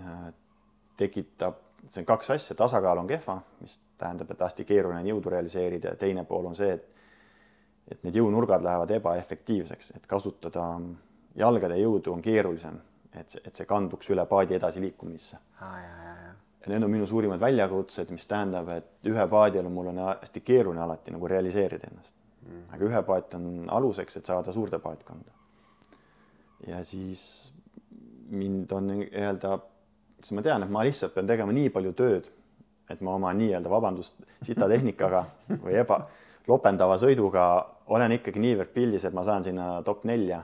[0.00, 0.24] äh,
[1.00, 5.32] tekitab, see on kaks asja, tasakaal on kehva, mis tähendab, et hästi keeruline on jõudu
[5.32, 6.88] realiseerida ja teine pool on see, et
[7.90, 10.64] et need jõunurgad lähevad ebaefektiivseks, et kasutada
[11.36, 12.78] jalgade jõudu on keerulisem,
[13.12, 16.32] et, et see kanduks üle paadi edasiliikumisse ah,.
[16.70, 21.14] Need on minu suurimad väljakutsed, mis tähendab, et ühe paadil mul on hästi keeruline alati
[21.14, 22.14] nagu realiseerida ennast
[22.46, 22.66] mm..
[22.74, 25.32] aga ühe paat on aluseks, et saada suurde paatkonda.
[26.66, 27.52] ja siis
[28.32, 29.58] mind on nii-öelda,
[30.20, 32.28] siis ma tean, et ma lihtsalt pean tegema nii palju tööd,
[32.90, 35.24] et ma oma nii-öelda, vabandust, sitatehnikaga
[35.64, 36.02] või eba,
[36.48, 37.46] lopendava sõiduga
[37.92, 40.42] olen ikkagi niivõrd pildis, et ma saan sinna top nelja.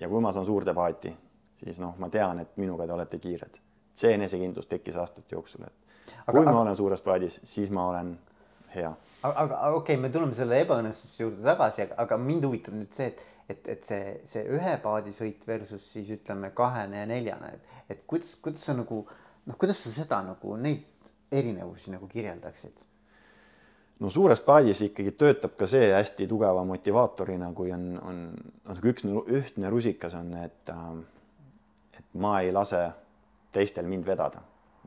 [0.00, 1.14] ja kui ma saan suurde paati,
[1.56, 3.60] siis noh, ma tean, et minuga te olete kiired.
[3.96, 8.12] See enesekindlus tekkis aastate jooksul, et kui aga, ma olen suures paadis, siis ma olen
[8.74, 8.92] hea.
[9.22, 13.10] aga, aga okei okay,, me tuleme selle ebaõnnestuse juurde tagasi, aga mind huvitab nüüd see,
[13.12, 17.76] et et, et see, see ühe paadi sõit versus siis ütleme kahene ja neljane, et,
[17.94, 20.82] et kuidas, kuidas sa nagu noh, kuidas sa seda nagu neid
[21.30, 22.82] erinevusi nagu kirjeldaksid?
[24.02, 28.22] no suures paadis ikkagi töötab ka see hästi tugeva motivaatorina, kui on, on
[28.66, 30.74] noh, üks ühtne rusikas on, et
[31.96, 32.82] et ma ei lase
[33.56, 34.42] teistel mind vedada,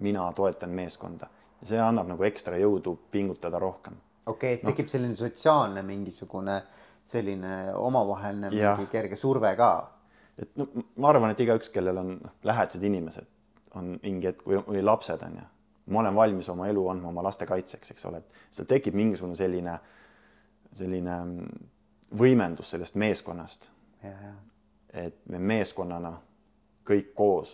[0.06, 1.30] mina toetan meeskonda
[1.62, 3.98] ja see annab nagu ekstra jõudu pingutada rohkem.
[4.26, 4.94] okei okay,, et tekib no.
[4.94, 6.62] selline sotsiaalne mingisugune
[7.10, 9.72] selline omavaheline mingi kerge surve ka.
[10.38, 13.28] et no ma arvan, et igaüks, kellel on noh, lähedased inimesed,
[13.80, 15.48] on mingi hetk või, või lapsed on ju,
[15.94, 19.38] ma olen valmis oma elu andma oma laste kaitseks, eks ole, et seal tekib mingisugune
[19.40, 19.76] selline,
[20.80, 21.20] selline
[22.20, 23.72] võimendus sellest meeskonnast.
[24.94, 26.14] et me meeskonnana
[26.88, 27.52] kõik koos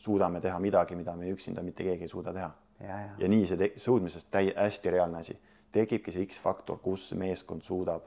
[0.00, 2.50] suudame teha midagi, mida me üksinda mitte keegi ei suuda teha.
[2.80, 3.10] ja, ja.
[3.18, 5.36] ja nii see suudmisest täi-, hästi reaalne asi,
[5.72, 8.06] tekibki see X-faktor, kus meeskond suudab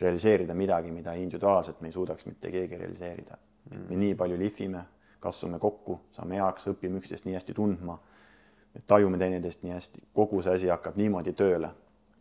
[0.00, 3.38] realiseerida midagi, mida individuaalselt me ei suudaks mitte keegi realiseerida.
[3.64, 3.76] Mm..
[3.76, 4.82] et me nii palju lihvime,
[5.20, 7.98] kasvame kokku, saame heaks, õpime üksteist nii hästi tundma,
[8.90, 11.70] tajume teineteist nii hästi, kogu see asi hakkab niimoodi tööle.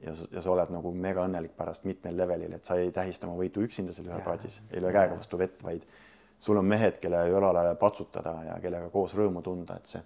[0.03, 3.37] Ja, ja sa oled nagu mega õnnelik pärast mitmel levelil, et sa ei tähista oma
[3.39, 5.85] võitu üksinda seal ühepaadis, ei löö käega vastu vett, vaid
[6.43, 10.01] sul on mehed, kelle õlale patsutada ja kellega koos rõõmu tunda, et see,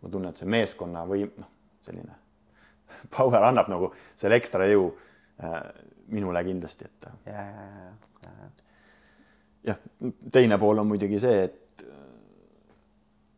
[0.00, 1.50] ma tunnen, et see meeskonna või noh,
[1.84, 2.16] selline
[3.16, 4.88] power annab nagu selle ekstra jõu
[5.44, 5.58] äh,
[6.14, 7.10] minule kindlasti, et.
[7.26, 7.66] ja, ja,
[8.24, 8.48] ja, ja.
[9.72, 9.82] jah,
[10.32, 11.84] teine pool on muidugi see, et,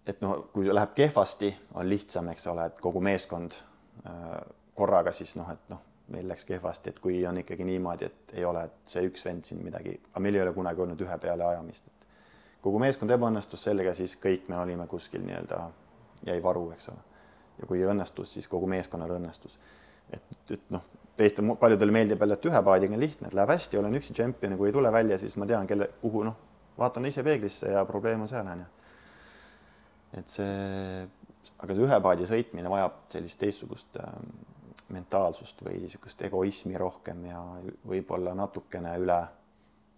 [0.06, 3.58] et noh, kui läheb kehvasti, on lihtsam, eks ole, et kogu meeskond
[4.06, 4.38] äh,
[4.78, 8.44] korraga siis noh, et noh, meil läks kehvasti, et kui on ikkagi niimoodi, et ei
[8.44, 11.46] ole, et see üks vend siin midagi, aga meil ei ole kunagi olnud ühe peale
[11.46, 11.84] ajamist.
[12.60, 15.60] kogu meeskond ebaõnnestus sellega, siis kõik me olime kuskil nii-öelda,
[16.26, 17.04] jäi varu, eks ole.
[17.60, 19.58] ja kui õnnestus, siis kogu meeskonnal õnnestus.
[20.12, 20.84] et, et noh
[21.20, 24.54] teistel paljudele meeldib jälle, et ühe paadiga on lihtne, et läheb hästi, olen üksi tšempion
[24.54, 26.36] ja kui ei tule välja, siis ma tean, kelle, kuhu noh,
[26.78, 28.68] vaatan ise peeglisse ja probleem on seal onju.
[30.18, 31.02] et see,
[31.60, 34.14] aga see ühe paadi sõitmine vajab sellist teistsugust äh,
[34.94, 37.40] mentaalsust või niisugust egoismi rohkem ja
[37.88, 39.20] võib-olla natukene üle,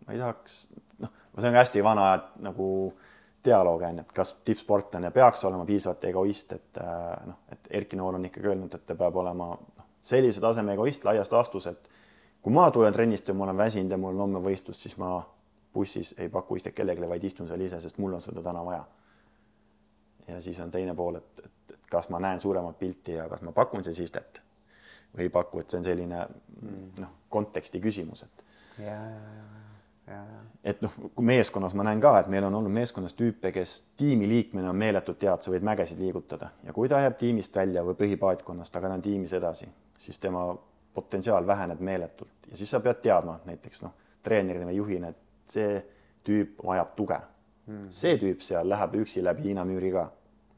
[0.07, 0.59] ma ei tahaks,
[1.03, 2.07] noh, see on hästi vana
[2.45, 2.69] nagu
[3.45, 7.99] dialoog on ju, et kas tippsportlane peaks olema piisavalt egoist, et äh, noh, et Erki
[7.99, 9.51] Nool on ikkagi öelnud, et ta peab olema
[10.03, 11.91] sellise taseme egoist laias laastus, et
[12.43, 15.17] kui ma tulen trennist ja ma olen väsinud ja mul on homme võistlus, siis ma
[15.75, 18.85] bussis ei paku istet kellelegi, vaid istun seal ise, sest mul on seda täna vaja.
[20.29, 23.43] ja siis on teine pool, et, et, et kas ma näen suuremat pilti ja kas
[23.43, 24.43] ma pakun siis istet
[25.19, 26.23] ei paku, et see on selline
[27.01, 28.45] noh, konteksti küsimus, et
[28.85, 29.21] ja, ja,
[30.09, 33.53] ja, ja, et noh, kui meeskonnas ma näen ka, et meil on olnud meeskonnas tüüpe,
[33.55, 36.53] kes tiimiliikmena on meeletult head, sa võid mägesid liigutada.
[36.67, 39.69] Ja kui ta jääb tiimist välja või põhipaatkonnast, aga ta on tiimis edasi,
[39.99, 40.47] siis tema
[40.95, 42.49] potentsiaal väheneb meeletult.
[42.51, 45.77] Ja siis sa pead teadma näiteks noh, treenerina või juhina, et see
[46.25, 47.21] tüüp vajab tuge.
[47.63, 47.91] Mm.
[47.95, 50.09] see tüüp seal läheb üksi läbi Hiina müüri ka.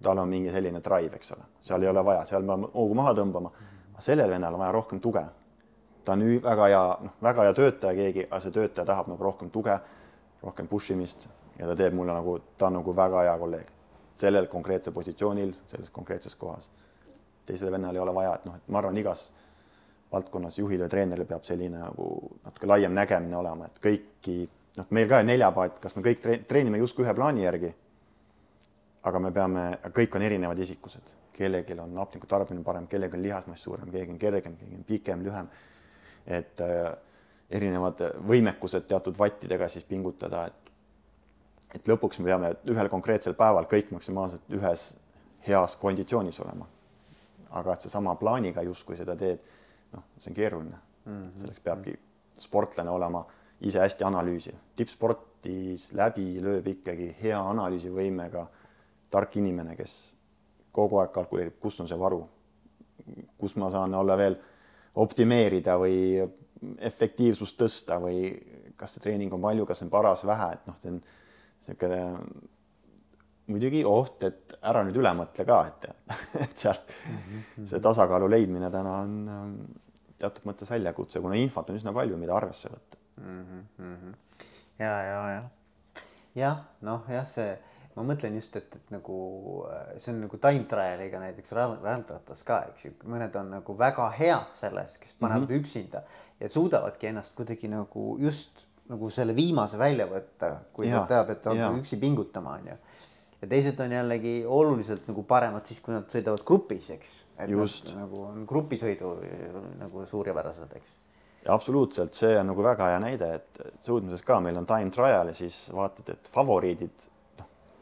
[0.02, 3.12] tal on mingi selline drive, eks ole, seal ei ole vaja, seal peab hoogu maha
[3.16, 3.50] tõmbama.
[3.52, 3.73] Mm.
[4.02, 5.24] Sellel vennal on vaja rohkem tuge.
[6.04, 9.50] ta on väga hea, noh, väga hea töötaja keegi, aga see töötaja tahab nagu rohkem
[9.50, 9.78] tuge,
[10.42, 13.70] rohkem push imist ja ta teeb mulle nagu, ta on nagu väga hea kolleeg
[14.14, 16.70] sellel konkreetsel positsioonil, selles konkreetses kohas.
[17.46, 19.32] teisel vennal ei ole vaja, et noh, et ma arvan, igas
[20.12, 22.06] valdkonnas juhil ja treeneril peab selline nagu
[22.44, 24.36] natuke laiem nägemine olema, et kõiki
[24.78, 27.74] noh, meil ka neljapaat, kas me kõik treenime justkui ühe plaani järgi.
[29.04, 29.62] aga me peame,
[29.92, 34.18] kõik on erinevad isikused, kellelgi on hapniku tarbimine parem, kellelgi on lihasmass suurem, keegi on
[34.18, 35.48] kergem, keegi on pikem, lühem.
[36.26, 36.92] et äh,
[37.50, 40.64] erinevad võimekused teatud vattidega siis pingutada, et
[41.74, 44.92] et lõpuks me peame ühel konkreetsel päeval kõik maksimaalselt ühes
[45.48, 46.66] heas konditsioonis olema.
[47.50, 49.38] aga et seesama plaaniga justkui seda teed,
[49.92, 51.12] noh, see on keeruline mm.
[51.12, 51.38] -hmm.
[51.38, 51.98] selleks peabki
[52.38, 53.26] sportlane olema
[53.60, 54.54] ise hästi analüüsiv.
[54.76, 58.46] tippsportis läbi lööb ikkagi hea analüüsivõimega
[59.10, 60.16] tark inimene, kes
[60.74, 62.22] kogu aeg kalkuleerib, kus on see varu,
[63.38, 64.36] kus ma saan olla veel
[65.02, 65.98] optimeerida või
[66.78, 68.32] efektiivsust tõsta või
[68.78, 72.00] kas see treening on palju, kas on paras, vähe, et noh, see on niisugune
[73.50, 75.86] muidugi oht, et ära nüüd üle mõtle ka, et,
[76.44, 77.66] et seal mm -hmm.
[77.70, 79.66] see tasakaalu leidmine täna on
[80.18, 83.66] teatud mõttes väljakutse, kuna infot on üsna palju, mida arvesse võtta mm.
[83.78, 84.14] -hmm.
[84.78, 85.42] ja, ja, ja
[86.34, 87.58] jah, noh jah, see,
[87.94, 89.16] ma mõtlen just, et, et nagu
[89.70, 94.08] äh, see on nagu time trial'iga näiteks jalgrattas ka, eks ju, mõned on nagu väga
[94.18, 95.60] head selles, kes panevad mm -hmm.
[95.60, 96.02] üksinda
[96.40, 101.30] ja suudavadki ennast kuidagi nagu just nagu selle viimase välja võtta, kui ja, ta teab,
[101.32, 102.76] et ta on üksi pingutama, on ju.
[103.40, 107.16] ja teised on jällegi oluliselt nagu paremad siis, kui nad sõidavad grupis, eks.
[107.38, 107.94] et just.
[107.94, 109.16] nad nagu on grupisõidu
[109.78, 110.98] nagu suurepärased, eks
[111.44, 115.28] ja absoluutselt, see on nagu väga hea näide, et sõudmises ka meil on time trial
[115.28, 117.08] ja siis vaatad, et favoriidid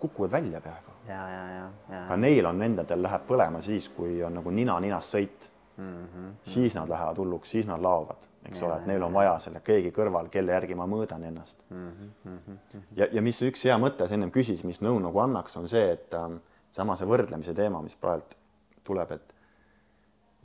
[0.03, 0.97] kukuvad välja peaaegu.
[1.09, 2.03] ja, ja, ja, ja.
[2.09, 6.05] ka neil on endadel läheb põlema siis, kui on nagu nina-ninas sõit mm.
[6.05, 6.35] -hmm.
[6.43, 9.61] siis nad lähevad hulluks, siis nad laovad, eks ja, ole, et neil on vaja selle
[9.61, 11.91] keegi kõrval, kelle järgi ma mõõdan ennast mm.
[12.25, 12.83] -hmm.
[12.97, 15.93] ja, ja mis üks hea mõte, sa ennem küsis, mis nõu nagu annaks, on see,
[15.93, 18.39] et ähm, sama see võrdlemise teema, mis praegu
[18.85, 19.35] tuleb, et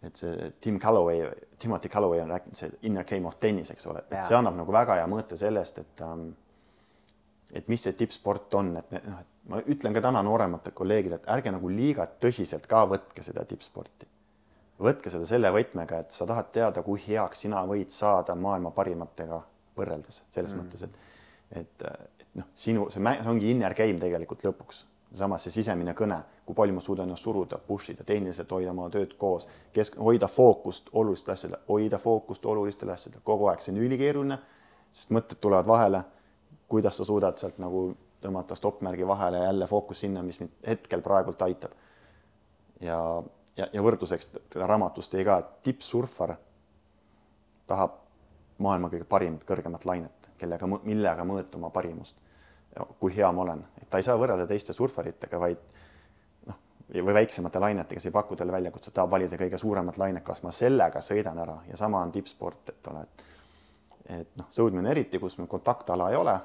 [0.03, 1.23] et see Tim Calloway,
[1.59, 4.73] Timothy Calloway on rääkinud see inner game of tennis, eks ole, et see annab nagu
[4.73, 6.29] väga hea mõõte sellest, et um,
[7.53, 11.29] et mis see tippsport on, et noh, et ma ütlen ka täna noorematele kolleegidele, et
[11.37, 14.09] ärge nagu liiga tõsiselt ka võtke seda tippsporti.
[14.83, 19.41] võtke seda selle võtmega, et sa tahad teada, kui heaks sina võid saada maailma parimatega
[19.77, 20.59] võrreldes selles mm.
[20.59, 21.05] mõttes, et
[21.55, 21.83] et,
[22.19, 24.83] et noh, sinu see, see ongi inner game tegelikult lõpuks
[25.15, 28.89] samas see sisemine kõne, kui palju ma suudan ennast suruda, push ida, tehniliselt hoida oma
[28.91, 33.81] tööd koos, kesk, hoida fookust olulistele asjadele, hoida fookust olulistele asjadele, kogu aeg, see on
[33.85, 34.39] ülikeeruline,
[34.91, 36.03] sest mõtted tulevad vahele.
[36.67, 37.89] Kuidas sa suudad sealt nagu
[38.21, 41.71] tõmmata stopp-märgi vahele ja jälle fookus sinna, mis mind hetkel praegult aitab.
[42.81, 43.23] ja,
[43.57, 46.35] ja, ja võrdluseks seda raamatust tõi ka, et tippsurfar
[47.67, 47.97] tahab
[48.63, 52.17] maailma kõige parimat, kõrgemat lainet, kellega, millega mõõta oma parimust.
[52.99, 55.61] Kui hea ma olen, et ta ei saa võrrelda teiste surfaritega, vaid
[56.45, 56.57] noh,
[56.93, 60.53] või väiksemate lainetega, see ei paku talle väljakutset, tahab valida kõige suuremat lainet, kas ma
[60.53, 61.57] sellega sõidan ära?
[61.69, 63.25] Ja sama on tippsport, et ole, et
[64.07, 66.35] et noh, sõudmine eriti, kus meil kontaktala ei ole,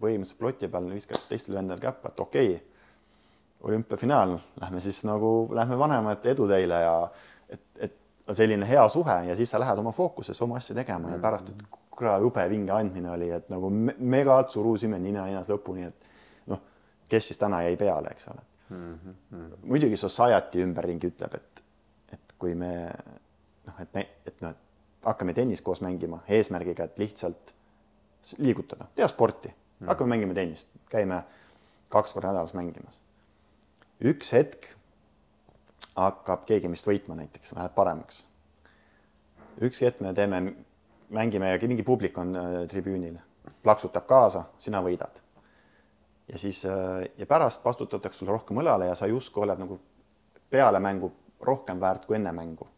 [0.00, 2.64] põhimõtteliselt ploti peal viskad teistele vendadele käppa, et okei okay,,
[3.66, 6.96] olümpiafinaal, lähme siis nagu, lähme vanema, et edu teile ja
[7.50, 11.18] et, et selline hea suhe ja siis sa lähed oma fookusesse oma asja tegema ja
[11.22, 11.52] pärast
[11.96, 16.60] kurat jube vinge andmine oli, et nagu megalt surusime nina hinas lõpuni, et noh,
[17.08, 18.98] kes siis täna jäi peale, eks ole mm.
[19.04, 19.56] -hmm.
[19.62, 21.64] muidugi society ümberringi ütleb, et,
[22.12, 22.72] et kui me
[23.66, 24.54] noh, et me, et noh,
[25.06, 27.54] hakkame tennist koos mängima eesmärgiga, et lihtsalt
[28.38, 29.54] liigutada, teha sporti.
[29.86, 31.22] Hakkame mängima tennist, käime
[31.92, 33.02] kaks korda nädalas mängimas.
[34.00, 34.66] üks hetk
[35.96, 38.24] hakkab keegi meist võitma näiteks, läheb paremaks.
[39.60, 40.42] üks hetk me teeme
[41.10, 43.18] mängime ja mingi publik on äh, tribüünil,
[43.62, 45.22] plaksutab kaasa, sina võidad.
[46.28, 49.80] ja siis äh, ja pärast vastutatakse sulle rohkem õlale ja sa justkui oled nagu
[50.50, 52.68] peale mängu rohkem väärt kui enne mängu.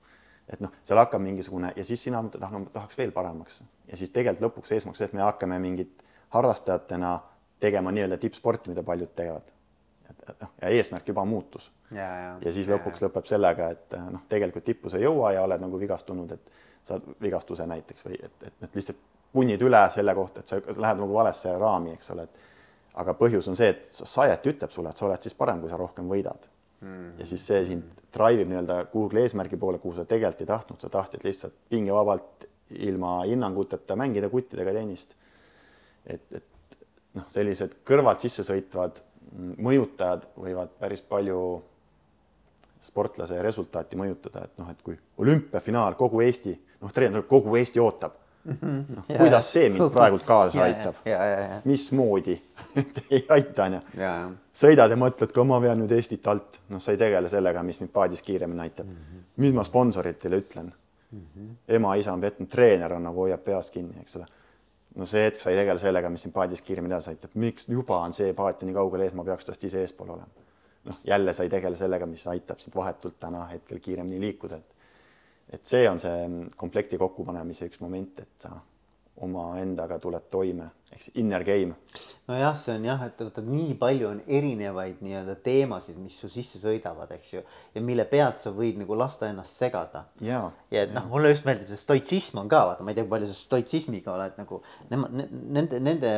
[0.49, 4.47] et noh, seal hakkab mingisugune ja siis sina ah tahaks veel paremaks ja siis tegelikult
[4.47, 6.05] lõpuks eesmärk see, et me hakkame mingit
[6.35, 7.19] harrastajatena
[7.61, 9.55] tegema nii-öelda tippsporti, mida paljud teevad.
[10.09, 11.73] et noh, ja eesmärk juba muutus.
[12.41, 13.09] ja siis lõpuks ja.
[13.09, 16.51] lõpeb sellega, et noh, tegelikult tippu sa ei jõua ja oled nagu vigastunud, et
[16.83, 19.01] saad vigastuse näiteks või et, et, et lihtsalt
[19.33, 22.47] punnid üle selle kohta, et sa lähed nagu valesse raami, eks ole, et
[23.03, 25.79] aga põhjus on see, et Sajet ütleb sulle, et sa oled siis parem, kui sa
[25.81, 26.49] rohkem võidad
[26.81, 27.19] mm..
[27.21, 30.81] ja siis see sind drive ib nii-öelda kuhugi eesmärgi poole, kuhu sa tegelikult ei tahtnud,
[30.83, 32.49] sa tahtsid lihtsalt pingevabalt
[32.89, 35.15] ilma hinnanguteta mängida kuttidega tennist.
[36.09, 36.79] Et, et
[37.15, 39.03] noh, sellised kõrvalt sisse sõitvad
[39.59, 41.41] mõjutajad võivad päris palju
[42.81, 48.17] sportlase resultaati mõjutada, et noh, et kui olümpiafinaal, kogu Eesti, noh, treener, kogu Eesti ootab
[48.49, 51.01] noh, kuidas see mind praegult kaasa aitab?
[51.69, 52.37] mismoodi
[53.15, 53.81] ei aita, onju.
[54.63, 57.81] sõidad ja mõtled ka, ma vean nüüd Eestit alt, noh, sa ei tegele sellega, mis
[57.83, 58.95] mind paadis kiiremini aitab mm.
[58.95, 59.25] -hmm.
[59.45, 61.21] mis ma sponsoritele ütlen mm?
[61.21, 61.55] -hmm.
[61.79, 64.27] ema-isa on petnud, treener on nagu hoiab peas kinni, eks ole.
[64.99, 68.01] No see hetk sa ei tegele sellega, mis sind paadis kiiremini edasi aitab, miks juba
[68.05, 70.47] on see paat nii kaugel ees, ma peaks tast ise eespool olema.
[70.89, 74.75] noh, jälle sa ei tegele sellega, mis aitab sind vahetult täna hetkel kiiremini liikuda, et
[75.53, 76.27] et see on see
[76.61, 78.59] komplekti kokkupanemise üks moment, et sa
[79.25, 81.75] omaendaga tuled toime, ehk see inner game.
[82.29, 86.61] nojah, see on jah, et vaata nii palju on erinevaid nii-öelda teemasid, mis su sisse
[86.63, 87.43] sõidavad, eks ju,
[87.75, 90.05] ja mille pealt sa võid nagu lasta ennast segada.
[90.25, 90.43] ja,
[90.75, 93.17] ja et noh, mulle just meeldib see stoitsism on ka, vaata, ma ei tea, kui
[93.17, 96.13] palju sa stoitsismiga oled nagu nemad, nende, nende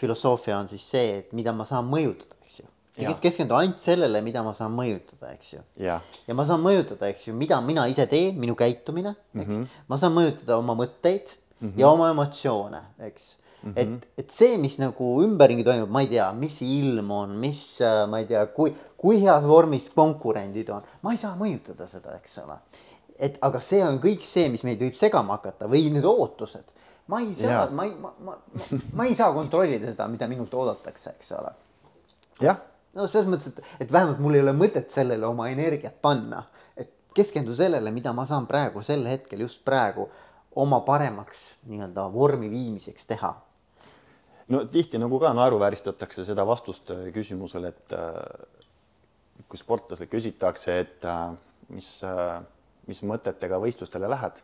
[0.00, 2.68] filosoofia on siis see, et mida ma saan mõjutada, eks ju
[3.00, 5.60] ja keskendu ainult sellele, mida ma saan mõjutada, eks ju.
[5.80, 9.52] ja ma saan mõjutada, eks ju, mida mina ise teen, minu käitumine, eks mm.
[9.52, 9.84] -hmm.
[9.88, 11.80] ma saan mõjutada oma mõtteid mm -hmm.
[11.80, 13.72] ja oma emotsioone, eks mm.
[13.72, 13.78] -hmm.
[13.80, 18.06] et, et see, mis nagu ümberringi toimub, ma ei tea, mis ilm on, mis, äh,
[18.08, 22.38] ma ei tea, kui, kui heas vormis konkurendid on, ma ei saa mõjutada seda, eks
[22.44, 22.58] ole.
[23.20, 26.64] et aga see on kõik see, mis meid võib segama hakata või need ootused.
[27.06, 30.54] ma ei saa, ma ei, ma, ma, ma, ma ei saa kontrollida seda, mida minult
[30.54, 31.54] oodatakse, eks ole.
[32.40, 32.60] jah
[32.94, 36.42] no selles mõttes, et, et vähemalt mul ei ole mõtet sellele oma energiat panna,
[36.76, 40.08] et keskendu sellele, mida ma saan praegu sel hetkel just praegu
[40.56, 43.34] oma paremaks nii-öelda vormi viimiseks teha.
[44.48, 51.04] no tihti nagu ka naeruvääristatakse seda vastust äh, küsimusele, et äh, kui sportlaselt küsitakse, et
[51.04, 51.30] äh,
[51.68, 51.90] mis,
[52.86, 54.42] mis mõtetega võistlustele lähed.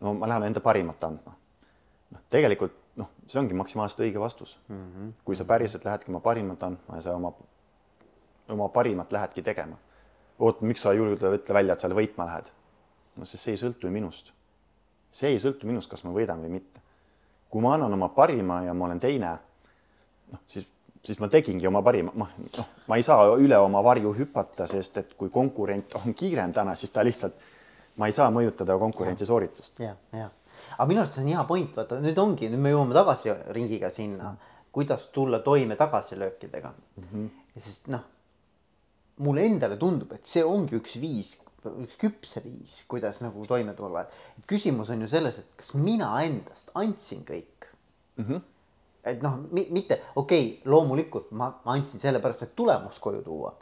[0.00, 1.36] no ma lähen enda parimat andma.
[2.10, 4.76] noh, tegelikult noh, see ongi maksimaalselt õige vastus mm.
[4.76, 5.12] -hmm.
[5.24, 7.32] kui sa päriselt lähedki oma parimat andma ja sa oma,
[8.48, 9.76] oma parimat lähedki tegema.
[10.38, 12.52] oot, miks sa ei julge ütle välja, et sa võitma lähed?
[13.16, 14.32] no sest see ei sõltu ju minust.
[15.12, 16.80] See ei sõltu minust, kas ma võidan või mitte.
[17.52, 19.30] kui ma annan oma parima ja ma olen teine,
[20.32, 20.64] noh, siis,
[21.04, 24.96] siis ma tegingi oma parima, ma noh, ma ei saa üle oma varju hüpata, sest
[24.96, 27.34] et kui konkurent on kiirem täna, siis ta lihtsalt,
[28.00, 29.84] ma ei saa mõjutada konkurentsi sooritust.
[29.84, 30.30] ja, ja
[30.78, 33.90] aga minu arust see on hea point, vaata nüüd ongi, nüüd me jõuame tagasi ringiga
[33.92, 34.32] sinna,
[34.72, 37.04] kuidas tulla toime tagasilöökidega mm.
[37.12, 37.28] -hmm.
[37.58, 38.04] sest noh,
[39.22, 41.36] mulle endale tundub, et see ongi üks viis,
[41.82, 44.06] üks küpse viis, kuidas nagu toime tulla,
[44.38, 47.68] et küsimus on ju selles, et kas mina endast andsin kõik
[48.16, 48.24] mm.
[48.24, 48.40] -hmm.
[49.04, 53.54] et noh, mitte okei okay,, loomulikult ma, ma andsin sellepärast, et tulemust koju tuua,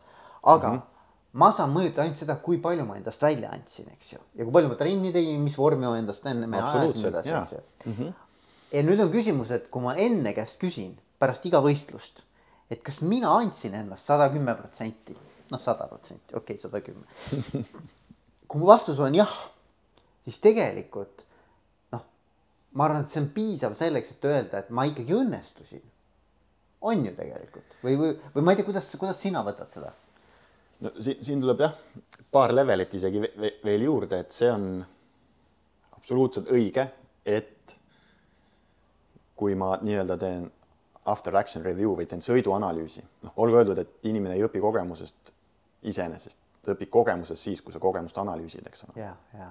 [0.43, 0.77] aga mm.
[0.78, 0.89] -hmm
[1.32, 4.52] ma saan mõjutada ainult seda, kui palju ma endast välja andsin, eks ju, ja kui
[4.52, 7.94] palju ma trenni tegin, mis vormi ma endast enne me ajasime edasi, eks ju mm.
[7.98, 8.12] -hmm.
[8.72, 12.24] ja nüüd on küsimus, et kui ma enne käest küsin pärast iga võistlust,
[12.70, 15.16] et kas mina andsin endast sada kümme protsenti,
[15.51, 17.06] noh, sada protsenti, okei okay,, sada kümme.
[18.51, 19.32] kui mu vastus on jah,
[20.27, 21.24] siis tegelikult
[21.94, 22.05] noh,
[22.74, 25.82] ma arvan, et see on piisav selleks, et öelda, et ma ikkagi õnnestusin.
[26.81, 29.93] on ju tegelikult või, või, või ma ei tea, kuidas, kuidas sina võtad seda
[30.81, 31.74] no siin, siin tuleb jah,
[32.32, 33.22] paar levelit isegi
[33.64, 34.81] veel juurde, et see on
[35.97, 36.86] absoluutselt õige,
[37.28, 37.74] et
[39.40, 40.48] kui ma nii-öelda teen
[41.10, 45.32] after action review või teen sõiduanalüüsi, noh, olgu öeldud, et inimene ei õpi kogemusest
[45.89, 48.97] iseenesest, ta õpib kogemusest siis, kui sa kogemust analüüsid, eks ole.
[49.01, 49.51] ja, ja.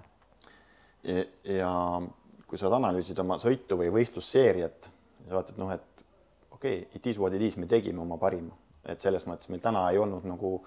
[1.04, 1.24] ja,
[1.56, 1.72] ja
[2.50, 4.90] kui sa analüüsid oma sõitu või võistlusseeriat,
[5.28, 6.04] sa vaatad, noh, et
[6.52, 8.54] okei okay,, it is what it is, me tegime oma parima,
[8.90, 10.58] et selles mõttes meil täna ei olnud nagu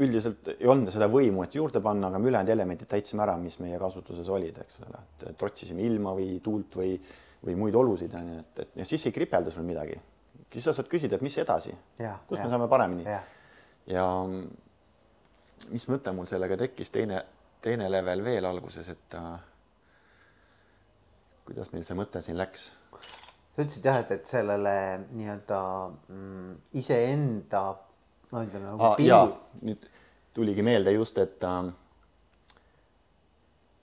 [0.00, 3.58] üldiselt ei olnud seda võimu, et juurde panna, aga me ülejäänud elemendid täitsime ära, mis
[3.60, 6.94] meie kasutuses olid, eks ole, et trotsisime ilma või tuult või,
[7.44, 9.98] või muid olusid, on ju, et, et ja siis ei kripelda sul midagi.
[10.52, 12.46] siis sa saad küsida, et mis edasi, kus ja.
[12.46, 13.04] me saame paremini.
[13.04, 13.20] ja
[15.70, 17.22] mis mõte mul sellega tekkis, teine,
[17.62, 19.32] teine level veel alguses, et äh,
[21.48, 22.70] kuidas meil see mõte siin läks?
[23.50, 24.72] sa ütlesid jah, et, et sellele
[25.10, 25.60] nii-öelda
[26.08, 27.62] mm, iseenda
[28.30, 29.64] no ütleme nagu ah, pildi.
[29.66, 29.86] nüüd
[30.36, 31.70] tuligi meelde just, et äh,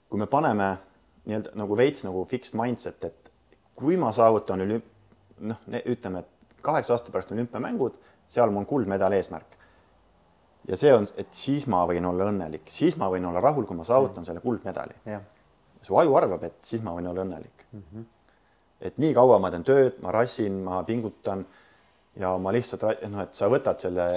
[0.08, 0.70] kui me paneme
[1.28, 3.32] nii-öelda nagu veits nagu fixed mindset, et
[3.78, 4.88] kui ma saavutan olümp-,
[5.44, 8.00] noh, ütleme, et kaheksa aasta pärast olümpiamängud,
[8.32, 9.57] seal mul on kuldmedal eesmärk.
[10.68, 13.76] Ja see on, et siis ma võin olla õnnelik, siis ma võin olla rahul, kui
[13.76, 14.28] ma saavutan mm.
[14.28, 15.18] selle kuldmedali.
[15.82, 17.82] su aju arvab, et siis ma võin olla õnnelik mm.
[17.82, 18.06] -hmm.
[18.80, 21.46] et nii kaua ma teen tööd, ma rassin, ma pingutan
[22.16, 24.08] ja ma lihtsalt noh, et sa võtad selle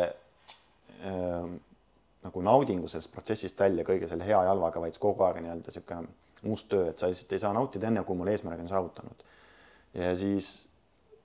[1.05, 1.51] äh,
[2.23, 6.07] nagu naudingu sellest protsessist välja kõige selle hea ja halvaga, vaid kogu aeg nii-öelda niisugune
[6.43, 9.23] must töö, et sa lihtsalt ei saa nautida enne, kui mul eesmärk on saavutanud.
[9.93, 10.67] ja siis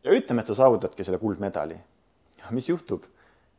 [0.04, 1.76] ja ütleme, et sa saavutadki selle kuldmedali.
[2.50, 3.04] mis juhtub?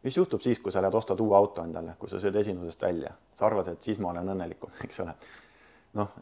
[0.03, 3.13] Mis juhtub siis, kui sa lähed ostad uue auto endale, kui sa sööd esindusest välja,
[3.35, 5.15] sa arvad, et siis ma olen õnnelikum, eks ole.
[5.97, 6.13] noh,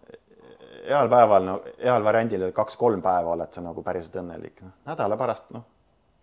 [0.86, 5.50] heal päeval, no heal variandil kaks-kolm päeva oled sa nagu päriselt õnnelik, noh nädala pärast,
[5.56, 5.66] noh,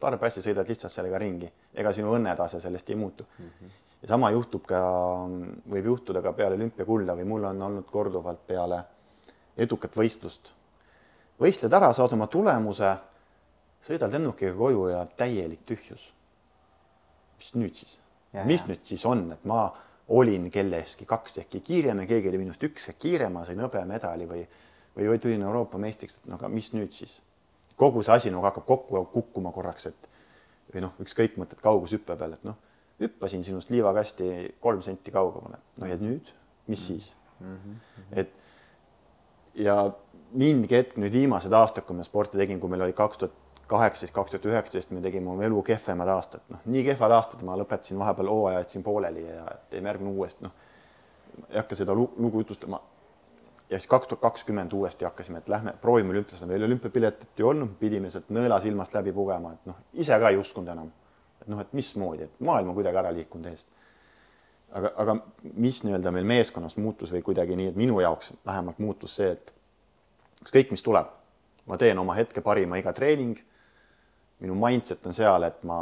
[0.03, 3.51] tarbehassi sõidad lihtsalt sellega ringi, ega sinu õnnetase sellest ei muutu mm.
[3.51, 3.77] -hmm.
[4.03, 4.81] ja sama juhtub ka,
[5.75, 8.83] võib juhtuda ka peale olümpiakulda või mul on olnud korduvalt peale
[9.57, 10.53] edukat võistlust.
[11.41, 12.97] võistled ära, saad oma tulemuse,
[13.83, 16.13] sõidad lennukiga koju ja täielik tühjus.
[17.43, 17.99] Mis nüüd siis?
[18.49, 19.67] mis nüüd siis on, et ma
[20.13, 24.29] olin kellestki kaks ehkki kiirem ja keegi oli minust üks ehk kiirem, ma sain hõbemedali
[24.29, 24.43] või,
[24.97, 27.21] või, või tulin Euroopa meistriks, et no aga mis nüüd siis?
[27.77, 30.09] kogu see asi nagu hakkab kokku kukkuma korraks, et
[30.73, 32.59] või noh, ükskõik mõtled kaugushüppe peal, et noh,
[33.03, 36.29] hüppasin sinust liivakasti kolm senti kaugemale, no ja nüüd,
[36.71, 37.57] mis siis mm?
[37.57, 38.07] -hmm.
[38.23, 38.35] et
[39.67, 39.77] ja
[40.33, 43.42] mingi hetk nüüd viimased aastad, kui ma sporti tegin, kui meil oli kaks tuhat
[43.73, 47.57] kaheksateist, kaks tuhat üheksateist, me tegime oma elu kehvemad aastad, noh, nii kehvad aastad, ma
[47.61, 50.55] lõpetasin vahepeal hooaja, jätsin pooleli ja teeme järgmine uuesti, noh.
[51.49, 52.81] ei hakka seda lugu jutustama.
[53.71, 57.77] ja siis kaks tuhat kakskümmend uuesti hakkasime, et lähme proovime olümpiasse, meil olümpiapiletit ei olnud,
[57.81, 60.91] pidime sealt nõela silmast läbi pugema, et noh, ise ka ei uskunud enam.
[61.43, 63.69] et noh, et mismoodi, et maailm on kuidagi ära liikunud eest.
[64.73, 65.17] aga, aga
[65.55, 69.55] mis nii-öelda meil meeskonnas muutus või kuidagi nii, et minu jaoks vähemalt muutus see, et
[70.43, 71.09] ükskõik, mis tuleb,
[71.67, 73.41] ma teen oma hetke parima iga treening
[74.43, 75.79] minu mindset on seal, et ma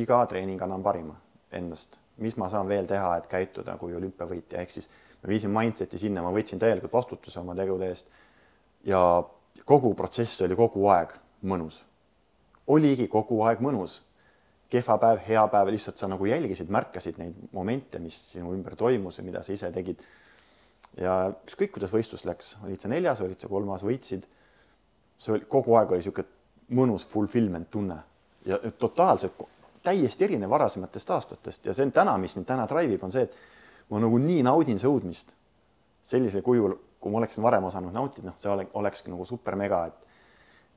[0.00, 1.14] iga treening annan parima
[1.52, 4.88] endast, mis ma saan veel teha, et käituda kui olümpiavõitja, ehk siis
[5.22, 8.08] ma viisin mindset'i sinna, ma võtsin täielikult vastutuse oma tegude eest.
[8.88, 9.22] ja
[9.68, 11.12] kogu protsess oli kogu aeg
[11.42, 11.84] mõnus.
[12.66, 14.00] oligi kogu aeg mõnus.
[14.72, 19.18] kehva päev, hea päev, lihtsalt sa nagu jälgisid, märkasid neid momente, mis sinu ümber toimus
[19.18, 20.00] ja mida sa ise tegid.
[20.96, 24.24] ja ükskõik, kuidas võistlus läks, olid sa neljas, olid sa kolmas, võitsid.
[25.18, 26.41] see oli kogu aeg oli niisugune
[26.74, 27.98] mõnus fulfillment tunne.
[28.46, 29.42] Ja totaalselt
[29.82, 33.26] täiesti erinev varasematest aastatest ja see on täna, mis mind täna drive ib, on see,
[33.26, 35.34] et ma nagu nii naudin sõudmist
[36.06, 39.86] sellisel kujul, kui ma oleksin varem osanud nautida, noh, see ole, olekski nagu super mega,
[39.90, 40.08] et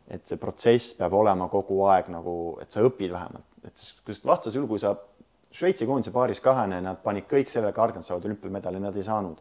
[0.05, 4.67] et see protsess peab olema kogu aeg nagu, et sa õpid vähemalt, et siis vastasjuhul,
[4.69, 4.93] kui sa
[5.55, 9.37] Šveitsi koondise paaris kahene, nad panid kõik selle kaardi, nad saavad olümpiamedali, nad ei saanud.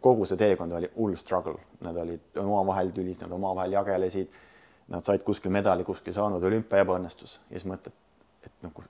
[0.00, 4.28] kogu see teekond oli hull struggle, nad olid omavahel tülis, nad omavahel jagelesid
[4.88, 7.94] nad said kuskil medali kuskil saanud, olümpia ebaõnnestus ja siis mõtled,
[8.44, 8.84] et nagu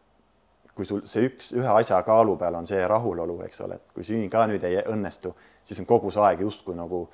[0.75, 4.07] kui sul see üks, ühe asja kaalu peal on see rahulolu, eks ole, et kui
[4.07, 5.31] siin ka nüüd ei õnnestu,
[5.63, 7.05] siis on kogu see aeg justkui nagu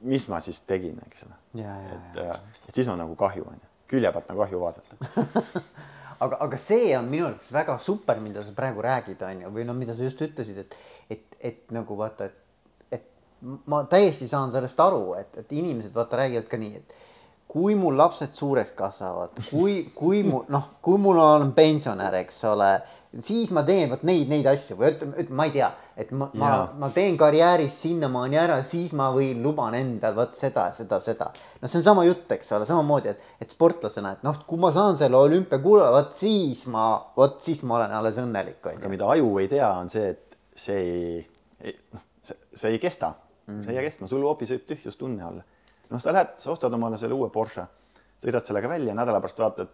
[0.00, 1.38] mis ma siis tegin, eks ole.
[1.62, 4.96] et, äh, et siis on nagu kahju, on ju, külje pealt on kahju vaadata.
[6.22, 9.64] Aga, aga see on minu arvates väga super, mida sa praegu räägid, on ju, või
[9.66, 10.76] noh, mida sa just ütlesid, et,
[11.10, 13.08] et, et nagu vaata, et, et
[13.66, 16.94] ma täiesti saan sellest aru, et, et inimesed vaata räägivad ka nii, et
[17.52, 22.68] kui mul lapsed suureks kasvavad, kui, kui mu noh, kui mul on pensionär, eks ole,
[23.20, 25.68] siis ma teen vot neid, neid asju või ütleme, ütleme, ma ei tea,
[26.00, 30.70] et ma, ma, ma teen karjääris sinnamaani ära, siis ma võin, luban endal vot seda,
[30.72, 31.28] seda, seda.
[31.60, 34.72] no see on sama jutt, eks ole, samamoodi, et, et sportlasena, et noh, kui ma
[34.72, 36.88] saan selle olümpiakulla, vot siis ma,
[37.20, 38.62] vot siis ma olen alles õnnelik.
[38.78, 40.86] aga mida aju ei tea, on see, et see
[41.60, 43.12] ei, noh, see, see ei kesta
[43.44, 45.51] mm, see ei jää kestma, sul hoopis võib tühjustunne olla
[45.90, 47.64] noh, sa lähed, sa ostad omale selle uue Porsche,
[48.22, 49.72] sõidad sellega välja, nädala pärast vaatad,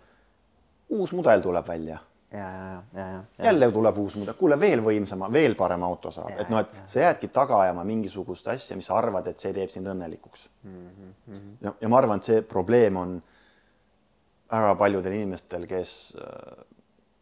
[0.97, 1.99] uus mudel tuleb välja.
[2.33, 3.07] ja, ja, ja, ja,
[3.39, 3.45] ja.
[3.45, 6.83] jälle tuleb uus mudel, kuule veel võimsama, veel parem auto saab, et noh, et ja.
[6.87, 10.89] sa jäädki taga ajama mingisugust asja, mis sa arvad, et see teeb sind õnnelikuks mm.
[10.99, 11.55] -hmm.
[11.65, 13.17] ja, ja ma arvan, et see probleem on
[14.51, 15.95] väga paljudel inimestel, kes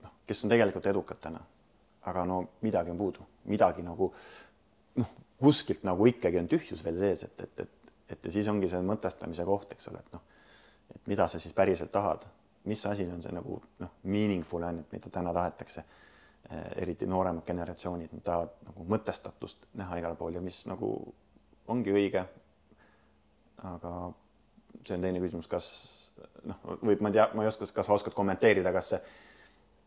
[0.03, 1.41] noh, kes on tegelikult edukad täna,
[2.07, 4.13] aga no midagi on puudu, midagi nagu
[4.97, 7.76] noh, kuskilt nagu ikkagi on tühjus veel sees, et, et, et
[8.09, 10.23] et ja siis ongi see mõtestamise koht, eks ole, et noh,
[10.95, 12.27] et mida sa siis päriselt tahad,
[12.67, 16.65] mis asi on see nagu noh, meaningful on, et mida täna tahetakse eh,.
[16.83, 20.93] eriti nooremad generatsioonid, nad tahavad nagu mõtestatust näha igal pool ja mis nagu
[21.69, 22.25] ongi õige.
[23.67, 23.93] aga
[24.87, 25.69] see on teine küsimus, kas
[26.45, 29.01] noh, võib, ma ei tea, ma ei oska, kas sa oskad kommenteerida, kas see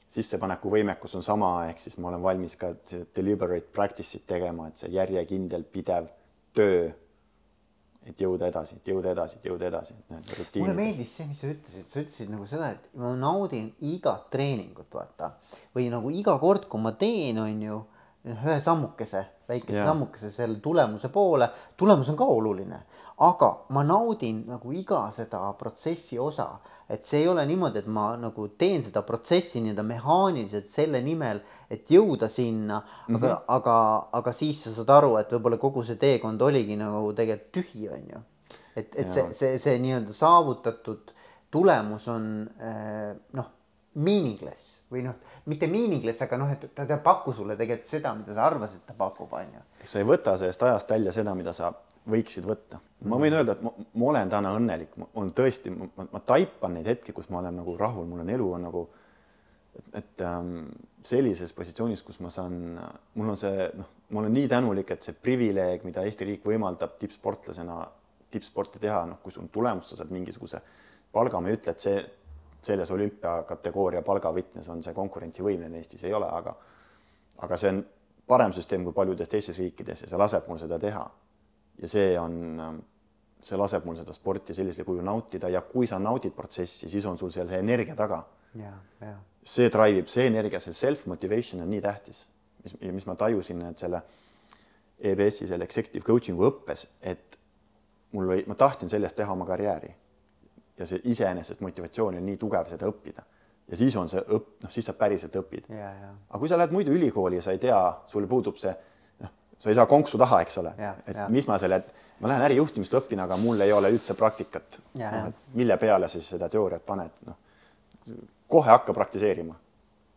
[0.09, 2.71] sissepaneku võimekus on sama, ehk siis ma olen valmis ka
[3.15, 6.09] deliberate practice'it tegema, et see järjekindel pidev
[6.57, 6.89] töö
[8.07, 9.95] et jõuda edasi, et jõuda edasi, et jõuda edasi.
[10.59, 14.87] mulle meeldis see, mis sa ütlesid, sa ütlesid nagu seda, et ma naudin igat treeningut,
[14.93, 15.33] vaata.
[15.75, 17.79] või nagu iga kord, kui ma teen, on ju,
[18.29, 19.91] ühe sammukese, väikese Jaa.
[19.91, 22.81] sammukese selle tulemuse poole, tulemus on ka oluline,
[23.19, 26.47] aga ma naudin nagu iga seda protsessi osa,
[26.89, 31.41] et see ei ole niimoodi, et ma nagu teen seda protsessi nii-öelda mehaaniliselt selle nimel,
[31.69, 33.19] et jõuda sinna mm, -hmm.
[33.19, 33.75] aga, aga,
[34.21, 38.09] aga siis sa saad aru, et võib-olla kogu see teekond oligi nagu tegelikult tühi, on
[38.13, 38.23] ju.
[38.75, 41.11] et, et see, see, see nii-öelda saavutatud
[41.51, 43.51] tulemus on eh, noh,
[43.99, 45.19] meaningless või noh,
[45.49, 48.95] mitte meaningless, aga noh, et ta ei paku sulle tegelikult seda, mida sa arvasid, ta
[48.97, 49.63] pakub, on ju.
[49.83, 51.73] sa ei võta sellest ajast välja seda, mida sa
[52.11, 52.79] võiksid võtta.
[53.09, 56.75] ma võin öelda, et ma, ma olen täna õnnelik, ma olen tõesti, ma, ma taipan
[56.77, 58.83] neid hetki, kus ma olen nagu rahul, mul on elu on nagu,
[59.77, 60.67] et, et ähm,
[61.05, 62.59] sellises positsioonis, kus ma saan,
[63.15, 66.97] mul on see, noh, ma olen nii tänulik, et see privileeg, mida Eesti riik võimaldab
[66.99, 67.79] tippsportlasena
[68.29, 70.61] tippsporti teha, noh, kui sul on tulemus, sa saad mingisuguse
[71.13, 72.01] palga, ma ei ütle, et see
[72.61, 76.53] selles olümpiakategooria palgavõtmes on see konkurentsivõimeline, Eestis ei ole, aga
[77.39, 77.79] aga see on
[78.27, 81.05] parem süsteem kui paljudes teistes riikides ja see laseb mul seda teha.
[81.81, 82.79] Ja see on,
[83.43, 87.17] see laseb mul seda sporti sellisel kujul nautida ja kui sa naudid protsessi, siis on
[87.17, 88.23] sul seal see energia taga.
[89.43, 92.25] see drive ib, see energia, see self-motivation on nii tähtis,
[92.63, 94.01] mis, mis ma tajusin, et selle
[94.99, 97.39] EBS-i selle executive coaching'u õppes, et
[98.11, 99.91] mul oli, ma tahtsin sellest teha oma karjääri.
[100.79, 103.23] Ja see iseenesest motivatsioon on nii tugev seda õppida.
[103.69, 105.67] Ja siis on see õpp, noh, siis sa päriselt õpid.
[105.69, 107.79] aga kui sa lähed muidu ülikooli ja sa ei tea,
[108.09, 108.73] sul puudub see,
[109.59, 110.73] sa ei saa konksu taha, eks ole,
[111.07, 111.27] et ja.
[111.31, 111.81] mis ma selle,
[112.19, 114.79] ma lähen ärijuhtimist õppin, aga mul ei ole üldse praktikat.
[114.99, 117.37] No, mille peale siis seda teooriat paned, noh,
[118.49, 119.55] kohe hakka praktiseerima.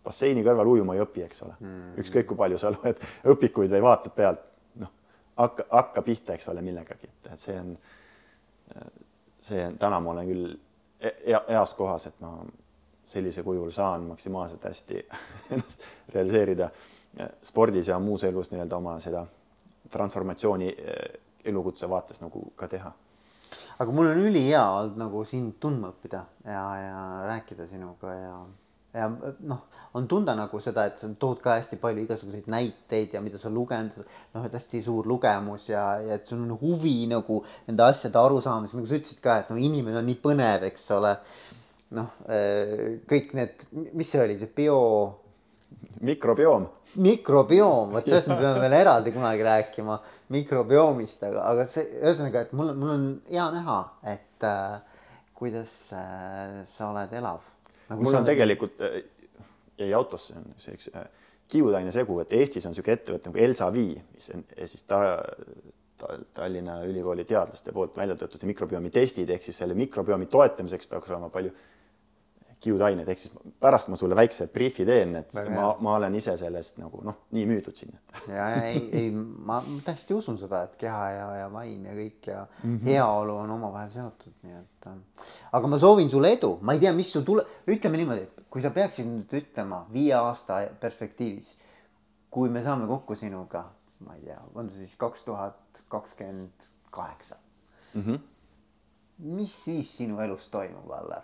[0.02, 3.02] basseini kõrval ujuma ei õpi, eks ole mm., ükskõik kui palju sa loed
[3.34, 4.40] õpikuid või vaatad pealt,
[4.82, 4.90] noh,
[5.38, 7.76] hakka, hakka pihta, eks ole, millegagi, et see on,
[9.40, 10.50] see on, täna ma olen küll
[11.02, 12.36] heas kohas, et ma
[13.12, 15.02] sellisel kujul saan maksimaalselt hästi
[15.54, 16.70] ennast realiseerida
[17.44, 19.26] spordis ja muus elus nii-öelda oma seda
[19.92, 20.70] transformatsiooni
[21.44, 22.92] elukutse vaates nagu ka teha.
[23.78, 28.34] aga mul on ülihea olnud nagu sind tundma õppida ja, ja rääkida sinuga ja,
[28.94, 29.08] ja
[29.48, 29.64] noh,
[29.98, 33.50] on tunda nagu seda, et sa tood ka hästi palju igasuguseid näiteid ja mida sa
[33.52, 38.20] lugenud, noh, et hästi suur lugemus ja, ja et sul on huvi nagu nende asjade
[38.20, 41.16] arusaamisel, nagu sa ütlesid ka, et no inimene on nii põnev, eks ole
[41.96, 42.14] noh,
[43.08, 44.78] kõik need, mis see oli, see bio.
[46.02, 46.66] Mikrobioom.
[47.02, 49.98] mikrobioom, vot sellest me peame veel eraldi kunagi rääkima,
[50.32, 53.78] mikrobiomist, aga, aga see ühesõnaga, et mul, mul on hea näha,
[54.14, 54.78] et äh,
[55.38, 57.42] kuidas äh, sa oled elav
[57.88, 58.00] nagu.
[58.00, 58.30] mul on oled...
[58.32, 58.84] tegelikult,
[59.80, 61.06] jäi autosse, see üks äh,
[61.52, 65.02] kiudaine segu, et Eestis on niisugune ettevõte nagu Elsavi, mis on siis ta,
[66.00, 71.12] ta, Tallinna Ülikooli teadlaste poolt välja töötatud mikrobiomi testid, ehk siis selle mikrobiomi toetamiseks peaks
[71.12, 71.52] olema palju
[72.62, 76.34] kiudained, ehk siis pärast ma sulle väikse briifi teen, et Väga ma, ma olen ise
[76.38, 77.98] sellest nagu noh, nii müüdud sinna.
[78.36, 82.44] ja, ei, ei, ma täiesti usun seda, et keha ja, ja vaim ja kõik ja
[82.44, 82.84] mm -hmm.
[82.92, 85.26] heaolu on omavahel seotud, nii et äh,.
[85.52, 88.70] aga ma soovin sulle edu, ma ei tea, mis sul tule, ütleme niimoodi, kui sa
[88.70, 91.56] peaksid nüüd ütlema viie aasta perspektiivis,
[92.30, 93.64] kui me saame kokku sinuga,
[93.98, 97.36] ma ei tea, on see siis kaks tuhat kakskümmend kaheksa.
[97.94, 98.14] Mhm.
[99.18, 101.22] mis siis sinu elus toimub, Allar?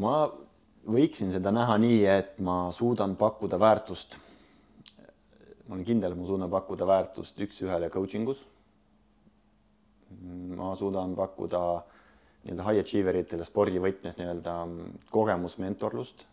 [0.00, 0.16] Ma
[0.86, 4.18] võiksin seda näha nii, et ma suudan pakkuda väärtust.
[5.66, 8.46] ma olen kindel, et ma suudan pakkuda väärtust üks-ühele coaching us.
[10.56, 11.62] ma suudan pakkuda
[12.44, 14.56] nii-öelda high achiever itele spordivõtmes nii-öelda
[15.10, 16.26] kogemusmentorlust.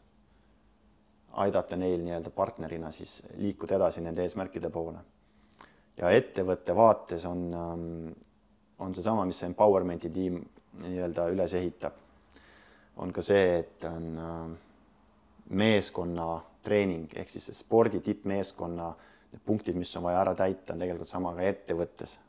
[1.33, 4.99] aidata neil nii-öelda partnerina siis liikuda edasi nende eesmärkide poole.
[5.97, 7.49] ja ettevõtte vaates on,
[8.79, 10.41] on seesama, mis see empowerment'i tiim
[10.83, 12.02] nii-öelda üles ehitab
[12.97, 14.57] on ka see, et on äh,
[15.49, 16.27] meeskonna
[16.63, 18.91] treening ehk siis spordi tippmeeskonna
[19.33, 22.19] need punktid, mis on vaja ära täita, on tegelikult sama ka ettevõttes,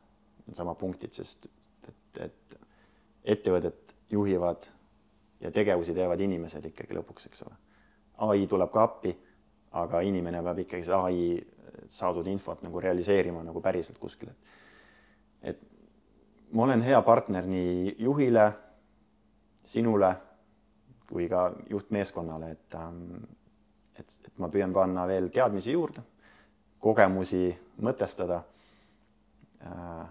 [0.56, 1.46] sama punktid, sest
[1.88, 2.56] et, et
[3.36, 4.68] ettevõtet juhivad
[5.40, 7.56] ja tegevusi teevad inimesed ikkagi lõpuks, eks ole.
[8.24, 9.12] ai tuleb ka appi,
[9.72, 11.36] aga inimene peab ikkagi seda ai
[11.90, 14.62] saadud infot nagu realiseerima nagu päriselt kuskil, et
[15.44, 15.60] et
[16.52, 18.46] ma olen hea partner nii juhile,
[19.64, 20.14] sinule
[21.08, 23.16] kui ka juhtmeeskonnale, et ähm,
[23.98, 26.02] et, et ma püüan panna veel teadmisi juurde,
[26.82, 27.46] kogemusi
[27.84, 28.40] mõtestada.
[29.64, 30.04] Äh,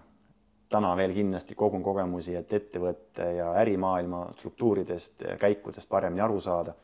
[0.74, 6.74] täna veel kindlasti kogun kogemusi, et ettevõtte ja ärimaailma struktuuridest ja käikudest paremini aru saada.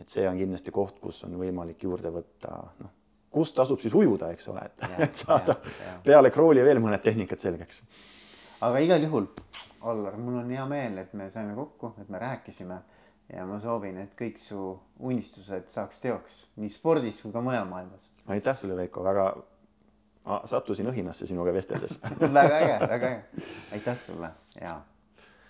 [0.00, 2.90] et see on kindlasti koht, kus on võimalik juurde võtta, noh,
[3.30, 5.98] kus tasub siis ujuda, eks ole, et, et saada ja, ja.
[6.06, 7.82] peale krooli veel mõned tehnikad selgeks.
[8.60, 9.28] aga igal juhul,
[9.82, 12.80] Allar, mul on hea meel, et me saime kokku, et me rääkisime
[13.32, 14.60] ja ma soovin, et kõik su
[15.00, 18.08] unistused saaks teoks nii spordis kui ka mujal maailmas.
[18.30, 19.26] Aitäh sulle, Veiko, väga,
[20.44, 21.98] sattusin õhinasse sinuga vesteldes.
[22.38, 24.34] Väga äge, väga äge, aitäh sulle!
[24.60, 24.80] Ja